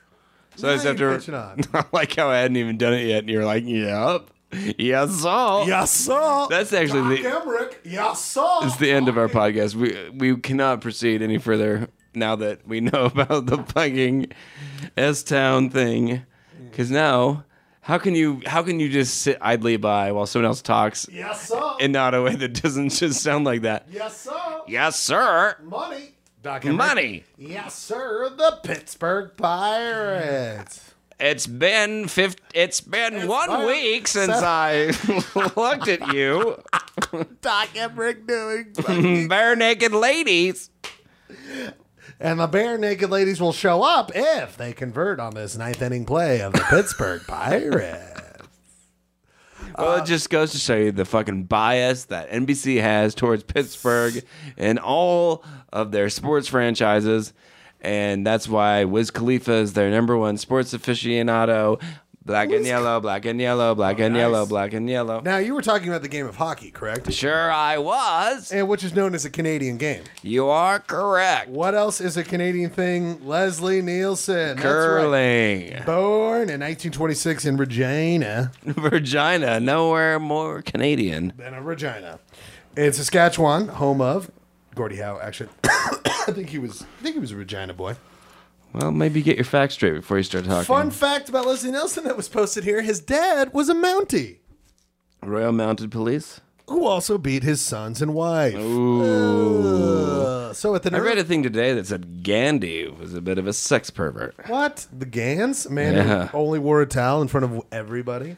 So 0.57 0.71
I 0.71 0.75
just 0.75 0.87
have 0.87 0.97
to. 0.97 1.55
I 1.73 1.85
like 1.93 2.15
how 2.15 2.31
I 2.31 2.39
hadn't 2.39 2.57
even 2.57 2.79
done 2.79 2.95
it 2.95 3.07
yet, 3.07 3.19
and 3.21 3.29
you're 3.29 3.45
like, 3.45 3.65
"Yep, 3.67 4.31
yes, 4.79 5.21
so." 5.21 5.65
Yes, 5.67 5.91
sir. 5.91 6.47
That's 6.51 6.73
actually 6.73 7.23
Doc 7.23 7.45
the- 7.45 7.51
Emrick. 7.51 7.75
Yes, 7.85 8.21
sir. 8.25 8.59
It's 8.63 8.77
the 8.77 8.91
end 8.91 9.09
of 9.09 9.17
our 9.19 9.29
podcast. 9.29 9.75
We 9.75 10.11
we 10.11 10.37
cannot 10.41 10.81
proceed 10.81 11.23
any 11.23 11.39
further 11.39 11.89
now 12.15 12.37
that 12.37 12.67
we 12.67 12.81
know 12.81 13.05
about 13.15 13.47
the 13.47 13.59
fucking 13.59 14.33
S 14.97 15.23
Town 15.23 15.71
thing. 15.71 16.25
Because 16.71 16.91
now, 16.91 17.45
how 17.83 17.99
can 17.99 18.15
you 18.15 18.41
how 18.47 18.63
can 18.63 18.81
you 18.81 18.89
just 18.89 19.19
sit 19.23 19.39
idly 19.41 19.77
by 19.77 20.11
while 20.13 20.27
someone 20.27 20.47
else 20.47 20.63
talks 20.63 21.07
Yes, 21.13 21.49
sir. 21.49 21.75
and 21.81 21.93
not 21.93 22.15
a 22.15 22.23
way 22.23 22.35
that 22.35 22.61
doesn't 22.63 22.89
just 23.01 23.23
sound 23.23 23.45
like 23.45 23.63
that? 23.63 23.87
yes, 23.91 24.21
sir. 24.23 24.61
Yes, 24.67 24.99
sir. 24.99 25.57
Money. 25.63 26.11
Doc 26.43 26.63
Emrick. 26.63 26.77
Money. 26.77 27.25
Yes, 27.39 27.75
sir. 27.75 28.31
The 28.37 28.59
Pittsburgh 28.63 29.37
Pirates. 29.37 30.94
It's 31.25 31.47
been 31.47 32.07
fif- 32.07 32.37
It's 32.53 32.83
been 32.83 33.15
It's 33.15 33.25
one 33.27 33.65
week 33.65 34.07
since 34.09 34.31
I 34.31 34.93
looked 35.57 35.89
at 35.89 36.13
you, 36.13 36.63
Doc 37.41 37.69
Emrick 37.69 38.27
doing. 38.27 39.27
bare 39.29 39.57
naked 39.57 39.93
ladies. 39.93 40.69
and 42.21 42.39
the 42.39 42.47
bare 42.47 42.77
naked 42.77 43.09
ladies 43.09 43.41
will 43.41 43.55
show 43.55 43.83
up 43.83 44.13
if 44.15 44.59
they 44.59 44.75
convert 44.75 45.19
on 45.19 45.33
this 45.33 45.57
ninth 45.57 45.81
inning 45.81 46.05
play 46.05 46.43
of 46.43 46.53
the 46.53 46.61
Pittsburgh 46.61 47.23
Pirates. 47.27 48.21
Well, 49.79 49.95
it 49.95 50.03
uh, 50.03 50.05
just 50.05 50.29
goes 50.29 50.53
to 50.53 50.59
show 50.59 50.77
you 50.77 50.93
the 50.93 51.07
fucking 51.07 51.45
bias 51.45 52.05
that 52.05 52.31
NBC 52.31 52.83
has 52.83 53.15
towards 53.15 53.45
Pittsburgh 53.45 54.23
and 54.59 54.79
all 54.79 55.43
of 55.73 55.91
their 55.91 56.11
sports 56.11 56.49
franchises. 56.49 57.33
And 57.85 58.27
that's 58.27 58.49
why 58.49 58.85
Wiz 58.85 59.11
Khalifa 59.11 59.53
is 59.53 59.75
their 59.75 59.91
number 59.91 60.17
one 60.17 60.37
sports 60.39 60.73
aficionado. 60.75 61.81
Black 62.27 62.51
and 62.53 62.65
yellow, 62.65 63.01
black 63.01 63.27
and 63.27 63.39
yellow, 63.39 63.75
black 63.75 63.99
and 64.01 64.17
yellow, 64.17 64.47
black 64.47 64.73
and 64.73 64.89
yellow. 64.89 65.21
Now 65.21 65.37
you 65.37 65.53
were 65.53 65.61
talking 65.61 65.89
about 65.89 66.01
the 66.01 66.09
game 66.09 66.25
of 66.27 66.37
hockey, 66.37 66.71
correct? 66.71 67.13
Sure, 67.13 67.53
I 67.53 67.77
was. 67.77 68.51
And 68.51 68.67
which 68.67 68.83
is 68.83 68.95
known 68.95 69.15
as 69.15 69.27
a 69.27 69.31
Canadian 69.31 69.77
game. 69.77 70.05
You 70.23 70.49
are 70.49 70.79
correct. 70.79 71.51
What 71.51 71.75
else 71.75 72.01
is 72.01 72.17
a 72.17 72.25
Canadian 72.25 72.71
thing? 72.71 73.27
Leslie 73.29 73.83
Nielsen. 73.83 74.57
That's 74.57 74.65
right. 74.65 74.65
Curling. 74.65 75.83
Born 75.85 76.49
in 76.49 76.61
1926 76.61 77.45
in 77.45 77.59
Regina. 77.59 78.53
Regina, 78.65 79.61
nowhere 79.61 80.19
more 80.19 80.63
Canadian. 80.63 81.35
than 81.37 81.53
a 81.53 81.61
Regina. 81.61 82.21
In 82.75 82.95
Saskatchewan, 82.95 83.69
home 83.69 84.01
of 84.01 84.31
Gordie 84.75 84.97
Howe. 84.97 85.19
Actually, 85.21 85.51
I 86.27 86.33
think 86.33 86.49
he 86.51 86.59
was. 86.59 86.83
I 86.83 87.03
think 87.03 87.15
he 87.15 87.21
was 87.21 87.33
a 87.33 87.37
Regina 87.37 87.75
boy. 87.75 87.97
Well, 88.73 88.91
maybe 88.91 89.23
get 89.23 89.37
your 89.37 89.45
facts 89.45 89.75
straight 89.75 89.93
before 89.95 90.17
you 90.17 90.23
start 90.25 90.45
talking. 90.47 90.65
Fun 90.65 90.91
fact 90.91 91.29
about 91.29 91.47
Leslie 91.47 91.71
Nielsen 91.71 92.05
that 92.05 92.17
was 92.17 92.29
posted 92.29 92.65
here: 92.65 92.83
his 92.83 93.01
dad 93.01 93.53
was 93.53 93.69
a 93.69 93.75
Mountie 93.75 94.39
Royal 95.23 95.53
Mounted 95.53 95.91
Police. 95.91 96.41
who 96.69 96.85
also 96.87 97.19
beat 97.19 97.43
his 97.43 97.61
sons 97.61 98.01
and 98.03 98.15
wife. 98.15 98.55
Ooh. 98.57 99.03
Uh, 99.03 100.53
so 100.55 100.75
at 100.75 100.83
the 100.83 100.95
I 100.95 100.99
read 100.99 101.19
a 101.19 101.25
thing 101.25 101.43
today 101.43 101.73
that 101.75 101.87
said 101.87 102.23
Gandhi 102.25 102.89
was 102.89 103.15
a 103.15 103.21
bit 103.21 103.39
of 103.39 103.47
a 103.47 103.53
sex 103.53 103.91
pervert. 103.91 104.35
What? 104.49 104.87
The 104.97 105.07
Gans? 105.07 105.67
A 105.67 105.71
man 105.71 105.95
Yeah. 105.95 106.27
who 106.29 106.39
only 106.39 106.59
wore 106.59 106.81
a 106.83 106.87
towel 106.87 107.23
in 107.23 107.29
front 107.29 107.45
of 107.45 107.63
everybody. 107.71 108.37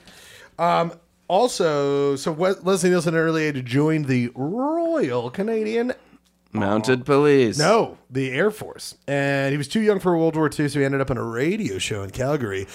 Um, 0.59 0.93
also, 1.29 2.17
so 2.17 2.33
Leslie 2.33 2.91
Nielsen 2.91 3.15
at 3.15 3.19
an 3.21 3.27
early 3.27 3.45
age 3.45 3.65
joined 3.65 4.07
the 4.07 4.31
Royal 4.35 5.29
Canadian 5.31 5.93
Mounted 6.59 7.05
Police. 7.05 7.59
No, 7.59 7.99
the 8.11 8.31
Air 8.33 8.51
Force. 8.51 8.97
And 9.07 9.53
he 9.53 9.59
was 9.59 9.69
too 9.69 9.81
young 9.81 10.01
for 10.01 10.17
World 10.17 10.37
War 10.37 10.47
II, 10.47 10.69
so 10.69 10.79
he 10.79 10.85
ended 10.85 11.01
up 11.01 11.11
on 11.11 11.17
a 11.17 11.25
radio 11.25 11.79
show 11.79 12.03
in 12.03 12.11
Calgary. 12.11 12.67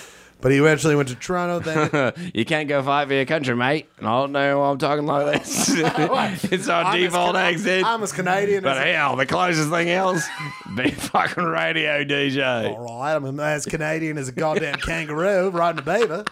But 0.42 0.52
he 0.52 0.58
eventually 0.58 0.96
went 0.96 1.08
to 1.10 1.16
Toronto. 1.16 1.60
Then 1.60 2.14
you 2.34 2.46
can't 2.46 2.68
go 2.68 2.82
fight 2.82 3.08
for 3.08 3.14
your 3.14 3.26
country, 3.26 3.56
mate. 3.56 3.88
And 4.00 4.08
I 4.08 4.22
don't 4.22 4.32
know 4.32 4.60
why 4.60 4.72
I'm 4.72 4.80
talking 4.80 5.06
like 5.06 5.34
this. 5.34 5.70
it's 6.52 6.68
our 6.68 6.86
I'm 6.86 7.00
default 7.00 7.36
exit. 7.36 7.86
I'm 7.86 8.02
as 8.02 8.12
Canadian 8.12 8.64
but 8.64 8.78
as 8.78 8.96
hell, 8.96 9.16
the 9.16 9.28
closest 9.28 9.70
thing 9.70 9.90
else, 9.92 10.26
be 10.76 10.90
fucking 10.90 11.44
radio 11.44 12.04
DJ. 12.04 12.74
all 12.74 13.00
right. 13.00 13.16
I'm 13.16 13.40
as 13.40 13.68
Canadian 13.68 14.18
as 14.18 14.30
a 14.30 14.32
goddamn 14.32 14.80
kangaroo 14.80 15.50
riding 15.50 15.80
a 15.80 15.84
beaver. 15.84 16.26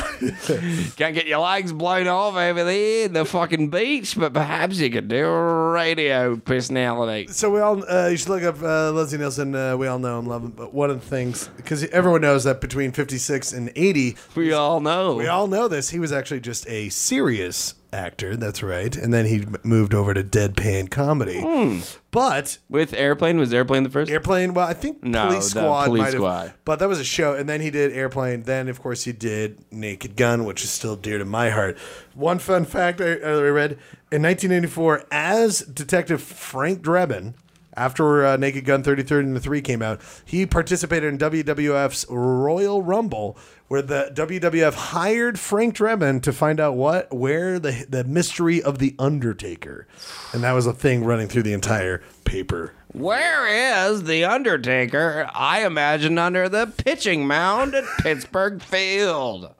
Can't 0.97 1.15
get 1.15 1.27
your 1.27 1.39
legs 1.41 1.73
blown 1.73 2.07
off 2.07 2.35
over 2.35 2.65
there 2.65 3.07
in 3.07 3.13
the 3.13 3.25
fucking 3.25 3.71
beach, 3.71 4.15
but 4.17 4.33
perhaps 4.33 4.79
you 4.79 4.91
could 4.91 5.09
do 5.09 5.25
a 5.27 5.71
radio 5.71 6.37
personality. 6.37 7.27
So 7.29 7.51
we 7.51 7.61
all 7.61 7.83
uh, 7.91 8.09
you 8.09 8.17
should 8.17 8.29
look 8.29 8.43
up 8.43 8.63
uh, 8.63 8.93
Leslie 8.93 9.19
Nielsen. 9.19 9.55
Uh, 9.55 9.77
we 9.77 9.87
all 9.87 9.99
know 9.99 10.19
and 10.19 10.29
love 10.29 10.43
him. 10.45 10.51
But 10.51 10.75
one 10.75 10.91
of 10.91 11.01
the 11.01 11.07
things 11.07 11.49
because 11.57 11.85
everyone 11.87 12.21
knows 12.21 12.45
that 12.45 12.61
between 12.61 12.93
56 12.93 13.53
and 13.53 13.73
80, 13.75 14.17
We 14.35 14.53
all 14.53 14.81
know. 14.81 15.15
we 15.15 15.27
all 15.29 15.47
know 15.47 15.69
this. 15.69 15.91
He 15.91 15.99
was 15.99 16.13
actually 16.13 16.41
just 16.41 16.69
a 16.69 16.89
serious 16.91 17.75
actor. 17.93 18.37
That's 18.37 18.63
right. 18.63 18.95
And 18.97 19.13
then 19.13 19.27
he 19.27 19.45
moved 19.65 19.95
over 19.95 20.15
to 20.15 20.23
deadpan 20.25 20.91
comedy. 20.91 21.41
Hmm. 21.41 21.81
But 22.11 22.59
With 22.69 22.93
Airplane, 22.93 23.39
was 23.39 23.55
Airplane 23.55 23.85
the 23.85 23.91
first? 23.91 24.11
Airplane. 24.11 24.53
Well, 24.53 24.67
I 24.69 24.75
think 24.75 25.03
No, 25.03 25.29
Police 25.29 25.51
Squad 25.51 25.85
Police 25.87 25.99
might 26.01 26.07
have, 26.07 26.15
Squad. 26.15 26.55
but 26.65 26.79
that 26.79 26.89
was 26.89 27.01
a 27.01 27.05
show, 27.05 27.35
and 27.35 27.49
then 27.49 27.61
he 27.63 27.71
did 27.71 27.91
Airplane. 27.93 28.43
Then, 28.43 28.69
of 28.69 28.83
course, 28.83 29.05
he 29.05 29.13
did 29.13 29.65
Naked 29.73 30.17
Gun, 30.17 30.45
which 30.45 30.63
is 30.63 30.71
still 30.71 30.95
dear 30.97 31.17
to 31.19 31.25
my 31.25 31.49
heart. 31.51 31.79
One 32.15 32.39
fun 32.39 32.65
fact 32.67 33.01
I, 33.01 33.13
I 33.15 33.33
read 33.49 33.73
in 34.11 34.23
1984, 34.23 35.05
as 35.11 35.61
Detective 35.61 36.23
Frank 36.23 36.83
Drebin, 36.83 37.33
after 37.75 38.25
uh, 38.27 38.37
Naked 38.37 38.65
Gun 38.65 38.83
33 38.83 39.21
and 39.21 39.37
the 39.37 39.41
3 39.41 39.61
came 39.63 39.83
out, 39.83 40.01
he 40.25 40.47
participated 40.47 41.13
in 41.13 41.19
WWF's 41.19 42.07
Royal 42.09 42.83
Rumble, 42.83 43.37
where 43.69 43.83
the 43.83 44.13
WWF 44.15 44.75
hired 44.75 45.39
Frank 45.39 45.77
Drebin 45.77 46.23
to 46.23 46.33
find 46.33 46.61
out 46.61 46.77
what, 46.77 47.13
where 47.13 47.59
the 47.59 47.87
the 47.89 48.05
mystery 48.05 48.63
of 48.63 48.79
the 48.79 48.95
Undertaker, 48.99 49.87
and 50.33 50.43
that 50.43 50.53
was 50.53 50.67
a 50.67 50.73
thing 50.73 51.05
running 51.05 51.29
through 51.29 51.45
the 51.45 51.53
entire 51.53 52.03
paper. 52.25 52.73
Where 52.93 53.47
is 53.89 54.05
the 54.05 54.25
Undertaker? 54.25 55.31
I 55.35 55.65
imagine 55.65 56.19
under 56.19 56.49
the 56.49 56.67
pitching 56.67 57.27
mound 57.27 57.75
at 57.75 57.85
Pittsburgh 58.01 58.63
Field. 58.63 59.55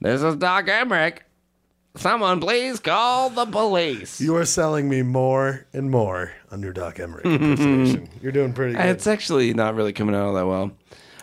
This 0.00 0.22
is 0.22 0.36
Doc 0.36 0.66
Emrick. 0.66 1.18
Someone 1.96 2.40
please 2.40 2.78
call 2.78 3.30
the 3.30 3.46
police. 3.46 4.20
You 4.20 4.36
are 4.36 4.44
selling 4.44 4.88
me 4.88 5.02
more 5.02 5.66
and 5.72 5.90
more 5.90 6.32
under 6.50 6.72
Doc 6.72 6.96
Emrick 6.96 7.24
impersonation. 7.24 8.08
You're 8.22 8.32
doing 8.32 8.52
pretty 8.52 8.74
good. 8.74 8.86
It's 8.86 9.06
actually 9.06 9.52
not 9.54 9.74
really 9.74 9.92
coming 9.92 10.14
out 10.14 10.26
all 10.26 10.34
that 10.34 10.46
well. 10.46 10.70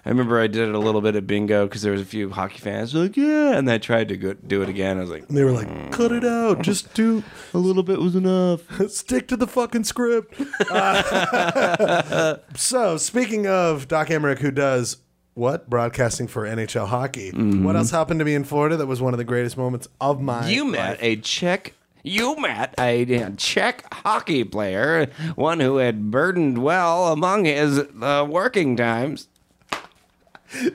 I 0.05 0.09
remember 0.09 0.39
I 0.39 0.47
did 0.47 0.69
it 0.69 0.75
a 0.75 0.79
little 0.79 1.01
bit 1.01 1.15
at 1.17 1.27
bingo 1.27 1.65
because 1.67 1.81
there 1.81 1.91
was 1.91 1.99
a 1.99 2.05
few 2.05 2.29
hockey 2.29 2.59
fans 2.59 2.93
like, 2.93 3.17
yeah, 3.17 3.57
and 3.57 3.69
I 3.69 3.77
tried 3.77 4.07
to 4.09 4.17
go, 4.17 4.33
do 4.33 4.61
it 4.61 4.69
again. 4.69 4.97
I 4.97 5.01
was 5.01 5.09
like, 5.09 5.27
And 5.27 5.37
they 5.37 5.43
were 5.43 5.51
like, 5.51 5.91
cut 5.91 6.13
it 6.13 6.23
out. 6.23 6.61
Just 6.61 6.93
do, 6.93 7.23
a 7.53 7.57
little 7.57 7.83
bit 7.83 7.99
was 7.99 8.15
enough. 8.15 8.61
stick 8.89 9.27
to 9.29 9.35
the 9.35 9.47
fucking 9.47 9.83
script. 9.83 10.39
Uh, 10.69 12.37
so, 12.55 12.95
speaking 12.95 13.47
of 13.47 13.89
Doc 13.89 14.07
Emrick, 14.07 14.39
who 14.39 14.51
does 14.51 14.97
what? 15.37 15.69
Broadcasting 15.69 16.27
for 16.27 16.43
NHL 16.43 16.87
hockey. 16.87 17.31
Mm-hmm. 17.31 17.63
What 17.63 17.75
else 17.75 17.91
happened 17.91 18.19
to 18.19 18.25
me 18.25 18.35
in 18.35 18.43
Florida 18.43 18.75
that 18.77 18.87
was 18.87 19.01
one 19.01 19.13
of 19.13 19.17
the 19.17 19.23
greatest 19.23 19.57
moments 19.57 19.87
of 20.01 20.19
my 20.21 20.49
You 20.49 20.65
met 20.65 20.89
life? 20.91 20.99
a 21.01 21.15
Czech. 21.17 21.73
You 22.03 22.35
met 22.39 22.73
a 22.79 23.31
Czech 23.37 23.85
hockey 23.93 24.43
player, 24.43 25.07
one 25.35 25.59
who 25.59 25.77
had 25.77 26.09
burdened 26.09 26.57
well 26.63 27.11
among 27.11 27.45
his 27.45 27.79
uh, 28.01 28.25
working 28.29 28.75
times. 28.77 29.27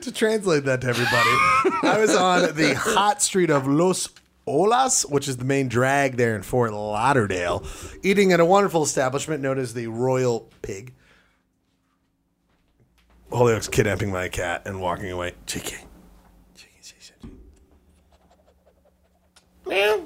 to 0.01 0.11
translate 0.11 0.65
that 0.65 0.81
to 0.81 0.87
everybody, 0.87 1.29
I 1.83 1.97
was 1.99 2.15
on 2.15 2.55
the 2.55 2.75
hot 2.75 3.21
street 3.23 3.49
of 3.49 3.67
Los 3.67 4.09
Olas, 4.47 5.09
which 5.09 5.27
is 5.27 5.37
the 5.37 5.45
main 5.45 5.67
drag 5.67 6.17
there 6.17 6.35
in 6.35 6.43
Fort 6.43 6.71
Lauderdale, 6.73 7.65
eating 8.03 8.31
at 8.31 8.39
a 8.39 8.45
wonderful 8.45 8.83
establishment 8.83 9.41
known 9.41 9.57
as 9.57 9.73
the 9.73 9.87
Royal 9.87 10.49
Pig. 10.61 10.93
Holyoke's 13.33 13.67
kidnapping 13.67 14.11
my 14.11 14.29
cat 14.29 14.61
and 14.65 14.79
walking 14.79 15.09
away. 15.11 15.33
Chicky. 15.47 15.77
Chicky, 16.55 16.77
chicky. 16.81 17.33
Meow. 19.65 20.05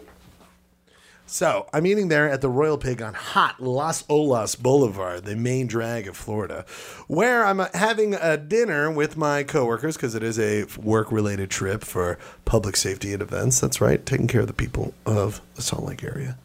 So 1.29 1.67
I'm 1.73 1.85
eating 1.85 2.07
there 2.07 2.29
at 2.29 2.39
the 2.39 2.47
Royal 2.47 2.77
Pig 2.77 3.01
on 3.01 3.13
hot 3.13 3.61
Las 3.61 4.03
Olas 4.03 4.57
Boulevard, 4.57 5.25
the 5.25 5.35
main 5.35 5.67
drag 5.67 6.07
of 6.07 6.15
Florida, 6.15 6.65
where 7.07 7.45
I'm 7.45 7.59
uh, 7.59 7.67
having 7.73 8.13
a 8.13 8.37
dinner 8.37 8.89
with 8.89 9.17
my 9.17 9.43
coworkers 9.43 9.97
because 9.97 10.15
it 10.15 10.23
is 10.23 10.39
a 10.39 10.63
work-related 10.81 11.49
trip 11.49 11.83
for 11.83 12.17
public 12.45 12.77
safety 12.77 13.11
and 13.11 13.21
events. 13.21 13.59
That's 13.59 13.81
right, 13.81 14.05
taking 14.05 14.27
care 14.27 14.41
of 14.41 14.47
the 14.47 14.53
people 14.53 14.93
of 15.05 15.41
the 15.55 15.61
Salt 15.61 15.83
Lake 15.83 16.01
area. 16.01 16.37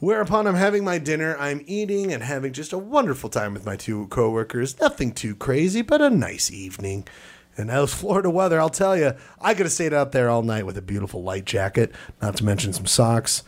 Whereupon 0.00 0.46
I'm 0.46 0.54
having 0.54 0.84
my 0.84 0.98
dinner, 0.98 1.36
I'm 1.38 1.62
eating 1.66 2.12
and 2.12 2.22
having 2.22 2.52
just 2.52 2.72
a 2.72 2.78
wonderful 2.78 3.28
time 3.28 3.52
with 3.52 3.66
my 3.66 3.74
two 3.74 4.06
coworkers. 4.08 4.78
Nothing 4.80 5.12
too 5.12 5.34
crazy, 5.34 5.82
but 5.82 6.00
a 6.00 6.08
nice 6.08 6.52
evening. 6.52 7.06
And 7.56 7.70
those 7.70 7.92
Florida 7.92 8.30
weather, 8.30 8.60
I'll 8.60 8.68
tell 8.70 8.96
you, 8.96 9.14
I 9.40 9.54
could 9.54 9.66
have 9.66 9.72
stayed 9.72 9.92
out 9.92 10.12
there 10.12 10.30
all 10.30 10.42
night 10.42 10.64
with 10.66 10.78
a 10.78 10.82
beautiful 10.82 11.24
light 11.24 11.44
jacket, 11.44 11.92
not 12.22 12.36
to 12.36 12.44
mention 12.44 12.72
some 12.72 12.86
socks 12.86 13.42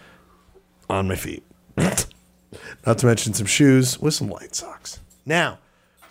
on 0.88 1.06
my 1.06 1.14
feet. 1.14 1.44
not 1.76 2.98
to 2.98 3.06
mention 3.06 3.32
some 3.32 3.46
shoes 3.46 4.00
with 4.00 4.14
some 4.14 4.28
light 4.28 4.56
socks. 4.56 4.98
Now, 5.24 5.60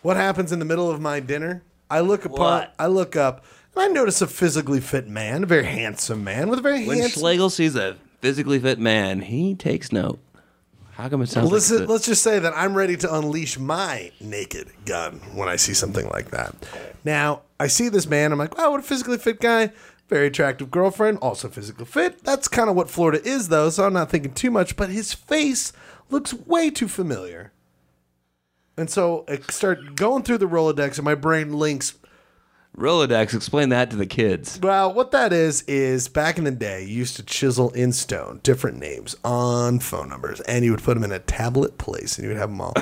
what 0.01 0.15
happens 0.15 0.53
in 0.53 0.59
the 0.59 0.65
middle 0.65 0.89
of 0.89 1.01
my 1.01 1.19
dinner? 1.19 1.63
I 1.89 1.99
look 1.99 2.23
upon, 2.23 2.39
What? 2.39 2.75
I 2.79 2.87
look 2.87 3.17
up, 3.17 3.43
and 3.75 3.83
I 3.83 3.87
notice 3.87 4.21
a 4.21 4.27
physically 4.27 4.79
fit 4.79 5.09
man, 5.09 5.43
a 5.43 5.47
very 5.47 5.65
handsome 5.65 6.23
man 6.23 6.49
with 6.49 6.59
a 6.59 6.61
very 6.61 6.85
When 6.87 6.99
handsome 6.99 7.19
Schlegel 7.19 7.49
sees 7.49 7.75
a 7.75 7.97
physically 8.21 8.59
fit 8.59 8.79
man, 8.79 9.19
he 9.19 9.53
takes 9.55 9.91
note. 9.91 10.19
How 10.99 11.07
come 11.07 11.21
it 11.21 11.29
sounds 11.29 11.49
Let's, 11.49 11.71
like 11.71 11.87
let's 11.87 12.05
just 12.05 12.21
say 12.21 12.39
that 12.39 12.51
I'm 12.53 12.75
ready 12.75 12.97
to 12.97 13.15
unleash 13.15 13.57
my 13.57 14.11
naked 14.19 14.67
gun 14.83 15.21
when 15.33 15.47
I 15.47 15.55
see 15.55 15.73
something 15.73 16.05
like 16.09 16.31
that. 16.31 16.53
Now, 17.05 17.43
I 17.57 17.67
see 17.67 17.87
this 17.87 18.05
man. 18.05 18.33
I'm 18.33 18.37
like, 18.37 18.57
wow, 18.57 18.71
what 18.71 18.81
a 18.81 18.83
physically 18.83 19.17
fit 19.17 19.39
guy. 19.39 19.71
Very 20.09 20.27
attractive 20.27 20.69
girlfriend, 20.69 21.19
also 21.21 21.47
physically 21.47 21.85
fit. 21.85 22.21
That's 22.25 22.49
kind 22.49 22.69
of 22.69 22.75
what 22.75 22.89
Florida 22.89 23.25
is, 23.25 23.47
though, 23.47 23.69
so 23.69 23.85
I'm 23.85 23.93
not 23.93 24.09
thinking 24.09 24.33
too 24.33 24.51
much, 24.51 24.75
but 24.75 24.89
his 24.89 25.13
face 25.13 25.71
looks 26.09 26.33
way 26.33 26.69
too 26.69 26.89
familiar. 26.89 27.53
And 28.75 28.89
so 28.89 29.23
I 29.29 29.37
start 29.49 29.95
going 29.95 30.23
through 30.23 30.39
the 30.39 30.47
Rolodex, 30.47 30.97
and 30.97 31.05
my 31.05 31.15
brain 31.15 31.53
links 31.53 31.91
Rolodex, 32.77 33.33
explain 33.33 33.69
that 33.69 33.89
to 33.91 33.97
the 33.97 34.05
kids. 34.05 34.59
Well, 34.61 34.93
what 34.93 35.11
that 35.11 35.33
is 35.33 35.63
is 35.63 36.07
back 36.07 36.37
in 36.37 36.45
the 36.45 36.51
day, 36.51 36.83
you 36.83 36.95
used 36.95 37.17
to 37.17 37.23
chisel 37.23 37.71
in 37.71 37.91
stone 37.91 38.39
different 38.43 38.77
names 38.77 39.15
on 39.23 39.79
phone 39.79 40.07
numbers, 40.09 40.39
and 40.41 40.63
you 40.63 40.71
would 40.71 40.83
put 40.83 40.93
them 40.93 41.03
in 41.03 41.11
a 41.11 41.19
tablet 41.19 41.77
place, 41.77 42.17
and 42.17 42.23
you 42.23 42.29
would 42.29 42.37
have 42.37 42.49
them 42.49 42.61
all. 42.61 42.73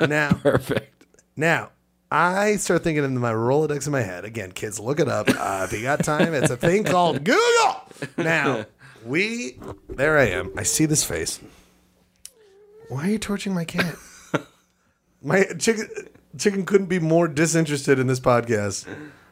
now, 0.06 0.32
Perfect. 0.32 1.04
now, 1.34 1.70
I 2.10 2.56
start 2.56 2.84
thinking 2.84 3.04
in 3.04 3.18
my 3.18 3.32
Rolodex 3.32 3.86
in 3.86 3.92
my 3.92 4.02
head. 4.02 4.24
Again, 4.24 4.52
kids, 4.52 4.78
look 4.78 5.00
it 5.00 5.08
up. 5.08 5.28
Uh, 5.28 5.62
if 5.64 5.72
you 5.72 5.82
got 5.82 6.04
time, 6.04 6.34
it's 6.34 6.50
a 6.50 6.56
thing 6.56 6.84
called 6.84 7.24
Google. 7.24 7.82
Now, 8.18 8.66
we, 9.04 9.58
there 9.88 10.18
I 10.18 10.26
am. 10.26 10.52
I 10.56 10.62
see 10.62 10.84
this 10.84 11.04
face. 11.04 11.40
Why 12.88 13.06
are 13.06 13.10
you 13.10 13.18
torching 13.18 13.54
my 13.54 13.64
cat? 13.64 13.96
My 15.22 15.44
chicken, 15.58 15.88
chicken 16.38 16.64
couldn't 16.64 16.86
be 16.86 16.98
more 16.98 17.28
disinterested 17.28 17.98
in 17.98 18.06
this 18.06 18.20
podcast 18.20 18.86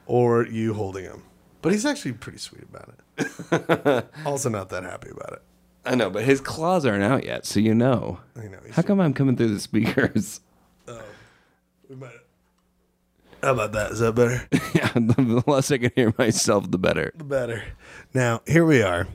or 0.07 0.47
you 0.47 0.75
holding 0.75 1.05
him. 1.05 1.23
But 1.63 1.73
he's 1.73 1.87
actually 1.87 2.13
pretty 2.13 2.39
sweet 2.39 2.65
about 2.65 2.95
it. 3.19 4.07
also, 4.27 4.49
not 4.51 4.69
that 4.71 4.83
happy 4.85 5.11
about 5.11 5.33
it. 5.35 5.43
I 5.87 5.95
know, 5.95 6.11
but 6.11 6.25
his 6.25 6.41
claws 6.41 6.85
aren't 6.87 7.03
out 7.05 7.25
yet, 7.25 7.47
so 7.47 7.61
you 7.61 7.75
know. 7.75 8.21
I 8.37 8.49
know. 8.49 8.59
How 8.73 8.83
come 8.83 9.01
I'm 9.01 9.15
coming 9.15 9.37
through 9.37 9.55
the 9.55 9.61
speakers? 9.61 10.41
Oh, 10.89 11.01
we 11.89 11.97
might- 11.97 12.13
How 13.43 13.53
about 13.53 13.73
that? 13.73 13.93
Is 13.93 13.99
that 14.01 14.15
better? 14.15 14.47
yeah, 14.75 14.91
the 14.95 15.43
less 15.47 15.71
I 15.71 15.79
can 15.79 15.93
hear 15.95 16.15
myself, 16.19 16.71
the 16.71 16.79
better. 16.79 17.13
The 17.17 17.25
better. 17.25 17.65
Now, 18.13 18.41
here 18.47 18.65
we 18.65 18.83
are. 18.83 19.07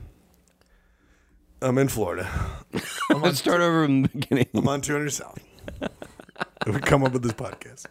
I'm 1.62 1.76
in 1.78 1.88
Florida. 1.88 2.28
Let's 3.10 3.38
start 3.38 3.60
over 3.60 3.84
from 3.84 4.02
the 4.02 4.08
beginning. 4.08 4.48
I'm 4.54 4.66
on 4.66 4.80
200 4.80 5.10
South. 5.10 5.38
we 6.66 6.80
come 6.80 7.04
up 7.04 7.12
with 7.12 7.22
this 7.22 7.32
podcast. 7.32 7.86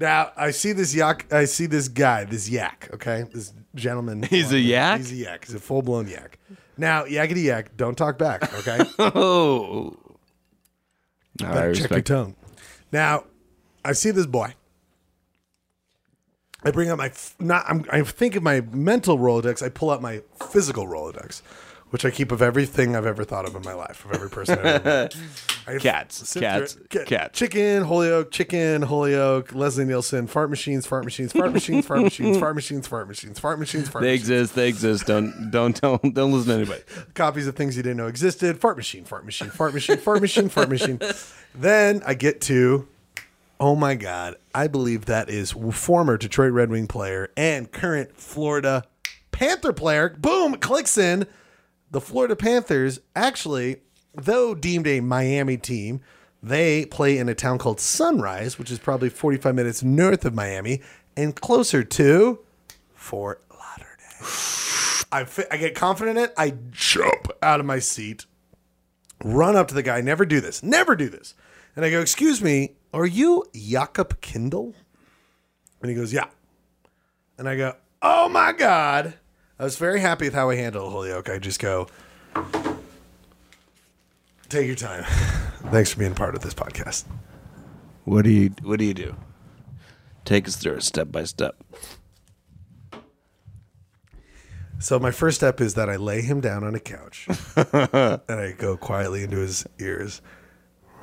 Now 0.00 0.32
I 0.36 0.50
see 0.50 0.72
this 0.72 0.94
yak. 0.94 1.32
I 1.32 1.44
see 1.44 1.66
this 1.66 1.88
guy, 1.88 2.24
this 2.24 2.48
yak. 2.48 2.90
Okay, 2.94 3.24
this 3.32 3.52
gentleman. 3.74 4.22
He's 4.30 4.52
a 4.52 4.58
yak? 4.58 4.98
He's 4.98 5.12
a 5.12 5.16
yak. 5.16 5.44
He's 5.44 5.54
a 5.54 5.60
full 5.60 5.82
blown 5.82 6.08
yak. 6.08 6.38
Now, 6.76 7.04
yakety 7.04 7.44
yak, 7.44 7.76
don't 7.76 7.96
talk 7.96 8.18
back. 8.18 8.52
Okay, 8.60 8.78
Oh. 8.98 9.96
No, 11.40 11.48
I 11.48 11.52
Better 11.54 11.74
check 11.74 11.90
your 11.90 12.00
tone. 12.00 12.36
Now, 12.92 13.24
I 13.84 13.92
see 13.92 14.10
this 14.10 14.26
boy. 14.26 14.54
I 16.64 16.70
bring 16.70 16.88
out 16.88 16.98
my 16.98 17.06
f- 17.06 17.34
not. 17.38 17.64
I'm, 17.68 17.84
I 17.90 18.02
think 18.02 18.36
of 18.36 18.42
my 18.42 18.62
mental 18.72 19.18
Rolodex. 19.18 19.62
I 19.62 19.68
pull 19.68 19.90
out 19.90 20.00
my 20.00 20.22
physical 20.50 20.86
Rolodex, 20.86 21.42
which 21.94 22.04
I 22.04 22.10
keep 22.10 22.32
of 22.32 22.42
everything 22.42 22.96
I've 22.96 23.06
ever 23.06 23.22
thought 23.22 23.44
of 23.46 23.54
in 23.54 23.62
my 23.62 23.72
life, 23.72 24.04
of 24.04 24.10
every 24.10 24.28
person 24.28 24.58
I've 24.58 24.64
ever 24.64 24.84
met. 24.84 25.16
I 25.68 25.78
Cats, 25.78 26.34
cats, 26.34 26.74
there- 26.74 27.04
ca- 27.04 27.04
cats. 27.04 27.38
Chicken, 27.38 27.84
Holyoke, 27.84 28.32
chicken, 28.32 28.82
Holyoke, 28.82 29.54
Leslie 29.54 29.84
Nielsen, 29.84 30.26
fart 30.26 30.50
machines, 30.50 30.86
fart 30.88 31.04
machines, 31.04 31.32
fart 31.32 31.52
machines, 31.52 31.86
fart 31.86 32.02
machines, 32.02 32.36
fart 32.36 32.56
machines, 32.56 32.88
fart 32.88 33.06
machines, 33.06 33.38
fart 33.38 33.58
machines, 33.60 33.88
fart 33.88 34.00
machines. 34.00 34.00
They 34.00 34.00
machines. 34.00 34.20
exist. 34.22 34.54
They 34.56 34.68
exist. 34.68 35.06
Don't 35.06 35.52
don't 35.52 35.80
don't 35.80 36.12
don't 36.14 36.32
listen 36.32 36.48
to 36.48 36.54
anybody. 36.54 36.82
copies 37.14 37.46
of 37.46 37.54
things 37.54 37.76
you 37.76 37.84
didn't 37.84 37.98
know 37.98 38.08
existed. 38.08 38.60
Fart 38.60 38.76
machine, 38.76 39.04
fart 39.04 39.24
machine, 39.24 39.50
fart 39.50 39.72
machine, 39.72 39.98
fart 39.98 40.20
machine, 40.20 40.48
fart 40.48 40.68
machine. 40.68 40.98
Then 41.54 42.02
I 42.04 42.14
get 42.14 42.40
to, 42.40 42.88
oh 43.60 43.76
my 43.76 43.94
God, 43.94 44.34
I 44.52 44.66
believe 44.66 45.04
that 45.04 45.30
is 45.30 45.52
former 45.52 46.16
Detroit 46.16 46.50
Red 46.50 46.70
Wing 46.70 46.88
player 46.88 47.30
and 47.36 47.70
current 47.70 48.16
Florida 48.16 48.82
Panther 49.30 49.72
player. 49.72 50.08
Boom, 50.18 50.54
clicks 50.56 50.98
in. 50.98 51.28
The 51.94 52.00
Florida 52.00 52.34
Panthers, 52.34 52.98
actually, 53.14 53.76
though 54.16 54.52
deemed 54.52 54.88
a 54.88 54.98
Miami 54.98 55.56
team, 55.56 56.00
they 56.42 56.86
play 56.86 57.16
in 57.16 57.28
a 57.28 57.36
town 57.36 57.58
called 57.58 57.78
Sunrise, 57.78 58.58
which 58.58 58.72
is 58.72 58.80
probably 58.80 59.08
45 59.08 59.54
minutes 59.54 59.80
north 59.84 60.24
of 60.24 60.34
Miami 60.34 60.82
and 61.16 61.36
closer 61.36 61.84
to 61.84 62.40
Fort 62.94 63.44
Lauderdale. 63.48 65.06
I, 65.12 65.24
fi- 65.24 65.46
I 65.52 65.56
get 65.56 65.76
confident 65.76 66.18
in 66.18 66.24
it. 66.24 66.34
I 66.36 66.54
jump 66.72 67.30
out 67.40 67.60
of 67.60 67.66
my 67.66 67.78
seat, 67.78 68.26
run 69.22 69.54
up 69.54 69.68
to 69.68 69.74
the 69.74 69.84
guy. 69.84 70.00
Never 70.00 70.26
do 70.26 70.40
this. 70.40 70.64
Never 70.64 70.96
do 70.96 71.08
this. 71.08 71.36
And 71.76 71.84
I 71.84 71.90
go, 71.90 72.00
"Excuse 72.00 72.42
me, 72.42 72.74
are 72.92 73.06
you 73.06 73.44
Jakub 73.54 74.16
Kindl?" 74.16 74.74
And 75.80 75.90
he 75.90 75.94
goes, 75.94 76.12
"Yeah." 76.12 76.26
And 77.38 77.48
I 77.48 77.54
go, 77.54 77.76
"Oh 78.02 78.28
my 78.28 78.50
god!" 78.50 79.14
I 79.56 79.62
was 79.62 79.76
very 79.76 80.00
happy 80.00 80.24
with 80.24 80.34
how 80.34 80.50
I 80.50 80.56
handled 80.56 80.92
Holyoke. 80.92 81.30
I 81.30 81.38
just 81.38 81.60
go, 81.60 81.86
"Take 84.48 84.66
your 84.66 84.74
time." 84.74 85.04
Thanks 85.70 85.92
for 85.92 86.00
being 86.00 86.14
part 86.14 86.34
of 86.34 86.42
this 86.42 86.54
podcast. 86.54 87.04
What 88.04 88.22
do 88.24 88.30
you 88.30 88.50
What 88.62 88.80
do 88.80 88.84
you 88.84 88.94
do? 88.94 89.14
Take 90.24 90.48
us 90.48 90.56
through 90.56 90.74
it 90.74 90.82
step 90.82 91.12
by 91.12 91.22
step. 91.24 91.62
So 94.80 94.98
my 94.98 95.12
first 95.12 95.36
step 95.36 95.60
is 95.60 95.74
that 95.74 95.88
I 95.88 95.96
lay 95.96 96.20
him 96.20 96.40
down 96.40 96.64
on 96.64 96.74
a 96.74 96.80
couch 96.80 97.26
and 97.56 98.20
I 98.28 98.54
go 98.58 98.76
quietly 98.76 99.22
into 99.22 99.38
his 99.38 99.64
ears. 99.80 100.20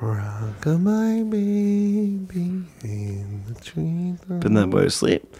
Rock 0.00 0.66
my 0.66 1.22
baby 1.22 2.64
in 2.84 3.42
the 3.46 3.54
tree. 3.60 4.14
Putting 4.28 4.54
that 4.54 4.70
boy 4.70 4.82
to 4.82 4.90
sleep. 4.90 5.36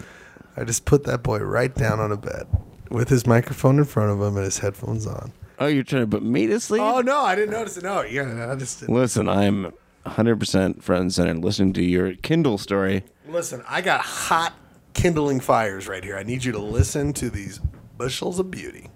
I 0.57 0.63
just 0.63 0.85
put 0.85 1.03
that 1.03 1.21
boy 1.21 1.39
right 1.39 1.73
down 1.73 1.99
on 1.99 2.11
a 2.11 2.17
bed 2.17 2.47
with 2.93 3.09
his 3.09 3.25
microphone 3.25 3.79
in 3.79 3.85
front 3.85 4.11
of 4.11 4.21
him 4.21 4.37
and 4.37 4.45
his 4.45 4.59
headphones 4.59 5.07
on. 5.07 5.33
Oh, 5.59 5.65
you're 5.65 5.83
trying 5.83 6.03
to 6.03 6.07
put 6.07 6.21
me 6.23 6.45
to 6.47 6.59
sleep? 6.59 6.81
Oh 6.81 7.01
no, 7.01 7.21
I 7.21 7.33
didn't 7.35 7.49
notice 7.51 7.75
it. 7.75 7.83
No, 7.83 8.03
yeah, 8.03 8.51
I 8.51 8.55
just 8.55 8.79
didn't. 8.79 8.93
Listen, 8.93 9.27
I'm 9.27 9.73
100% 10.05 10.83
front 10.83 11.01
and 11.01 11.13
center 11.13 11.33
listening 11.33 11.73
to 11.73 11.83
your 11.83 12.13
Kindl 12.13 12.59
story. 12.59 13.03
listen. 13.27 13.63
I 13.67 13.81
got 13.81 14.01
hot 14.01 14.53
kindling 14.93 15.39
fires 15.39 15.87
right 15.87 16.03
here. 16.03 16.17
I 16.17 16.23
need 16.23 16.43
you 16.43 16.51
to 16.51 16.59
listen 16.59 17.13
to 17.13 17.31
these 17.31 17.59
bushels 17.97 18.37
of 18.39 18.51
beauty. 18.51 18.91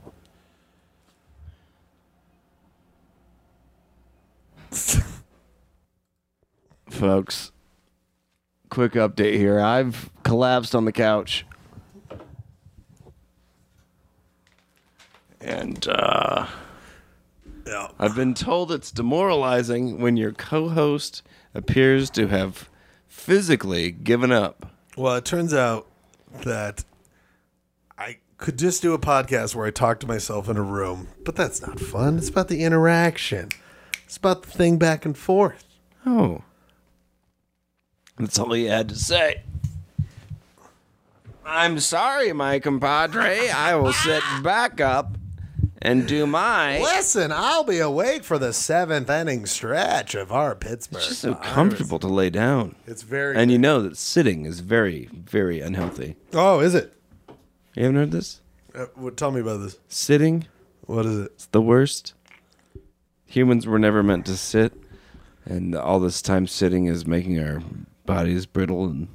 Folks, 6.92 7.52
quick 8.70 8.94
update 8.94 9.38
here. 9.38 9.60
I've 9.60 10.12
collapsed 10.24 10.76
on 10.76 10.86
the 10.86 10.92
couch. 10.92 11.47
And 15.42 15.88
uh, 15.88 16.48
Yeah. 17.66 17.90
I've 18.00 18.16
been 18.16 18.34
told 18.34 18.72
it's 18.72 18.92
demoralizing 18.92 20.00
when 20.00 20.18
your 20.18 20.32
co 20.32 20.70
host 20.70 21.22
appears 21.54 22.10
to 22.12 22.28
have 22.28 22.70
physically 23.08 23.92
given 23.92 24.32
up. 24.32 24.72
Well, 24.96 25.16
it 25.16 25.26
turns 25.26 25.54
out 25.54 25.88
that 26.44 26.84
I 27.98 28.18
could 28.38 28.58
just 28.58 28.82
do 28.82 28.94
a 28.94 29.00
podcast 29.00 29.54
where 29.56 29.68
I 29.68 29.72
talk 29.72 30.00
to 30.02 30.08
myself 30.08 30.50
in 30.50 30.58
a 30.58 30.62
room, 30.62 31.08
but 31.24 31.36
that's 31.36 31.62
not 31.62 31.80
fun. 31.80 32.18
It's 32.18 32.30
about 32.30 32.48
the 32.48 32.64
interaction. 32.64 33.50
It's 34.06 34.18
about 34.18 34.44
the 34.44 34.50
thing 34.50 34.78
back 34.78 35.06
and 35.06 35.18
forth. 35.18 35.66
Oh. 36.06 36.44
That's 38.18 38.40
all 38.40 38.54
he 38.54 38.66
had 38.66 38.90
to 38.90 38.96
say. 38.96 39.44
I'm 41.46 41.80
sorry, 41.80 42.34
my 42.34 42.60
compadre. 42.60 43.50
I 43.50 43.76
will 43.76 43.94
sit 43.94 44.24
back 44.44 44.82
up 44.82 45.17
and 45.88 46.08
do 46.08 46.28
my. 46.28 46.80
Listen, 46.80 47.32
I'll 47.32 47.64
be 47.64 47.80
awake 47.80 48.24
for 48.24 48.38
the 48.38 48.54
seventh 48.54 49.10
inning 49.10 49.46
stretch 49.46 50.16
of 50.16 50.32
our 50.32 50.56
Pittsburgh. 50.56 51.00
It's 51.00 51.08
just 51.08 51.22
so 51.22 51.34
Pirates. 51.34 51.54
comfortable 51.54 52.00
to 52.00 52.08
lay 52.08 52.30
down. 52.30 52.76
It's 52.86 53.04
very. 53.04 53.36
And 53.36 53.52
you 53.52 53.58
know 53.58 53.82
that 53.82 53.98
sitting 53.98 54.46
is 54.46 54.60
very, 54.60 55.10
very 55.14 55.62
unhealthy. 55.62 56.16
oh, 56.34 56.60
is 56.60 56.76
it? 56.76 56.94
You 57.76 57.84
haven't 57.84 57.96
heard 57.98 58.12
this? 58.12 58.42
Uh, 58.76 58.86
what, 58.96 59.18
tell 59.18 59.32
me 59.32 59.42
about 59.42 59.58
this. 59.58 59.78
Sitting 59.88 60.46
What 60.82 61.06
is 61.06 61.20
it? 61.20 61.32
It's 61.36 61.46
the 61.48 61.62
worst. 61.62 62.14
Humans 63.28 63.68
were 63.68 63.80
never 63.80 64.04
meant 64.04 64.26
to 64.28 64.38
sit, 64.38 64.74
and 65.46 65.76
all 65.76 66.00
this 66.00 66.22
time 66.22 66.48
sitting 66.48 66.86
is 66.86 67.06
making 67.06 67.40
our 67.40 67.62
bodies 68.06 68.46
brittle 68.46 68.86
and 68.86 69.08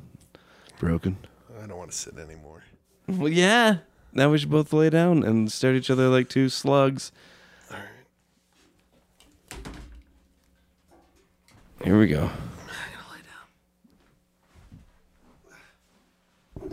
broken. 0.79 1.17
I 1.63 1.67
don't 1.67 1.79
want 1.79 1.91
to 1.91 1.97
sit 1.97 2.19
anymore. 2.19 2.63
Well, 3.09 3.31
yeah. 3.33 3.79
Now 4.13 4.31
we 4.31 4.39
should 4.39 4.51
both 4.51 4.73
lay 4.73 4.91
down 4.91 5.23
and 5.23 5.51
stare 5.51 5.71
at 5.71 5.77
each 5.77 5.91
other 5.91 6.09
like 6.09 6.29
two 6.29 6.49
slugs. 6.49 7.13
All 7.71 7.79
right. 7.79 9.67
Here 11.85 11.99
we 11.99 12.09
go. 12.09 12.31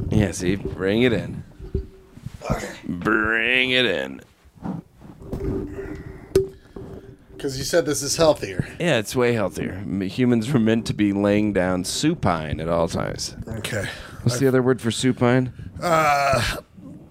Yeah, 0.10 0.32
see, 0.32 0.56
bring 0.56 1.04
it 1.04 1.14
in. 1.14 1.44
Okay. 2.50 2.72
Bring 2.88 3.72
it 3.72 3.86
in. 3.86 4.22
Because 7.32 7.58
you 7.58 7.64
said 7.64 7.86
this 7.86 8.02
is 8.02 8.18
healthier. 8.18 8.68
Yeah, 8.80 8.98
it's 8.98 9.16
way 9.16 9.34
healthier. 9.34 9.76
Humans 9.86 10.52
were 10.52 10.60
meant 10.60 10.86
to 10.88 10.94
be 10.94 11.14
laying 11.14 11.54
down 11.54 11.86
supine 11.86 12.60
at 12.60 12.68
all 12.68 12.88
times. 12.88 13.36
Okay. 13.48 13.86
What's 14.24 14.40
the 14.40 14.48
other 14.48 14.62
word 14.62 14.82
for 14.82 14.92
supine? 14.92 15.54
Uh, 15.82 16.58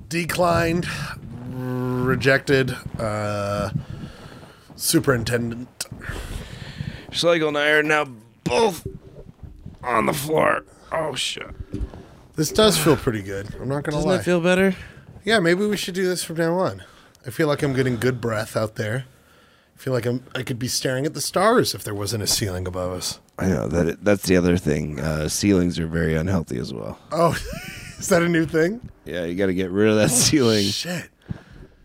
Declined, 0.09 0.87
rejected, 1.51 2.75
uh, 2.99 3.71
superintendent. 4.77 5.87
Schlegel 7.11 7.49
and 7.49 7.59
I 7.59 7.69
are 7.71 7.83
now 7.83 8.07
both 8.45 8.87
on 9.83 10.07
the 10.07 10.15
floor. 10.15 10.65
Oh 10.91 11.15
shit! 11.15 11.49
This 12.37 12.51
does 12.51 12.79
feel 12.79 12.97
pretty 12.97 13.23
good. 13.23 13.55
I'm 13.61 13.69
not 13.69 13.85
gonna 13.85 13.97
lie. 13.99 14.03
Doesn't 14.03 14.09
lie. 14.09 14.17
that 14.17 14.25
feel 14.25 14.41
better? 14.41 14.75
yeah, 15.25 15.41
maybe 15.41 15.67
we 15.67 15.77
should 15.77 15.95
do 15.95 16.07
this 16.07 16.25
from 16.25 16.37
now 16.37 16.55
on. 16.55 16.83
I 17.27 17.31
feel 17.31 17.49
like 17.49 17.63
I'm 17.63 17.75
getting 17.75 17.97
good 17.97 18.21
breath 18.21 18.57
out 18.57 18.77
there. 18.77 19.05
I 19.77 19.79
feel 19.79 19.93
like 19.93 20.07
I'm. 20.07 20.25
I 20.35 20.43
could 20.43 20.59
be 20.59 20.69
staring 20.69 21.05
at 21.05 21.13
the 21.13 21.21
stars 21.21 21.75
if 21.75 21.85
there 21.85 21.95
wasn't 21.95 22.23
a 22.23 22.27
ceiling 22.27 22.67
above 22.67 22.93
us. 22.93 23.21
I 23.39 23.49
know 23.49 23.69
that 23.69 24.03
that's 24.05 24.27
the 24.27 24.37
other 24.37 24.57
thing. 24.57 25.01
Uh, 25.01 25.29
ceilings 25.29 25.79
are 25.79 25.87
very 25.87 26.15
unhealthy 26.15 26.59
as 26.59 26.73
well. 26.73 26.99
Oh, 27.13 27.37
is 28.01 28.09
that 28.09 28.23
a 28.23 28.29
new 28.29 28.47
thing? 28.47 28.89
Yeah, 29.05 29.25
you 29.25 29.35
got 29.35 29.47
to 29.47 29.55
get 29.55 29.71
rid 29.71 29.89
of 29.89 29.97
that 29.97 30.05
oh, 30.05 30.15
ceiling. 30.15 30.65
Shit. 30.67 31.11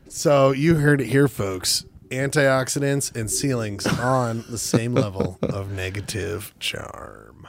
So 0.08 0.52
you 0.52 0.76
heard 0.76 1.02
it 1.02 1.08
here, 1.08 1.28
folks. 1.28 1.86
Antioxidants 2.10 3.16
and 3.16 3.30
ceilings 3.32 3.88
on 3.88 4.46
the 4.50 4.60
same 4.60 4.94
level 4.94 5.40
of 5.42 5.72
negative 5.72 6.54
charm. 6.60 7.48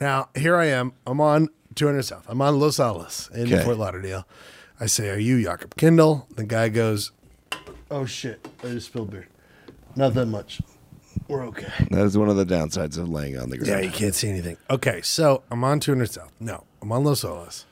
Now, 0.00 0.28
here 0.36 0.56
I 0.56 0.66
am. 0.66 0.92
I'm 1.06 1.20
on 1.20 1.48
200 1.74 2.02
South. 2.02 2.24
I'm 2.28 2.40
on 2.40 2.60
Los 2.60 2.78
Olas 2.78 3.30
in 3.32 3.52
Okay. 3.52 3.64
Fort 3.64 3.78
Lauderdale. 3.78 4.26
I 4.78 4.86
say, 4.86 5.10
Are 5.10 5.18
you 5.18 5.38
Jakub 5.44 5.70
Kindl? 5.70 6.28
The 6.36 6.44
guy 6.44 6.68
goes, 6.68 7.10
Oh 7.90 8.06
shit. 8.06 8.46
I 8.62 8.68
just 8.68 8.86
spilled 8.86 9.10
beer. 9.10 9.26
Not 9.96 10.14
that 10.14 10.26
much. 10.26 10.60
We're 11.28 11.44
okay. 11.46 11.72
That 11.90 12.04
is 12.04 12.16
one 12.16 12.28
of 12.28 12.36
the 12.36 12.46
downsides 12.46 12.98
of 12.98 13.08
laying 13.08 13.36
on 13.38 13.50
the 13.50 13.58
ground. 13.58 13.68
Yeah, 13.68 13.80
you 13.80 13.90
can't 13.90 14.14
see 14.14 14.28
anything. 14.28 14.56
Okay, 14.70 15.02
so 15.02 15.42
I'm 15.50 15.62
on 15.64 15.80
200 15.80 16.10
South. 16.10 16.32
No, 16.40 16.64
I'm 16.80 16.90
on 16.92 17.04
Los 17.04 17.22
Olas. 17.24 17.64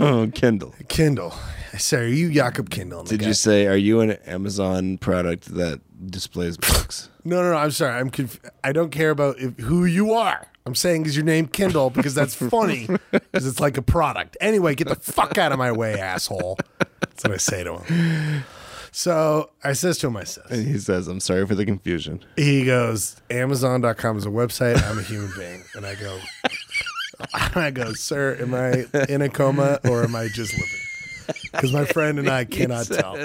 Oh, 0.00 0.30
Kindle. 0.34 0.74
Kindle. 0.88 1.34
I 1.72 1.78
say, 1.78 1.98
Are 2.04 2.06
you 2.06 2.30
Jakub 2.30 2.68
Kindl? 2.68 3.06
Did 3.06 3.20
guy- 3.20 3.26
you 3.28 3.34
say, 3.34 3.66
are 3.66 3.76
you 3.76 4.00
an 4.00 4.12
Amazon 4.26 4.96
product 4.98 5.46
that 5.56 5.80
displays 6.10 6.56
books? 6.56 7.08
No, 7.26 7.40
no, 7.42 7.52
no. 7.52 7.56
I'm 7.56 7.70
sorry. 7.70 7.98
I'm. 7.98 8.10
Conf- 8.10 8.38
I 8.62 8.72
don't 8.72 8.90
care 8.90 9.08
about 9.08 9.38
if, 9.38 9.56
who 9.58 9.86
you 9.86 10.12
are. 10.12 10.46
I'm 10.66 10.74
saying 10.74 11.06
is 11.06 11.16
your 11.16 11.24
name 11.24 11.46
Kindle 11.46 11.88
because 11.88 12.14
that's 12.14 12.34
funny 12.50 12.86
because 13.10 13.46
it's 13.46 13.60
like 13.60 13.78
a 13.78 13.82
product. 13.82 14.36
Anyway, 14.42 14.74
get 14.74 14.88
the 14.88 14.94
fuck 14.96 15.38
out 15.38 15.50
of 15.50 15.56
my 15.56 15.72
way, 15.72 15.98
asshole. 15.98 16.58
That's 17.00 17.24
what 17.24 17.32
I 17.32 17.36
say 17.38 17.64
to 17.64 17.78
him. 17.78 18.44
So 18.92 19.52
I 19.64 19.72
says 19.72 19.96
to 19.98 20.08
him, 20.08 20.18
I 20.18 20.24
says, 20.24 20.44
And 20.50 20.66
he 20.66 20.76
says, 20.78 21.08
I'm 21.08 21.18
sorry 21.20 21.46
for 21.46 21.54
the 21.54 21.64
confusion. 21.64 22.22
he 22.36 22.66
goes, 22.66 23.16
Amazon.com 23.30 24.18
is 24.18 24.26
a 24.26 24.28
website. 24.28 24.82
I'm 24.86 24.98
a 24.98 25.02
human 25.02 25.32
being, 25.38 25.64
and 25.74 25.86
I 25.86 25.94
go, 25.94 26.18
I 27.54 27.70
go, 27.70 27.92
sir, 27.92 28.36
am 28.40 28.54
I 28.54 28.86
in 29.08 29.22
a 29.22 29.28
coma 29.28 29.80
or 29.88 30.02
am 30.04 30.14
I 30.14 30.28
just 30.28 30.52
living? 30.52 31.44
Because 31.52 31.72
my 31.72 31.84
friend 31.84 32.18
and 32.18 32.28
I 32.28 32.44
cannot 32.46 32.86
tell. 32.86 33.16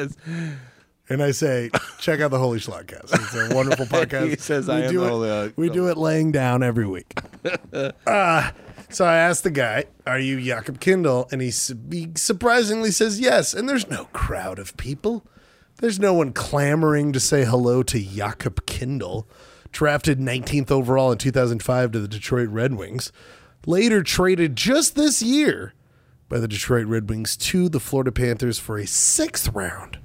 And 1.12 1.24
I 1.24 1.32
say, 1.32 1.72
check 2.00 2.20
out 2.22 2.30
the 2.32 2.38
Holy 2.38 2.60
Schlogcast. 2.60 3.12
It's 3.14 3.52
a 3.52 3.56
wonderful 3.56 3.86
podcast. 3.88 4.30
He 4.30 4.36
says, 4.36 4.68
we 4.68 4.74
"I 4.76 4.82
am 4.82 4.92
do 4.92 5.00
the 5.00 5.06
it, 5.06 5.10
Holy 5.10 5.28
Schlog- 5.30 5.54
We 5.58 5.70
do 5.70 5.88
it 5.90 5.98
laying 5.98 6.32
down 6.32 6.62
every 6.62 6.86
week. 6.88 7.20
uh, 8.06 8.52
so 8.90 9.06
I 9.06 9.18
asked 9.18 9.44
the 9.44 9.50
guy, 9.52 9.86
are 10.06 10.20
you 10.20 10.38
Jakub 10.38 10.78
Kindl? 10.80 11.32
And 11.32 11.42
he, 11.42 11.50
he 11.96 12.12
surprisingly 12.16 12.92
says 12.92 13.20
yes. 13.20 13.54
And 13.54 13.68
there's 13.68 13.90
no 13.90 14.06
crowd 14.14 14.60
of 14.60 14.78
people. 14.78 15.26
There's 15.78 16.00
no 16.00 16.14
one 16.14 16.32
clamoring 16.34 17.12
to 17.14 17.20
say 17.20 17.44
hello 17.46 17.82
to 17.84 17.98
Jakub 18.00 18.62
Kindl. 18.66 19.26
Drafted 19.72 20.20
19th 20.20 20.72
overall 20.72 21.12
in 21.12 21.18
2005 21.18 21.92
to 21.92 22.00
the 22.00 22.08
Detroit 22.08 22.50
Red 22.50 22.74
Wings. 22.76 23.12
Later 23.65 24.04
traded 24.04 24.56
just 24.56 24.95
this 24.95 25.22
year 25.22 25.74
by 26.28 26.39
the 26.39 26.48
Detroit 26.48 26.86
Red 26.88 27.10
Wings 27.10 27.36
to 27.38 27.69
the 27.69 27.80
Florida 27.80 28.12
Panthers 28.12 28.58
for 28.60 28.78
a 28.78 28.88
sixth 28.88 29.50
round 29.54 30.00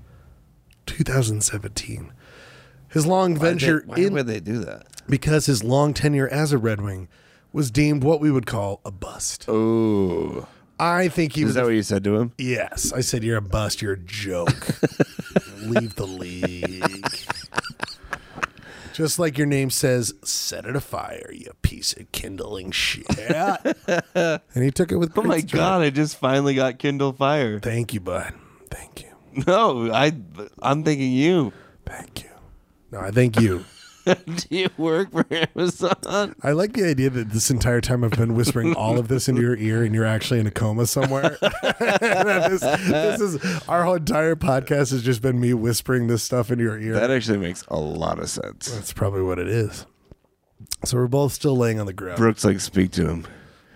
2017. 0.86 2.12
His 2.88 3.06
long 3.06 3.36
venture 3.36 3.82
Why 3.86 3.96
in 3.96 4.12
would 4.14 4.26
they 4.26 4.40
do 4.40 4.58
that? 4.60 4.86
because 5.08 5.46
his 5.46 5.62
long 5.62 5.94
tenure 5.94 6.28
as 6.28 6.52
a 6.52 6.58
Red 6.58 6.80
Wing 6.80 7.08
was 7.52 7.70
deemed 7.70 8.02
what 8.04 8.20
we 8.20 8.30
would 8.30 8.46
call 8.46 8.80
a 8.84 8.90
bust. 8.90 9.44
Oh. 9.48 10.46
I 10.78 11.06
think 11.08 11.34
he 11.34 11.42
Is 11.42 11.46
was. 11.46 11.54
that 11.54 11.64
what 11.64 11.74
you 11.74 11.82
said 11.82 12.02
to 12.04 12.16
him? 12.16 12.32
yes, 12.38 12.92
I 12.92 13.00
said 13.00 13.22
you're 13.22 13.36
a 13.36 13.42
bust. 13.42 13.80
You're 13.80 13.92
a 13.92 13.98
joke. 13.98 14.48
Leave 15.60 15.94
the 15.94 16.06
league. 16.06 16.82
Just 18.94 19.18
like 19.18 19.36
your 19.36 19.48
name 19.48 19.70
says, 19.70 20.14
set 20.22 20.66
it 20.66 20.76
afire, 20.76 21.32
you 21.32 21.50
piece 21.62 21.94
of 21.94 22.12
kindling 22.12 22.70
shit. 22.70 23.04
and 23.18 24.40
he 24.54 24.70
took 24.70 24.92
it 24.92 24.96
with. 24.96 25.18
Oh 25.18 25.22
my. 25.22 25.40
God, 25.40 25.82
I 25.82 25.90
just 25.90 26.16
finally 26.16 26.54
got 26.54 26.78
Kindle 26.78 27.12
Fire. 27.12 27.58
Thank 27.58 27.92
you, 27.92 27.98
bud. 27.98 28.32
Thank 28.70 29.02
you. 29.02 29.08
No, 29.48 29.92
I, 29.92 30.12
I'm 30.62 30.84
thinking 30.84 31.10
you. 31.10 31.52
Thank 31.84 32.22
you. 32.22 32.30
No, 32.92 33.00
I 33.00 33.10
thank 33.10 33.40
you. 33.40 33.64
Do 34.26 34.46
you 34.50 34.68
work 34.76 35.10
for 35.12 35.24
Amazon? 35.30 36.34
I 36.42 36.52
like 36.52 36.72
the 36.74 36.84
idea 36.88 37.10
that 37.10 37.30
this 37.30 37.50
entire 37.50 37.80
time 37.80 38.04
I've 38.04 38.10
been 38.12 38.34
whispering 38.34 38.74
all 38.74 38.98
of 38.98 39.08
this 39.08 39.28
into 39.28 39.40
your 39.42 39.56
ear 39.56 39.82
and 39.82 39.94
you're 39.94 40.04
actually 40.04 40.40
in 40.40 40.46
a 40.46 40.50
coma 40.50 40.86
somewhere. 40.86 41.38
this, 41.80 42.60
this 42.60 43.20
is 43.20 43.62
our 43.68 43.84
whole 43.84 43.94
entire 43.94 44.36
podcast 44.36 44.90
has 44.90 45.02
just 45.02 45.22
been 45.22 45.40
me 45.40 45.54
whispering 45.54 46.06
this 46.06 46.22
stuff 46.22 46.50
into 46.50 46.64
your 46.64 46.78
ear. 46.78 46.94
That 46.94 47.10
actually 47.10 47.38
makes 47.38 47.64
a 47.68 47.76
lot 47.78 48.18
of 48.18 48.28
sense. 48.28 48.70
That's 48.70 48.92
probably 48.92 49.22
what 49.22 49.38
it 49.38 49.48
is. 49.48 49.86
So 50.84 50.98
we're 50.98 51.06
both 51.08 51.32
still 51.32 51.56
laying 51.56 51.80
on 51.80 51.86
the 51.86 51.92
ground. 51.92 52.18
Brooks, 52.18 52.44
like, 52.44 52.60
speak 52.60 52.90
to 52.92 53.08
him. 53.08 53.26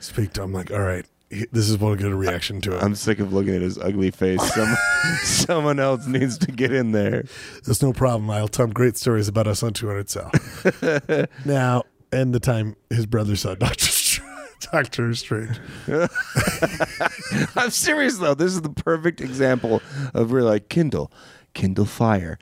Speak 0.00 0.32
to 0.34 0.42
him 0.42 0.48
I'm 0.50 0.52
like, 0.52 0.70
all 0.70 0.80
right, 0.80 1.04
he- 1.04 1.10
this 1.30 1.68
is 1.68 1.78
what 1.78 1.92
a 1.92 1.96
good 1.96 2.14
reaction 2.14 2.60
to 2.62 2.76
it. 2.76 2.82
I'm 2.82 2.94
sick 2.94 3.18
of 3.18 3.32
looking 3.32 3.54
at 3.54 3.62
his 3.62 3.78
ugly 3.78 4.10
face. 4.10 4.42
Some, 4.54 4.76
someone 5.22 5.78
else 5.78 6.06
needs 6.06 6.38
to 6.38 6.52
get 6.52 6.72
in 6.72 6.92
there. 6.92 7.24
There's 7.64 7.82
no 7.82 7.92
problem. 7.92 8.30
I'll 8.30 8.48
tell 8.48 8.64
him 8.64 8.72
great 8.72 8.96
stories 8.96 9.28
about 9.28 9.46
us 9.46 9.62
on 9.62 9.72
200 9.72 10.08
South. 10.08 11.28
now, 11.44 11.84
and 12.12 12.34
the 12.34 12.40
time 12.40 12.76
his 12.90 13.06
brother 13.06 13.36
saw 13.36 13.54
Doctor 13.54 14.22
Doctor 14.72 15.14
Strange. 15.14 15.58
I'm 17.56 17.70
serious 17.70 18.18
though. 18.18 18.34
This 18.34 18.52
is 18.52 18.62
the 18.62 18.70
perfect 18.70 19.20
example 19.20 19.82
of 20.14 20.32
where 20.32 20.42
like 20.42 20.68
Kindle, 20.68 21.12
Kindle 21.54 21.84
Fire. 21.84 22.38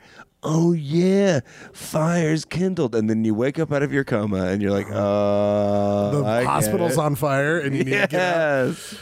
Oh 0.49 0.71
yeah, 0.71 1.41
fire's 1.73 2.45
kindled, 2.45 2.95
and 2.95 3.09
then 3.09 3.25
you 3.25 3.33
wake 3.33 3.59
up 3.59 3.71
out 3.71 3.83
of 3.83 3.91
your 3.91 4.05
coma 4.05 4.45
and 4.45 4.61
you're 4.61 4.71
like, 4.71 4.87
uh, 4.89 6.11
The 6.11 6.23
I 6.25 6.43
hospital's 6.45 6.93
it. 6.93 6.99
on 6.99 7.15
fire 7.15 7.59
and 7.59 7.75
you 7.75 7.83
need 7.83 7.91
to 7.91 8.07
get 8.07 8.13
out. 8.13 8.67
Yes, 8.67 8.95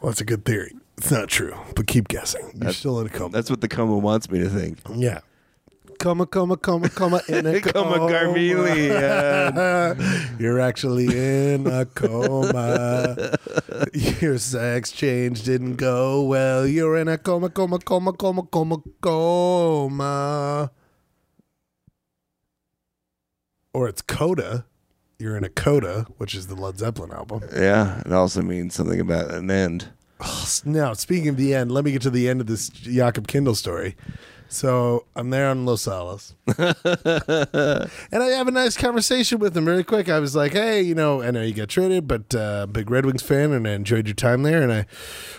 Well, 0.00 0.10
that's 0.10 0.20
a 0.20 0.24
good 0.24 0.44
theory. 0.44 0.74
It's 0.96 1.10
not 1.10 1.28
true, 1.28 1.54
but 1.74 1.86
keep 1.88 2.06
guessing. 2.08 2.50
You're 2.62 2.72
still 2.72 3.00
in 3.00 3.06
a 3.06 3.10
coma. 3.10 3.30
that's 3.32 3.50
what 3.50 3.60
the 3.60 3.68
coma 3.68 3.98
wants 3.98 4.30
me 4.30 4.38
to 4.38 4.48
think. 4.48 4.78
yeah. 4.94 5.20
Coma, 5.98 6.26
coma, 6.26 6.56
coma, 6.56 6.88
coma, 6.88 7.20
in 7.28 7.44
a 7.44 7.60
Coma 7.72 7.98
Garmelian. 7.98 9.58
You're 10.38 10.60
actually 10.60 11.06
in 11.06 11.66
a 11.66 11.86
coma. 11.86 13.36
Your 14.20 14.38
sex 14.38 14.92
change 14.92 15.42
didn't 15.42 15.74
go 15.74 16.22
well. 16.22 16.64
You're 16.66 16.96
in 16.96 17.08
a 17.08 17.18
coma, 17.18 17.50
coma, 17.50 17.80
coma, 17.80 18.12
coma, 18.12 18.44
coma, 18.44 18.76
coma. 19.00 20.70
Or 23.74 23.88
it's 23.88 24.02
coda. 24.02 24.66
You're 25.18 25.36
in 25.36 25.42
a 25.42 25.48
coda, 25.48 26.06
which 26.18 26.36
is 26.36 26.46
the 26.46 26.54
Led 26.54 26.78
Zeppelin 26.78 27.10
album. 27.10 27.42
Yeah, 27.52 28.02
it 28.06 28.12
also 28.12 28.40
means 28.40 28.72
something 28.74 29.00
about 29.00 29.32
an 29.32 29.50
end. 29.50 29.88
Now, 30.64 30.92
speaking 30.92 31.28
of 31.28 31.36
the 31.36 31.54
end, 31.54 31.72
let 31.72 31.84
me 31.84 31.90
get 31.90 32.02
to 32.02 32.10
the 32.10 32.28
end 32.28 32.40
of 32.40 32.46
this 32.46 32.70
Jakub 32.70 33.26
Kindl 33.26 33.56
story. 33.56 33.96
So 34.50 35.04
I'm 35.14 35.28
there 35.28 35.50
on 35.50 35.66
Los 35.66 35.84
Olas. 35.86 36.32
and 38.10 38.22
I 38.22 38.26
have 38.28 38.48
a 38.48 38.50
nice 38.50 38.78
conversation 38.78 39.38
with 39.38 39.54
him 39.54 39.66
really 39.66 39.84
quick. 39.84 40.08
I 40.08 40.18
was 40.20 40.34
like, 40.34 40.52
hey, 40.52 40.80
you 40.80 40.94
know, 40.94 41.20
I 41.20 41.30
know 41.30 41.42
you 41.42 41.52
got 41.52 41.68
traded, 41.68 42.08
but 42.08 42.34
uh, 42.34 42.66
big 42.66 42.90
Red 42.90 43.04
Wings 43.04 43.22
fan, 43.22 43.52
and 43.52 43.68
I 43.68 43.72
enjoyed 43.72 44.06
your 44.06 44.14
time 44.14 44.44
there, 44.44 44.62
and 44.62 44.72
I 44.72 44.86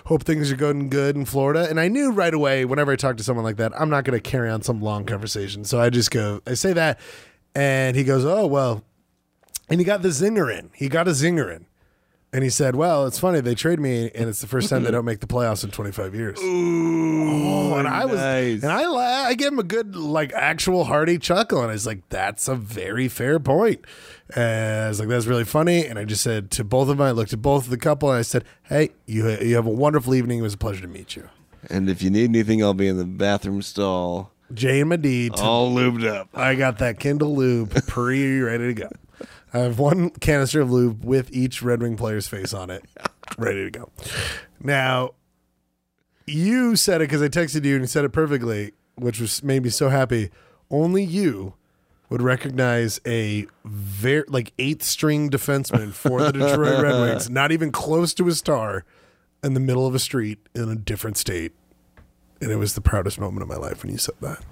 hope 0.05 0.23
things 0.23 0.51
are 0.51 0.55
going 0.55 0.89
good 0.89 1.15
in 1.15 1.25
Florida. 1.25 1.67
And 1.67 1.79
I 1.79 1.87
knew 1.87 2.11
right 2.11 2.33
away, 2.33 2.65
whenever 2.65 2.91
I 2.91 2.95
talk 2.95 3.17
to 3.17 3.23
someone 3.23 3.43
like 3.43 3.57
that, 3.57 3.73
I'm 3.79 3.89
not 3.89 4.03
going 4.03 4.19
to 4.19 4.21
carry 4.21 4.49
on 4.49 4.61
some 4.61 4.79
long 4.79 5.05
conversation. 5.05 5.65
So 5.65 5.81
I 5.81 5.89
just 5.89 6.11
go, 6.11 6.41
I 6.45 6.53
say 6.53 6.73
that, 6.73 6.99
and 7.55 7.97
he 7.97 8.03
goes, 8.03 8.23
oh, 8.25 8.45
well, 8.45 8.83
and 9.69 9.79
he 9.79 9.85
got 9.85 10.03
the 10.03 10.09
zinger 10.09 10.55
in. 10.55 10.69
He 10.75 10.87
got 10.87 11.07
a 11.07 11.11
zinger 11.11 11.53
in. 11.55 11.65
And 12.31 12.43
he 12.43 12.49
said, 12.49 12.75
"Well, 12.75 13.07
it's 13.07 13.17
funny 13.17 13.41
they 13.41 13.55
trade 13.55 13.79
me, 13.79 14.11
and 14.13 14.29
it's 14.29 14.41
the 14.41 14.47
first 14.47 14.69
time 14.69 14.83
they 14.83 14.89
mm-hmm. 14.89 14.97
don't 14.97 15.05
make 15.05 15.19
the 15.19 15.27
playoffs 15.27 15.63
in 15.63 15.71
25 15.71 16.13
years." 16.13 16.39
Ooh, 16.39 17.73
and 17.73 17.87
I 17.87 18.05
was, 18.05 18.19
nice. 18.19 18.61
and 18.61 18.71
I, 18.71 18.85
la- 18.85 19.27
I 19.27 19.33
gave 19.33 19.47
him 19.47 19.59
a 19.59 19.63
good, 19.63 19.95
like, 19.95 20.31
actual 20.33 20.85
hearty 20.85 21.17
chuckle, 21.17 21.61
and 21.61 21.69
I 21.69 21.73
was 21.73 21.87
like, 21.87 22.07
"That's 22.09 22.47
a 22.47 22.55
very 22.55 23.07
fair 23.07 23.39
point." 23.39 23.83
And 24.35 24.85
I 24.85 24.87
was 24.89 24.99
like, 24.99 25.09
"That's 25.09 25.25
really 25.25 25.45
funny." 25.45 25.87
And 25.87 25.97
I 25.97 26.05
just 26.05 26.23
said 26.23 26.51
to 26.51 26.63
both 26.63 26.89
of 26.89 26.97
them, 26.97 27.01
I 27.01 27.11
looked 27.11 27.33
at 27.33 27.41
both 27.41 27.63
of 27.63 27.71
the 27.71 27.77
couple, 27.77 28.09
and 28.11 28.19
I 28.19 28.23
said, 28.23 28.45
"Hey, 28.63 28.91
you 29.07 29.27
you 29.29 29.55
have 29.55 29.65
a 29.65 29.71
wonderful 29.71 30.13
evening. 30.13 30.39
It 30.39 30.43
was 30.43 30.53
a 30.53 30.57
pleasure 30.57 30.81
to 30.81 30.87
meet 30.87 31.15
you." 31.15 31.29
and 31.69 31.89
if 31.89 32.01
you 32.01 32.09
need 32.09 32.29
anything, 32.29 32.63
I'll 32.63 32.73
be 32.73 32.87
in 32.87 32.97
the 32.97 33.05
bathroom 33.05 33.61
stall, 33.61 34.31
Jay 34.53 34.81
and 34.81 34.89
Medee, 34.89 35.29
all 35.39 35.71
lubed 35.71 36.07
up. 36.07 36.29
I 36.33 36.55
got 36.55 36.77
that 36.79 36.99
Kindle 36.99 37.35
lube 37.35 37.73
pre 37.87 38.39
ready 38.39 38.67
to 38.67 38.73
go. 38.73 38.89
I 39.53 39.59
have 39.59 39.79
one 39.79 40.11
canister 40.11 40.61
of 40.61 40.71
lube 40.71 41.03
with 41.03 41.33
each 41.33 41.61
Red 41.61 41.81
Wing 41.81 41.97
player's 41.97 42.27
face 42.27 42.53
on 42.53 42.69
it, 42.69 42.83
ready 43.37 43.69
to 43.69 43.71
go. 43.71 43.89
Now, 44.61 45.11
you 46.25 46.75
said 46.75 47.01
it 47.01 47.05
because 47.05 47.21
I 47.21 47.29
texted 47.29 47.65
you 47.65 47.75
and 47.75 47.83
you 47.83 47.87
said 47.87 48.05
it 48.05 48.09
perfectly, 48.09 48.73
which 48.95 49.19
was 49.19 49.43
made 49.43 49.63
me 49.63 49.69
so 49.69 49.89
happy. 49.89 50.29
Only 50.69 51.03
you 51.03 51.55
would 52.09 52.21
recognize 52.21 52.99
a 53.05 53.47
very 53.65 54.23
like 54.27 54.53
eighth 54.59 54.83
string 54.83 55.29
defenseman 55.29 55.93
for 55.93 56.21
the 56.21 56.31
Detroit 56.31 56.83
Red 56.83 57.01
Wings, 57.01 57.29
not 57.29 57.51
even 57.51 57.71
close 57.71 58.13
to 58.15 58.27
a 58.27 58.33
star, 58.33 58.85
in 59.43 59.53
the 59.53 59.59
middle 59.59 59.87
of 59.87 59.95
a 59.95 59.99
street 59.99 60.39
in 60.53 60.69
a 60.69 60.75
different 60.75 61.17
state. 61.17 61.53
And 62.41 62.51
it 62.51 62.57
was 62.57 62.75
the 62.75 62.81
proudest 62.81 63.19
moment 63.19 63.43
of 63.43 63.49
my 63.49 63.55
life 63.55 63.83
when 63.83 63.91
you 63.91 63.97
said 63.97 64.15
that. 64.21 64.43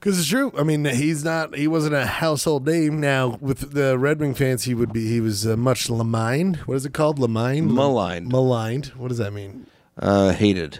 Because 0.00 0.18
it's 0.18 0.28
true. 0.28 0.52
I 0.56 0.62
mean, 0.62 0.84
he's 0.84 1.24
not. 1.24 1.54
He 1.56 1.66
wasn't 1.68 1.94
a 1.94 2.06
household 2.06 2.66
name. 2.66 3.00
Now 3.00 3.36
with 3.40 3.72
the 3.72 3.98
Red 3.98 4.20
Wing 4.20 4.34
fans, 4.34 4.64
he 4.64 4.74
would 4.74 4.92
be. 4.92 5.08
He 5.08 5.20
was 5.20 5.46
uh, 5.46 5.56
much 5.56 5.90
maligned. 5.90 6.56
What 6.66 6.74
is 6.76 6.86
it 6.86 6.94
called? 6.94 7.18
Maligned. 7.18 7.72
Maligned. 7.72 8.28
Maligned. 8.28 8.86
What 8.96 9.08
does 9.08 9.18
that 9.18 9.32
mean? 9.32 9.66
Uh, 9.98 10.32
hated 10.32 10.78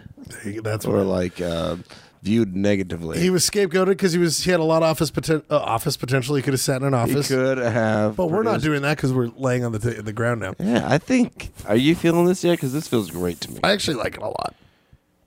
That's 0.62 0.84
or 0.86 0.98
what. 0.98 1.06
like 1.06 1.40
uh, 1.40 1.76
viewed 2.22 2.54
negatively. 2.54 3.18
He 3.18 3.30
was 3.30 3.48
scapegoated 3.48 3.86
because 3.86 4.12
he 4.12 4.18
was. 4.20 4.44
He 4.44 4.50
had 4.52 4.60
a 4.60 4.64
lot 4.64 4.84
of 4.84 4.88
office 4.90 5.10
poten- 5.10 5.42
uh, 5.50 5.56
office 5.58 5.96
potential. 5.96 6.36
He 6.36 6.42
could 6.42 6.52
have 6.52 6.60
sat 6.60 6.82
in 6.82 6.94
an 6.94 7.06
He 7.08 7.12
office. 7.14 7.26
could 7.28 7.58
have. 7.58 8.14
But 8.14 8.26
we're 8.30 8.44
not 8.44 8.60
doing 8.60 8.82
that 8.82 8.96
because 8.96 9.12
we're 9.12 9.30
laying 9.36 9.64
on 9.64 9.72
the 9.72 9.80
t- 9.80 10.00
the 10.00 10.12
ground 10.12 10.40
now. 10.40 10.54
Yeah, 10.60 10.86
I 10.88 10.98
think. 10.98 11.50
Are 11.66 11.74
you 11.74 11.96
feeling 11.96 12.26
this 12.26 12.44
yet? 12.44 12.52
Because 12.52 12.72
this 12.72 12.86
feels 12.86 13.10
great 13.10 13.40
to 13.40 13.50
me. 13.50 13.58
I 13.64 13.72
actually 13.72 13.96
like 13.96 14.14
it 14.14 14.22
a 14.22 14.26
lot. 14.28 14.54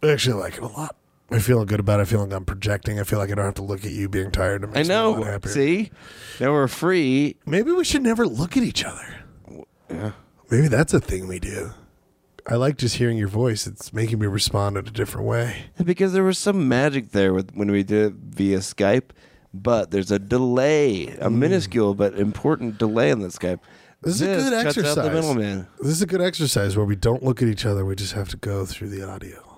I 0.01 0.07
actually 0.11 0.39
like 0.41 0.53
it 0.55 0.63
a 0.63 0.67
lot. 0.67 0.95
I 1.31 1.39
feel 1.39 1.63
good 1.65 1.79
about 1.79 1.99
it. 1.99 2.03
I 2.03 2.05
feel 2.05 2.21
like 2.21 2.33
I'm 2.33 2.45
projecting. 2.45 2.99
I 2.99 3.03
feel 3.03 3.19
like 3.19 3.31
I 3.31 3.35
don't 3.35 3.45
have 3.45 3.55
to 3.55 3.63
look 3.63 3.85
at 3.85 3.91
you 3.91 4.09
being 4.09 4.31
tired. 4.31 4.63
I 4.63 4.67
makes 4.67 4.89
me 4.89 4.93
a 4.93 4.97
know. 4.97 5.39
See, 5.45 5.91
now 6.39 6.51
we're 6.51 6.67
free. 6.67 7.37
Maybe 7.45 7.71
we 7.71 7.85
should 7.85 8.03
never 8.03 8.27
look 8.27 8.57
at 8.57 8.63
each 8.63 8.83
other. 8.83 9.23
Yeah. 9.89 10.11
Maybe 10.49 10.67
that's 10.67 10.93
a 10.93 10.99
thing 10.99 11.27
we 11.27 11.39
do. 11.39 11.71
I 12.47 12.55
like 12.55 12.77
just 12.77 12.95
hearing 12.97 13.17
your 13.17 13.29
voice. 13.29 13.65
It's 13.65 13.93
making 13.93 14.19
me 14.19 14.27
respond 14.27 14.75
in 14.75 14.87
a 14.87 14.91
different 14.91 15.27
way. 15.27 15.65
Because 15.81 16.11
there 16.11 16.23
was 16.23 16.37
some 16.37 16.67
magic 16.67 17.11
there 17.11 17.33
with 17.33 17.51
when 17.53 17.71
we 17.71 17.83
did 17.83 18.07
it 18.07 18.13
via 18.13 18.57
Skype, 18.57 19.11
but 19.53 19.91
there's 19.91 20.11
a 20.11 20.19
delay, 20.19 21.07
a 21.21 21.29
minuscule 21.29 21.93
but 21.93 22.17
important 22.17 22.77
delay 22.77 23.11
on 23.11 23.19
the 23.19 23.27
Skype. 23.27 23.59
Mm. 23.59 24.01
This 24.01 24.15
is 24.15 24.21
a 24.21 24.49
good 24.49 24.53
exercise. 24.53 25.67
This 25.79 25.91
is 25.91 26.01
a 26.01 26.07
good 26.07 26.21
exercise 26.21 26.75
where 26.75 26.85
we 26.85 26.95
don't 26.95 27.23
look 27.23 27.41
at 27.41 27.47
each 27.47 27.65
other. 27.65 27.85
We 27.85 27.95
just 27.95 28.13
have 28.13 28.29
to 28.29 28.37
go 28.37 28.65
through 28.65 28.89
the 28.89 29.07
audio. 29.07 29.50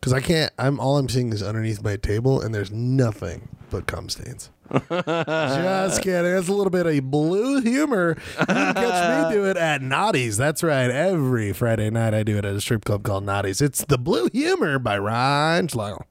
Because 0.00 0.12
I 0.14 0.20
can't. 0.20 0.50
I'm 0.58 0.80
all 0.80 0.96
I'm 0.96 1.08
seeing 1.08 1.32
is 1.32 1.42
underneath 1.42 1.82
my 1.82 1.96
table, 1.96 2.40
and 2.40 2.54
there's 2.54 2.70
nothing 2.70 3.48
but 3.70 3.86
cum 3.86 4.08
stains. 4.08 4.50
just 4.88 6.02
kidding. 6.02 6.32
That's 6.32 6.48
a 6.48 6.52
little 6.52 6.70
bit 6.70 6.86
of 6.86 7.10
blue 7.10 7.60
humor. 7.60 8.16
You 8.38 8.46
can 8.46 8.74
catch 8.74 9.28
me 9.28 9.34
do 9.34 9.44
it 9.44 9.56
at 9.56 9.82
Naughty's. 9.82 10.36
That's 10.36 10.62
right. 10.62 10.90
Every 10.90 11.52
Friday 11.52 11.90
night, 11.90 12.14
I 12.14 12.22
do 12.22 12.38
it 12.38 12.44
at 12.44 12.54
a 12.54 12.60
strip 12.60 12.84
club 12.84 13.02
called 13.02 13.24
Naughty's. 13.24 13.60
It's 13.60 13.84
the 13.84 13.98
Blue 13.98 14.28
Humor 14.32 14.78
by 14.78 14.96
Ryan 14.98 15.68
Schlegel. 15.68 16.06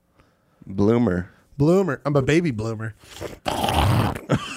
Bloomer. 0.68 1.32
Bloomer. 1.58 2.02
I'm 2.06 2.16
a 2.16 2.22
baby 2.22 2.52
bloomer. 2.52 2.96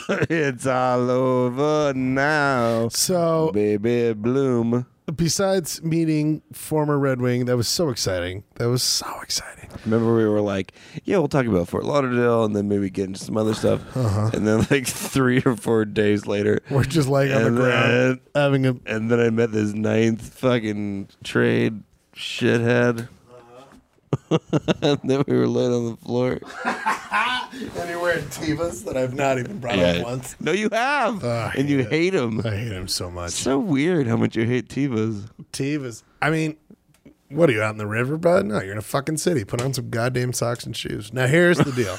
it's 0.08 0.66
all 0.66 1.10
over 1.10 1.92
now, 1.94 2.88
So 2.88 3.50
baby 3.52 4.12
bloom. 4.12 4.86
Besides 5.14 5.82
meeting 5.82 6.42
former 6.52 6.98
Red 6.98 7.20
Wing, 7.20 7.44
that 7.46 7.56
was 7.56 7.68
so 7.68 7.88
exciting. 7.88 8.44
That 8.56 8.68
was 8.68 8.82
so 8.82 9.20
exciting. 9.22 9.68
Remember, 9.84 10.14
we 10.14 10.26
were 10.26 10.40
like, 10.40 10.72
"Yeah, 11.04 11.18
we'll 11.18 11.28
talk 11.28 11.46
about 11.46 11.68
Fort 11.68 11.84
Lauderdale, 11.84 12.44
and 12.44 12.54
then 12.54 12.68
maybe 12.68 12.90
get 12.90 13.06
into 13.06 13.20
some 13.20 13.36
other 13.36 13.54
stuff." 13.54 13.80
Uh-huh. 13.96 14.30
And 14.32 14.46
then, 14.46 14.66
like 14.70 14.86
three 15.12 15.42
or 15.44 15.56
four 15.56 15.84
days 15.84 16.26
later, 16.26 16.60
We're 16.70 16.84
just 16.84 17.08
laying 17.08 17.32
on 17.32 17.54
the 17.54 17.60
ground 17.60 18.20
having 18.34 18.66
a 18.66 18.76
and 18.86 19.10
then 19.10 19.20
I 19.20 19.30
met 19.30 19.52
this 19.52 19.72
ninth 19.72 20.34
fucking 20.34 21.08
trade 21.24 21.82
shithead. 22.14 23.08
and 24.82 24.98
then 25.04 25.24
we 25.26 25.36
were 25.36 25.46
laid 25.48 25.70
on 25.72 25.90
the 25.90 25.96
floor. 26.04 26.38
And 27.54 27.90
you're 27.90 28.00
wearing 28.00 28.24
Tevas 28.26 28.84
that 28.86 28.96
I've 28.96 29.12
not 29.14 29.38
even 29.38 29.58
brought 29.60 29.78
up 29.78 30.02
once. 30.04 30.34
No, 30.40 30.52
you 30.52 30.70
have, 30.72 31.22
Oh, 31.22 31.50
and 31.54 31.68
you 31.68 31.78
hate 31.84 31.86
it. 31.86 31.90
hate 31.90 32.10
them. 32.20 32.40
I 32.46 32.56
hate 32.56 32.68
them 32.70 32.88
so 32.88 33.10
much. 33.10 33.32
So 33.32 33.58
weird 33.58 34.06
how 34.06 34.16
much 34.16 34.36
you 34.36 34.44
hate 34.46 34.68
Tevas. 34.70 35.28
Tevas. 35.52 36.02
I 36.22 36.30
mean, 36.30 36.56
what 37.28 37.50
are 37.50 37.52
you 37.52 37.60
out 37.62 37.72
in 37.72 37.76
the 37.76 37.86
river, 37.86 38.16
bud? 38.16 38.46
No, 38.46 38.62
you're 38.62 38.72
in 38.72 38.78
a 38.78 38.82
fucking 38.82 39.18
city. 39.18 39.44
Put 39.44 39.60
on 39.60 39.74
some 39.74 39.90
goddamn 39.90 40.32
socks 40.32 40.64
and 40.64 40.74
shoes. 40.74 41.12
Now 41.12 41.26
here's 41.26 41.58
the 41.58 41.72
deal. 41.72 41.98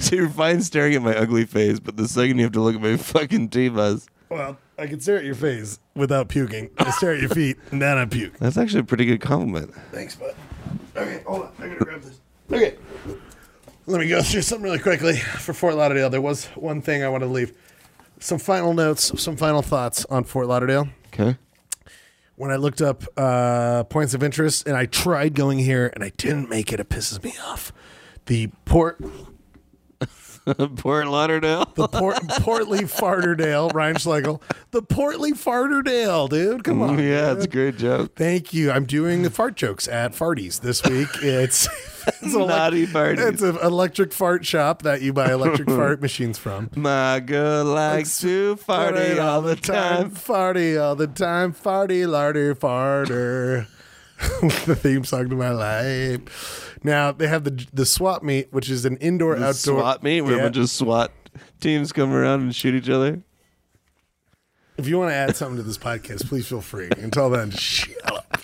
So 0.00 0.16
you're 0.16 0.28
fine 0.30 0.62
staring 0.62 0.94
at 0.94 1.02
my 1.02 1.14
ugly 1.14 1.44
face, 1.44 1.78
but 1.78 1.96
the 1.96 2.08
second 2.08 2.38
you 2.38 2.44
have 2.44 2.52
to 2.52 2.60
look 2.60 2.74
at 2.74 2.80
my 2.80 2.96
fucking 2.96 3.50
Tevas, 3.50 4.06
well, 4.30 4.56
I 4.78 4.86
can 4.86 5.00
stare 5.00 5.18
at 5.18 5.24
your 5.24 5.34
face 5.34 5.78
without 5.94 6.28
puking. 6.28 6.70
I 6.78 6.90
stare 6.92 7.12
at 7.14 7.20
your 7.20 7.28
feet 7.30 7.58
and 7.70 7.82
then 7.82 7.98
I 7.98 8.04
puke. 8.06 8.38
that's 8.38 8.56
actually 8.56 8.80
a 8.80 8.84
pretty 8.84 9.04
good 9.04 9.20
compliment. 9.20 9.74
Thanks, 9.92 10.14
bud. 10.16 10.34
Okay, 10.96 11.22
hold 11.26 11.42
on. 11.42 11.52
I 11.58 11.68
gotta 11.68 11.84
grab 11.84 12.02
this. 12.02 12.20
Okay. 12.50 12.76
Let 13.86 14.00
me 14.00 14.08
go 14.08 14.22
through 14.22 14.42
something 14.42 14.64
really 14.64 14.78
quickly 14.78 15.16
for 15.16 15.52
Fort 15.52 15.74
Lauderdale. 15.74 16.10
There 16.10 16.20
was 16.20 16.46
one 16.56 16.80
thing 16.80 17.02
I 17.02 17.08
wanted 17.08 17.26
to 17.26 17.32
leave. 17.32 17.52
Some 18.20 18.38
final 18.38 18.74
notes, 18.74 19.20
some 19.20 19.36
final 19.36 19.62
thoughts 19.62 20.04
on 20.10 20.24
Fort 20.24 20.46
Lauderdale. 20.46 20.88
Okay. 21.12 21.36
when 22.36 22.50
I 22.50 22.56
looked 22.56 22.80
up 22.80 23.02
uh, 23.16 23.84
points 23.84 24.14
of 24.14 24.22
interest, 24.22 24.66
and 24.66 24.76
I 24.76 24.86
tried 24.86 25.34
going 25.34 25.58
here, 25.58 25.90
and 25.94 26.04
I 26.04 26.10
didn't 26.16 26.48
make 26.48 26.72
it. 26.72 26.78
It 26.80 26.88
pisses 26.88 27.22
me 27.24 27.34
off. 27.44 27.72
The 28.26 28.48
port, 28.64 29.00
Port 30.76 31.06
Lauderdale. 31.06 31.64
the 31.74 31.88
port, 31.88 32.16
Portly 32.40 32.80
Farderdale, 32.80 33.72
Ryan 33.72 33.96
Schlegel, 33.96 34.42
the 34.70 34.82
Portly 34.82 35.32
Farderdale, 35.32 36.28
dude. 36.28 36.64
Come 36.64 36.82
on, 36.82 36.98
yeah, 36.98 37.32
it's 37.32 37.44
a 37.44 37.48
great 37.48 37.76
joke. 37.78 38.14
Thank 38.16 38.52
you. 38.52 38.70
I'm 38.70 38.84
doing 38.84 39.22
the 39.22 39.30
fart 39.30 39.56
jokes 39.56 39.88
at 39.88 40.12
Farties 40.12 40.60
this 40.60 40.82
week. 40.84 41.08
It's 41.22 41.66
it's 42.06 42.34
elec- 42.34 42.48
Naughty 42.48 42.86
party. 42.86 43.22
it's 43.22 43.42
an 43.42 43.58
electric 43.62 44.12
fart 44.12 44.44
shop 44.46 44.82
that 44.82 45.02
you 45.02 45.12
buy 45.12 45.30
electric 45.32 45.68
fart 45.70 46.00
machines 46.00 46.38
from. 46.38 46.70
My 46.76 47.20
girl 47.20 47.64
likes 47.64 48.20
to 48.20 48.56
party 48.56 49.18
all 49.18 49.42
the 49.42 49.56
time. 49.56 50.10
Farty 50.10 50.80
all 50.82 50.94
the 50.96 51.06
time. 51.06 51.52
Farty, 51.52 52.08
larder, 52.08 52.54
farter. 52.54 53.66
the 54.66 54.76
theme 54.76 55.02
song 55.04 55.30
to 55.30 55.36
my 55.36 55.50
life. 55.50 56.69
Now 56.82 57.12
they 57.12 57.28
have 57.28 57.44
the 57.44 57.66
the 57.72 57.84
swap 57.86 58.22
meet, 58.22 58.52
which 58.52 58.70
is 58.70 58.84
an 58.84 58.96
indoor 58.98 59.36
The 59.36 59.46
outdoor 59.48 59.80
swap 59.80 60.02
meet 60.02 60.22
where 60.22 60.32
Yeah. 60.36 60.40
a 60.40 60.42
bunch 60.44 60.56
of 60.56 60.70
SWAT 60.70 61.12
teams 61.60 61.92
come 61.92 62.12
around 62.12 62.40
and 62.40 62.54
shoot 62.56 62.74
each 62.74 62.88
other. 62.88 63.20
If 64.78 64.88
you 64.88 64.98
want 64.98 65.10
to 65.10 65.14
add 65.14 65.36
something 65.36 65.58
to 65.58 65.62
this 65.62 65.76
podcast, 65.76 66.26
please 66.28 66.46
feel 66.48 66.62
free. 66.62 66.88
Until 66.96 67.28
then, 67.28 67.50
shut 67.50 67.94
up. 68.04 68.38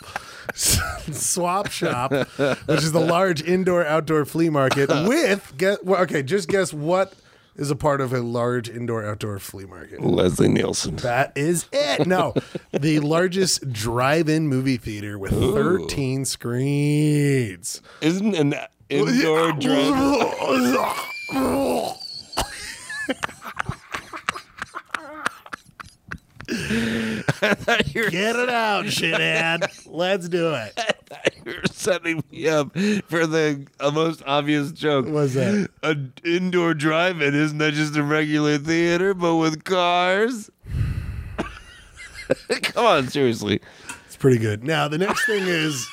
Swap 0.54 1.70
Shop, 1.70 2.10
which 2.12 2.82
is 2.82 2.92
the 2.92 3.00
large 3.00 3.42
indoor 3.42 3.84
outdoor 3.86 4.24
flea 4.24 4.48
market 4.50 4.88
with 5.08 5.52
guess 5.58 5.78
well, 5.82 6.02
okay, 6.02 6.22
just 6.22 6.48
guess 6.48 6.72
what 6.72 7.14
is 7.56 7.70
a 7.70 7.76
part 7.76 8.00
of 8.00 8.12
a 8.12 8.20
large 8.20 8.68
indoor 8.68 9.04
outdoor 9.04 9.38
flea 9.38 9.64
market. 9.64 10.00
Leslie 10.00 10.48
Nielsen. 10.48 10.96
That 10.96 11.32
is 11.36 11.66
it. 11.72 12.06
No, 12.06 12.34
the 12.72 13.00
largest 13.00 13.72
drive-in 13.72 14.48
movie 14.48 14.76
theater 14.76 15.18
with 15.18 15.32
13 15.32 16.24
screens. 16.24 17.82
Isn't 18.00 18.34
an 18.34 18.54
indoor 18.88 19.52
drive? 19.58 21.12
Get 27.40 28.36
it 28.36 28.48
out, 28.48 28.84
shithead. 28.86 29.86
Let's 29.86 30.28
do 30.28 30.54
it. 30.54 30.78
You're 31.44 31.64
setting 31.70 32.22
me 32.30 32.48
up 32.48 32.72
for 33.08 33.26
the 33.26 33.66
most 33.92 34.22
obvious 34.26 34.72
joke. 34.72 35.06
What's 35.08 35.34
that? 35.34 35.68
An 35.82 36.12
indoor 36.24 36.74
drive-in 36.74 37.34
isn't 37.34 37.58
that 37.58 37.74
just 37.74 37.96
a 37.96 38.02
regular 38.02 38.58
theater, 38.58 39.14
but 39.14 39.36
with 39.36 39.64
cars? 39.64 40.50
Come 42.62 42.86
on, 42.86 43.08
seriously. 43.08 43.60
It's 44.06 44.16
pretty 44.16 44.38
good. 44.38 44.64
Now, 44.64 44.88
the 44.88 44.98
next 44.98 45.26
thing 45.26 45.44
is 45.46 45.86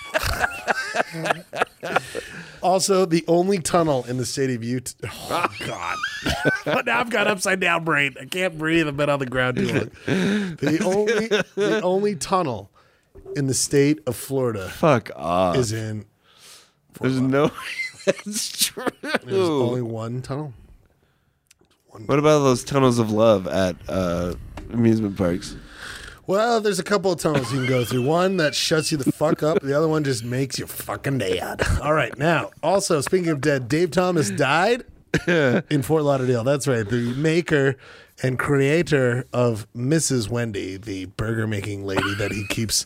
also 2.61 3.05
the 3.05 3.23
only 3.27 3.59
tunnel 3.59 4.03
in 4.05 4.17
the 4.17 4.25
state 4.25 4.49
of 4.49 4.63
Utah. 4.63 5.07
Oh, 5.29 5.47
God. 5.65 5.97
but 6.65 6.85
now 6.85 6.99
I've 6.99 7.09
got 7.09 7.27
upside 7.27 7.59
down 7.59 7.83
brain. 7.83 8.15
I 8.19 8.25
can't 8.25 8.57
breathe. 8.57 8.87
I've 8.87 8.97
been 8.97 9.09
on 9.09 9.19
the 9.19 9.25
ground 9.25 9.57
too 9.57 9.67
long. 9.67 9.89
The 10.05 10.81
only, 10.83 11.27
the 11.55 11.81
only 11.81 12.15
tunnel 12.15 12.69
in 13.35 13.47
the 13.47 13.53
state 13.53 13.99
of 14.05 14.15
Florida 14.15 14.69
Fuck 14.69 15.11
off. 15.15 15.55
is 15.57 15.71
in. 15.71 16.05
There's 16.99 17.19
no. 17.19 17.51
That's 18.05 18.65
true. 18.67 18.85
There's 19.01 19.49
only 19.49 19.81
one 19.81 20.21
tunnel. 20.21 20.53
What 22.05 22.19
about 22.19 22.39
those 22.39 22.63
tunnels 22.63 22.99
of 22.99 23.11
love 23.11 23.47
at 23.47 23.75
uh, 23.87 24.33
amusement 24.71 25.15
parks? 25.15 25.55
Well, 26.25 26.61
there's 26.61 26.79
a 26.79 26.83
couple 26.83 27.11
of 27.11 27.19
tunnels 27.19 27.51
you 27.51 27.59
can 27.59 27.67
go 27.67 27.83
through. 27.83 28.03
One 28.03 28.37
that 28.37 28.55
shuts 28.55 28.91
you 28.91 28.97
the 28.97 29.11
fuck 29.11 29.43
up. 29.43 29.61
The 29.61 29.77
other 29.77 29.89
one 29.89 30.05
just 30.05 30.23
makes 30.23 30.57
you 30.57 30.65
fucking 30.67 31.17
dead. 31.17 31.61
All 31.81 31.93
right. 31.93 32.17
Now, 32.17 32.51
also 32.61 33.01
speaking 33.01 33.27
of 33.29 33.41
dead, 33.41 33.67
Dave 33.67 33.91
Thomas 33.91 34.29
died 34.29 34.85
in 35.27 35.81
Fort 35.81 36.03
Lauderdale. 36.03 36.45
That's 36.45 36.65
right. 36.65 36.87
The 36.87 37.13
maker 37.15 37.75
and 38.21 38.39
creator 38.39 39.25
of 39.33 39.67
Mrs. 39.75 40.29
Wendy, 40.29 40.77
the 40.77 41.05
burger 41.05 41.45
making 41.45 41.85
lady 41.85 42.15
that 42.15 42.31
he 42.31 42.47
keeps. 42.47 42.85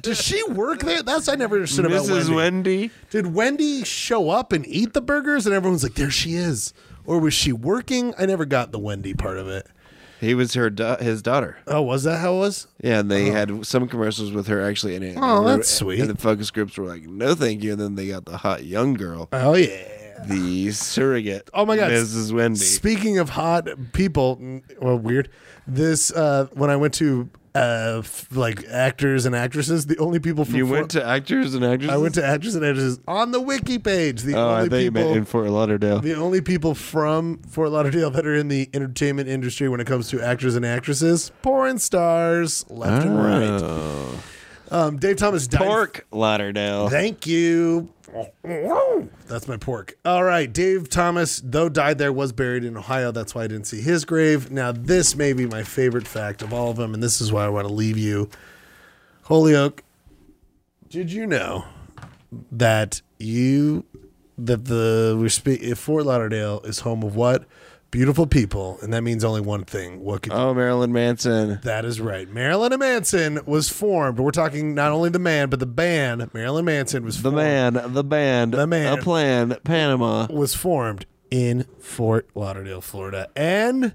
Does 0.00 0.20
she 0.22 0.42
work 0.44 0.80
there? 0.80 1.02
That's 1.02 1.28
I 1.28 1.34
never 1.34 1.56
understood 1.56 1.84
about 1.84 2.06
Mrs. 2.06 2.34
Wendy. 2.34 2.34
Wendy. 2.34 2.90
Did 3.10 3.34
Wendy 3.34 3.84
show 3.84 4.30
up 4.30 4.52
and 4.52 4.66
eat 4.66 4.94
the 4.94 5.02
burgers, 5.02 5.44
and 5.44 5.54
everyone's 5.54 5.82
like, 5.82 5.94
"There 5.94 6.10
she 6.10 6.34
is," 6.34 6.72
or 7.04 7.18
was 7.18 7.34
she 7.34 7.52
working? 7.52 8.14
I 8.16 8.24
never 8.26 8.46
got 8.46 8.72
the 8.72 8.78
Wendy 8.78 9.12
part 9.12 9.36
of 9.36 9.48
it. 9.48 9.66
He 10.24 10.34
was 10.34 10.54
her 10.54 10.70
da- 10.70 10.96
his 10.98 11.22
daughter. 11.22 11.58
Oh, 11.66 11.82
was 11.82 12.02
that 12.04 12.18
how 12.18 12.34
it 12.34 12.38
was? 12.38 12.66
Yeah, 12.82 13.00
and 13.00 13.10
they 13.10 13.26
had 13.26 13.64
some 13.66 13.88
commercials 13.88 14.32
with 14.32 14.46
her 14.48 14.60
actually 14.62 14.96
in 14.96 15.02
it. 15.02 15.16
Oh, 15.20 15.38
And 15.46 15.58
that's 15.60 15.68
sweet. 15.70 16.00
And 16.00 16.10
the 16.10 16.16
focus 16.16 16.50
groups 16.50 16.76
were 16.76 16.86
like, 16.86 17.02
"No, 17.04 17.34
thank 17.34 17.62
you." 17.62 17.72
And 17.72 17.80
then 17.80 17.94
they 17.94 18.08
got 18.08 18.24
the 18.24 18.38
hot 18.38 18.64
young 18.64 18.94
girl, 18.94 19.28
Oh 19.32 19.54
yeah. 19.54 20.24
the 20.26 20.70
surrogate. 20.72 21.50
Oh 21.52 21.64
my 21.66 21.76
God. 21.76 21.90
Mrs. 21.90 22.32
Wendy. 22.32 22.58
Speaking 22.60 23.18
of 23.18 23.30
hot 23.30 23.68
people, 23.92 24.36
mm, 24.38 24.62
well, 24.80 24.98
weird. 24.98 25.28
This 25.66 26.10
uh, 26.12 26.46
when 26.52 26.70
I 26.70 26.76
went 26.76 26.94
to 26.94 27.28
uh, 27.54 27.98
f- 28.00 28.26
like 28.32 28.64
actors 28.68 29.26
and 29.26 29.34
actresses, 29.36 29.86
the 29.86 29.96
only 29.98 30.18
people 30.18 30.44
from 30.44 30.56
you 30.56 30.66
Fort- 30.66 30.78
went 30.80 30.90
to 30.92 31.04
actors 31.06 31.54
and 31.54 31.64
actresses. 31.64 31.94
I 31.94 31.96
went 31.98 32.14
to 32.16 32.24
actors 32.26 32.54
and 32.56 32.64
actresses 32.64 32.98
on 33.06 33.30
the 33.30 33.40
wiki 33.40 33.78
page. 33.78 34.22
The 34.22 34.34
Oh, 34.34 34.48
I 34.48 34.56
only 34.58 34.68
thought 34.70 34.76
you 34.78 34.90
meant 34.90 35.16
in 35.16 35.24
Fort 35.24 35.48
Lauderdale. 35.48 36.00
the 36.00 36.14
only 36.14 36.40
people 36.40 36.74
from 36.74 37.38
Fort 37.48 37.70
Lauderdale 37.70 38.10
that 38.10 38.26
are 38.26 38.34
in 38.34 38.48
the 38.48 38.68
entertainment 38.74 39.28
industry 39.28 39.68
when 39.68 39.78
it 39.80 39.86
comes 39.86 40.08
to 40.08 40.20
actors 40.20 40.56
and 40.56 40.66
actresses, 40.66 41.30
porn 41.42 41.78
stars, 41.78 42.64
left 42.68 43.06
and 43.06 43.16
right. 43.16 43.42
Oh. 43.62 44.22
Um, 44.70 44.96
Dave 44.96 45.16
Thomas 45.18 45.46
died. 45.46 45.60
Pork 45.60 46.06
Lauderdale. 46.10 46.88
Thank 46.88 47.26
you. 47.28 47.88
That's 49.26 49.48
my 49.48 49.56
pork. 49.56 49.98
All 50.04 50.22
right. 50.22 50.52
Dave 50.52 50.88
Thomas, 50.88 51.42
though 51.44 51.68
died 51.68 51.98
there, 51.98 52.12
was 52.12 52.32
buried 52.32 52.64
in 52.64 52.76
Ohio. 52.76 53.10
That's 53.10 53.34
why 53.34 53.44
I 53.44 53.46
didn't 53.48 53.66
see 53.66 53.80
his 53.80 54.04
grave. 54.04 54.50
Now, 54.50 54.70
this 54.70 55.16
may 55.16 55.32
be 55.32 55.46
my 55.46 55.64
favorite 55.64 56.06
fact 56.06 56.40
of 56.40 56.52
all 56.52 56.70
of 56.70 56.76
them, 56.76 56.94
and 56.94 57.02
this 57.02 57.20
is 57.20 57.32
why 57.32 57.44
I 57.44 57.48
want 57.48 57.66
to 57.66 57.72
leave 57.74 57.98
you. 57.98 58.30
Holyoke, 59.22 59.82
did 60.88 61.10
you 61.10 61.26
know 61.26 61.64
that 62.52 63.02
you 63.18 63.84
that 64.38 64.64
the 64.66 65.74
Fort 65.76 66.06
Lauderdale 66.06 66.60
is 66.62 66.80
home 66.80 67.02
of 67.02 67.16
what? 67.16 67.46
Beautiful 67.94 68.26
people, 68.26 68.76
and 68.82 68.92
that 68.92 69.02
means 69.02 69.22
only 69.22 69.40
one 69.40 69.62
thing. 69.64 70.00
What 70.00 70.22
could 70.22 70.32
Oh, 70.32 70.52
Marilyn 70.52 70.92
Manson. 70.92 71.60
that 71.62 71.84
is 71.84 72.00
right. 72.00 72.28
Marilyn 72.28 72.76
Manson 72.76 73.38
was 73.46 73.68
formed. 73.68 74.18
We're 74.18 74.32
talking 74.32 74.74
not 74.74 74.90
only 74.90 75.10
the 75.10 75.20
man, 75.20 75.48
but 75.48 75.60
the 75.60 75.66
band. 75.66 76.28
Marilyn 76.34 76.64
Manson 76.64 77.04
was 77.04 77.22
The 77.22 77.30
formed, 77.30 77.36
man, 77.36 77.92
the 77.94 78.02
band, 78.02 78.54
The 78.54 78.66
man. 78.66 78.98
a 78.98 79.00
plan, 79.00 79.56
Panama. 79.62 80.26
was 80.28 80.54
formed 80.56 81.06
in 81.30 81.66
Fort 81.78 82.28
Lauderdale, 82.34 82.80
Florida, 82.80 83.28
and 83.36 83.94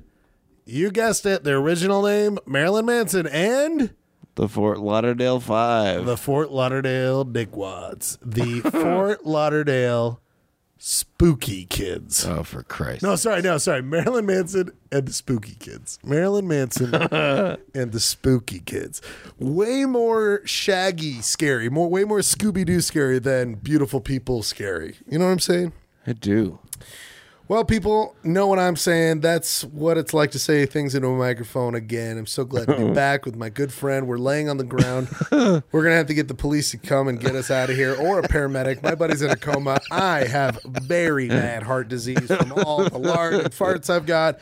you 0.65 0.91
guessed 0.91 1.25
it, 1.25 1.43
their 1.43 1.57
original 1.57 2.01
name, 2.03 2.39
Marilyn 2.45 2.85
Manson, 2.85 3.27
and 3.27 3.93
The 4.35 4.47
Fort 4.47 4.79
Lauderdale 4.79 5.41
Five. 5.41 6.05
the 6.05 6.15
Fort 6.15 6.51
Lauderdale 6.51 7.25
Dickwads, 7.25 8.17
the 8.23 8.61
Fort 8.71 9.25
Lauderdale 9.25 10.21
Spooky 10.81 11.65
Kids. 11.65 12.25
oh, 12.25 12.41
for 12.43 12.63
Christ. 12.63 13.03
No, 13.03 13.17
sorry, 13.17 13.41
no, 13.41 13.57
sorry. 13.57 13.81
Marilyn 13.81 14.25
Manson 14.25 14.71
and 14.93 15.05
the 15.05 15.11
Spooky 15.13 15.55
Kids. 15.55 15.99
Marilyn 16.05 16.47
Manson 16.47 16.95
and 16.95 17.91
the 17.91 17.99
Spooky 17.99 18.59
Kids. 18.61 19.01
Way 19.37 19.83
more 19.85 20.41
shaggy 20.45 21.21
scary, 21.21 21.69
more 21.69 21.89
way 21.89 22.05
more 22.05 22.19
Scooby 22.19 22.65
Doo 22.65 22.79
scary 22.79 23.19
than 23.19 23.55
beautiful 23.55 23.99
people 23.99 24.41
scary. 24.41 24.95
You 25.05 25.19
know 25.19 25.25
what 25.25 25.31
I'm 25.31 25.39
saying? 25.39 25.73
I 26.07 26.13
do. 26.13 26.59
Well, 27.49 27.65
people 27.65 28.15
know 28.23 28.45
what 28.45 28.59
I'm 28.59 28.75
saying. 28.75 29.21
That's 29.21 29.63
what 29.63 29.97
it's 29.97 30.13
like 30.13 30.29
to 30.31 30.39
say 30.39 30.67
things 30.67 30.93
into 30.93 31.07
a 31.07 31.17
microphone 31.17 31.73
again. 31.73 32.19
I'm 32.19 32.27
so 32.27 32.45
glad 32.45 32.67
to 32.67 32.77
be 32.77 32.93
back 32.93 33.25
with 33.25 33.35
my 33.35 33.49
good 33.49 33.73
friend. 33.73 34.07
We're 34.07 34.19
laying 34.19 34.49
on 34.49 34.57
the 34.57 34.63
ground. 34.63 35.09
We're 35.31 35.61
going 35.71 35.85
to 35.85 35.95
have 35.95 36.05
to 36.07 36.13
get 36.13 36.27
the 36.27 36.35
police 36.35 36.69
to 36.71 36.77
come 36.77 37.07
and 37.07 37.19
get 37.19 37.33
us 37.33 37.49
out 37.49 37.71
of 37.71 37.75
here 37.75 37.95
or 37.95 38.19
a 38.19 38.21
paramedic. 38.21 38.83
My 38.83 38.93
buddy's 38.93 39.23
in 39.23 39.31
a 39.31 39.35
coma. 39.35 39.79
I 39.89 40.25
have 40.25 40.59
very 40.63 41.27
bad 41.27 41.63
heart 41.63 41.87
disease 41.87 42.27
from 42.27 42.51
all 42.51 42.87
the 42.87 42.99
lard 42.99 43.33
and 43.33 43.51
farts 43.51 43.89
I've 43.89 44.05
got. 44.05 44.39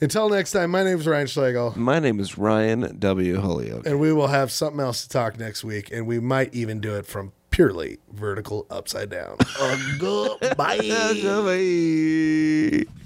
Until 0.00 0.30
next 0.30 0.52
time, 0.52 0.70
my 0.70 0.82
name 0.82 0.98
is 0.98 1.06
Ryan 1.06 1.26
Schlegel, 1.26 1.74
My 1.76 1.98
name 1.98 2.20
is 2.20 2.38
Ryan 2.38 2.98
W. 2.98 3.38
Holyoke. 3.38 3.86
and 3.86 4.00
we 4.00 4.14
will 4.14 4.28
have 4.28 4.50
something 4.50 4.80
else 4.80 5.02
to 5.02 5.10
talk 5.10 5.38
next 5.38 5.62
week, 5.62 5.90
and 5.92 6.06
we 6.06 6.20
might 6.20 6.54
even 6.54 6.80
do 6.80 6.96
it 6.96 7.04
from 7.04 7.32
purely 7.54 7.98
vertical 8.12 8.66
upside 8.68 9.10
down. 9.10 9.36
Goodbye. 9.98 10.78
Bye. 12.84 13.03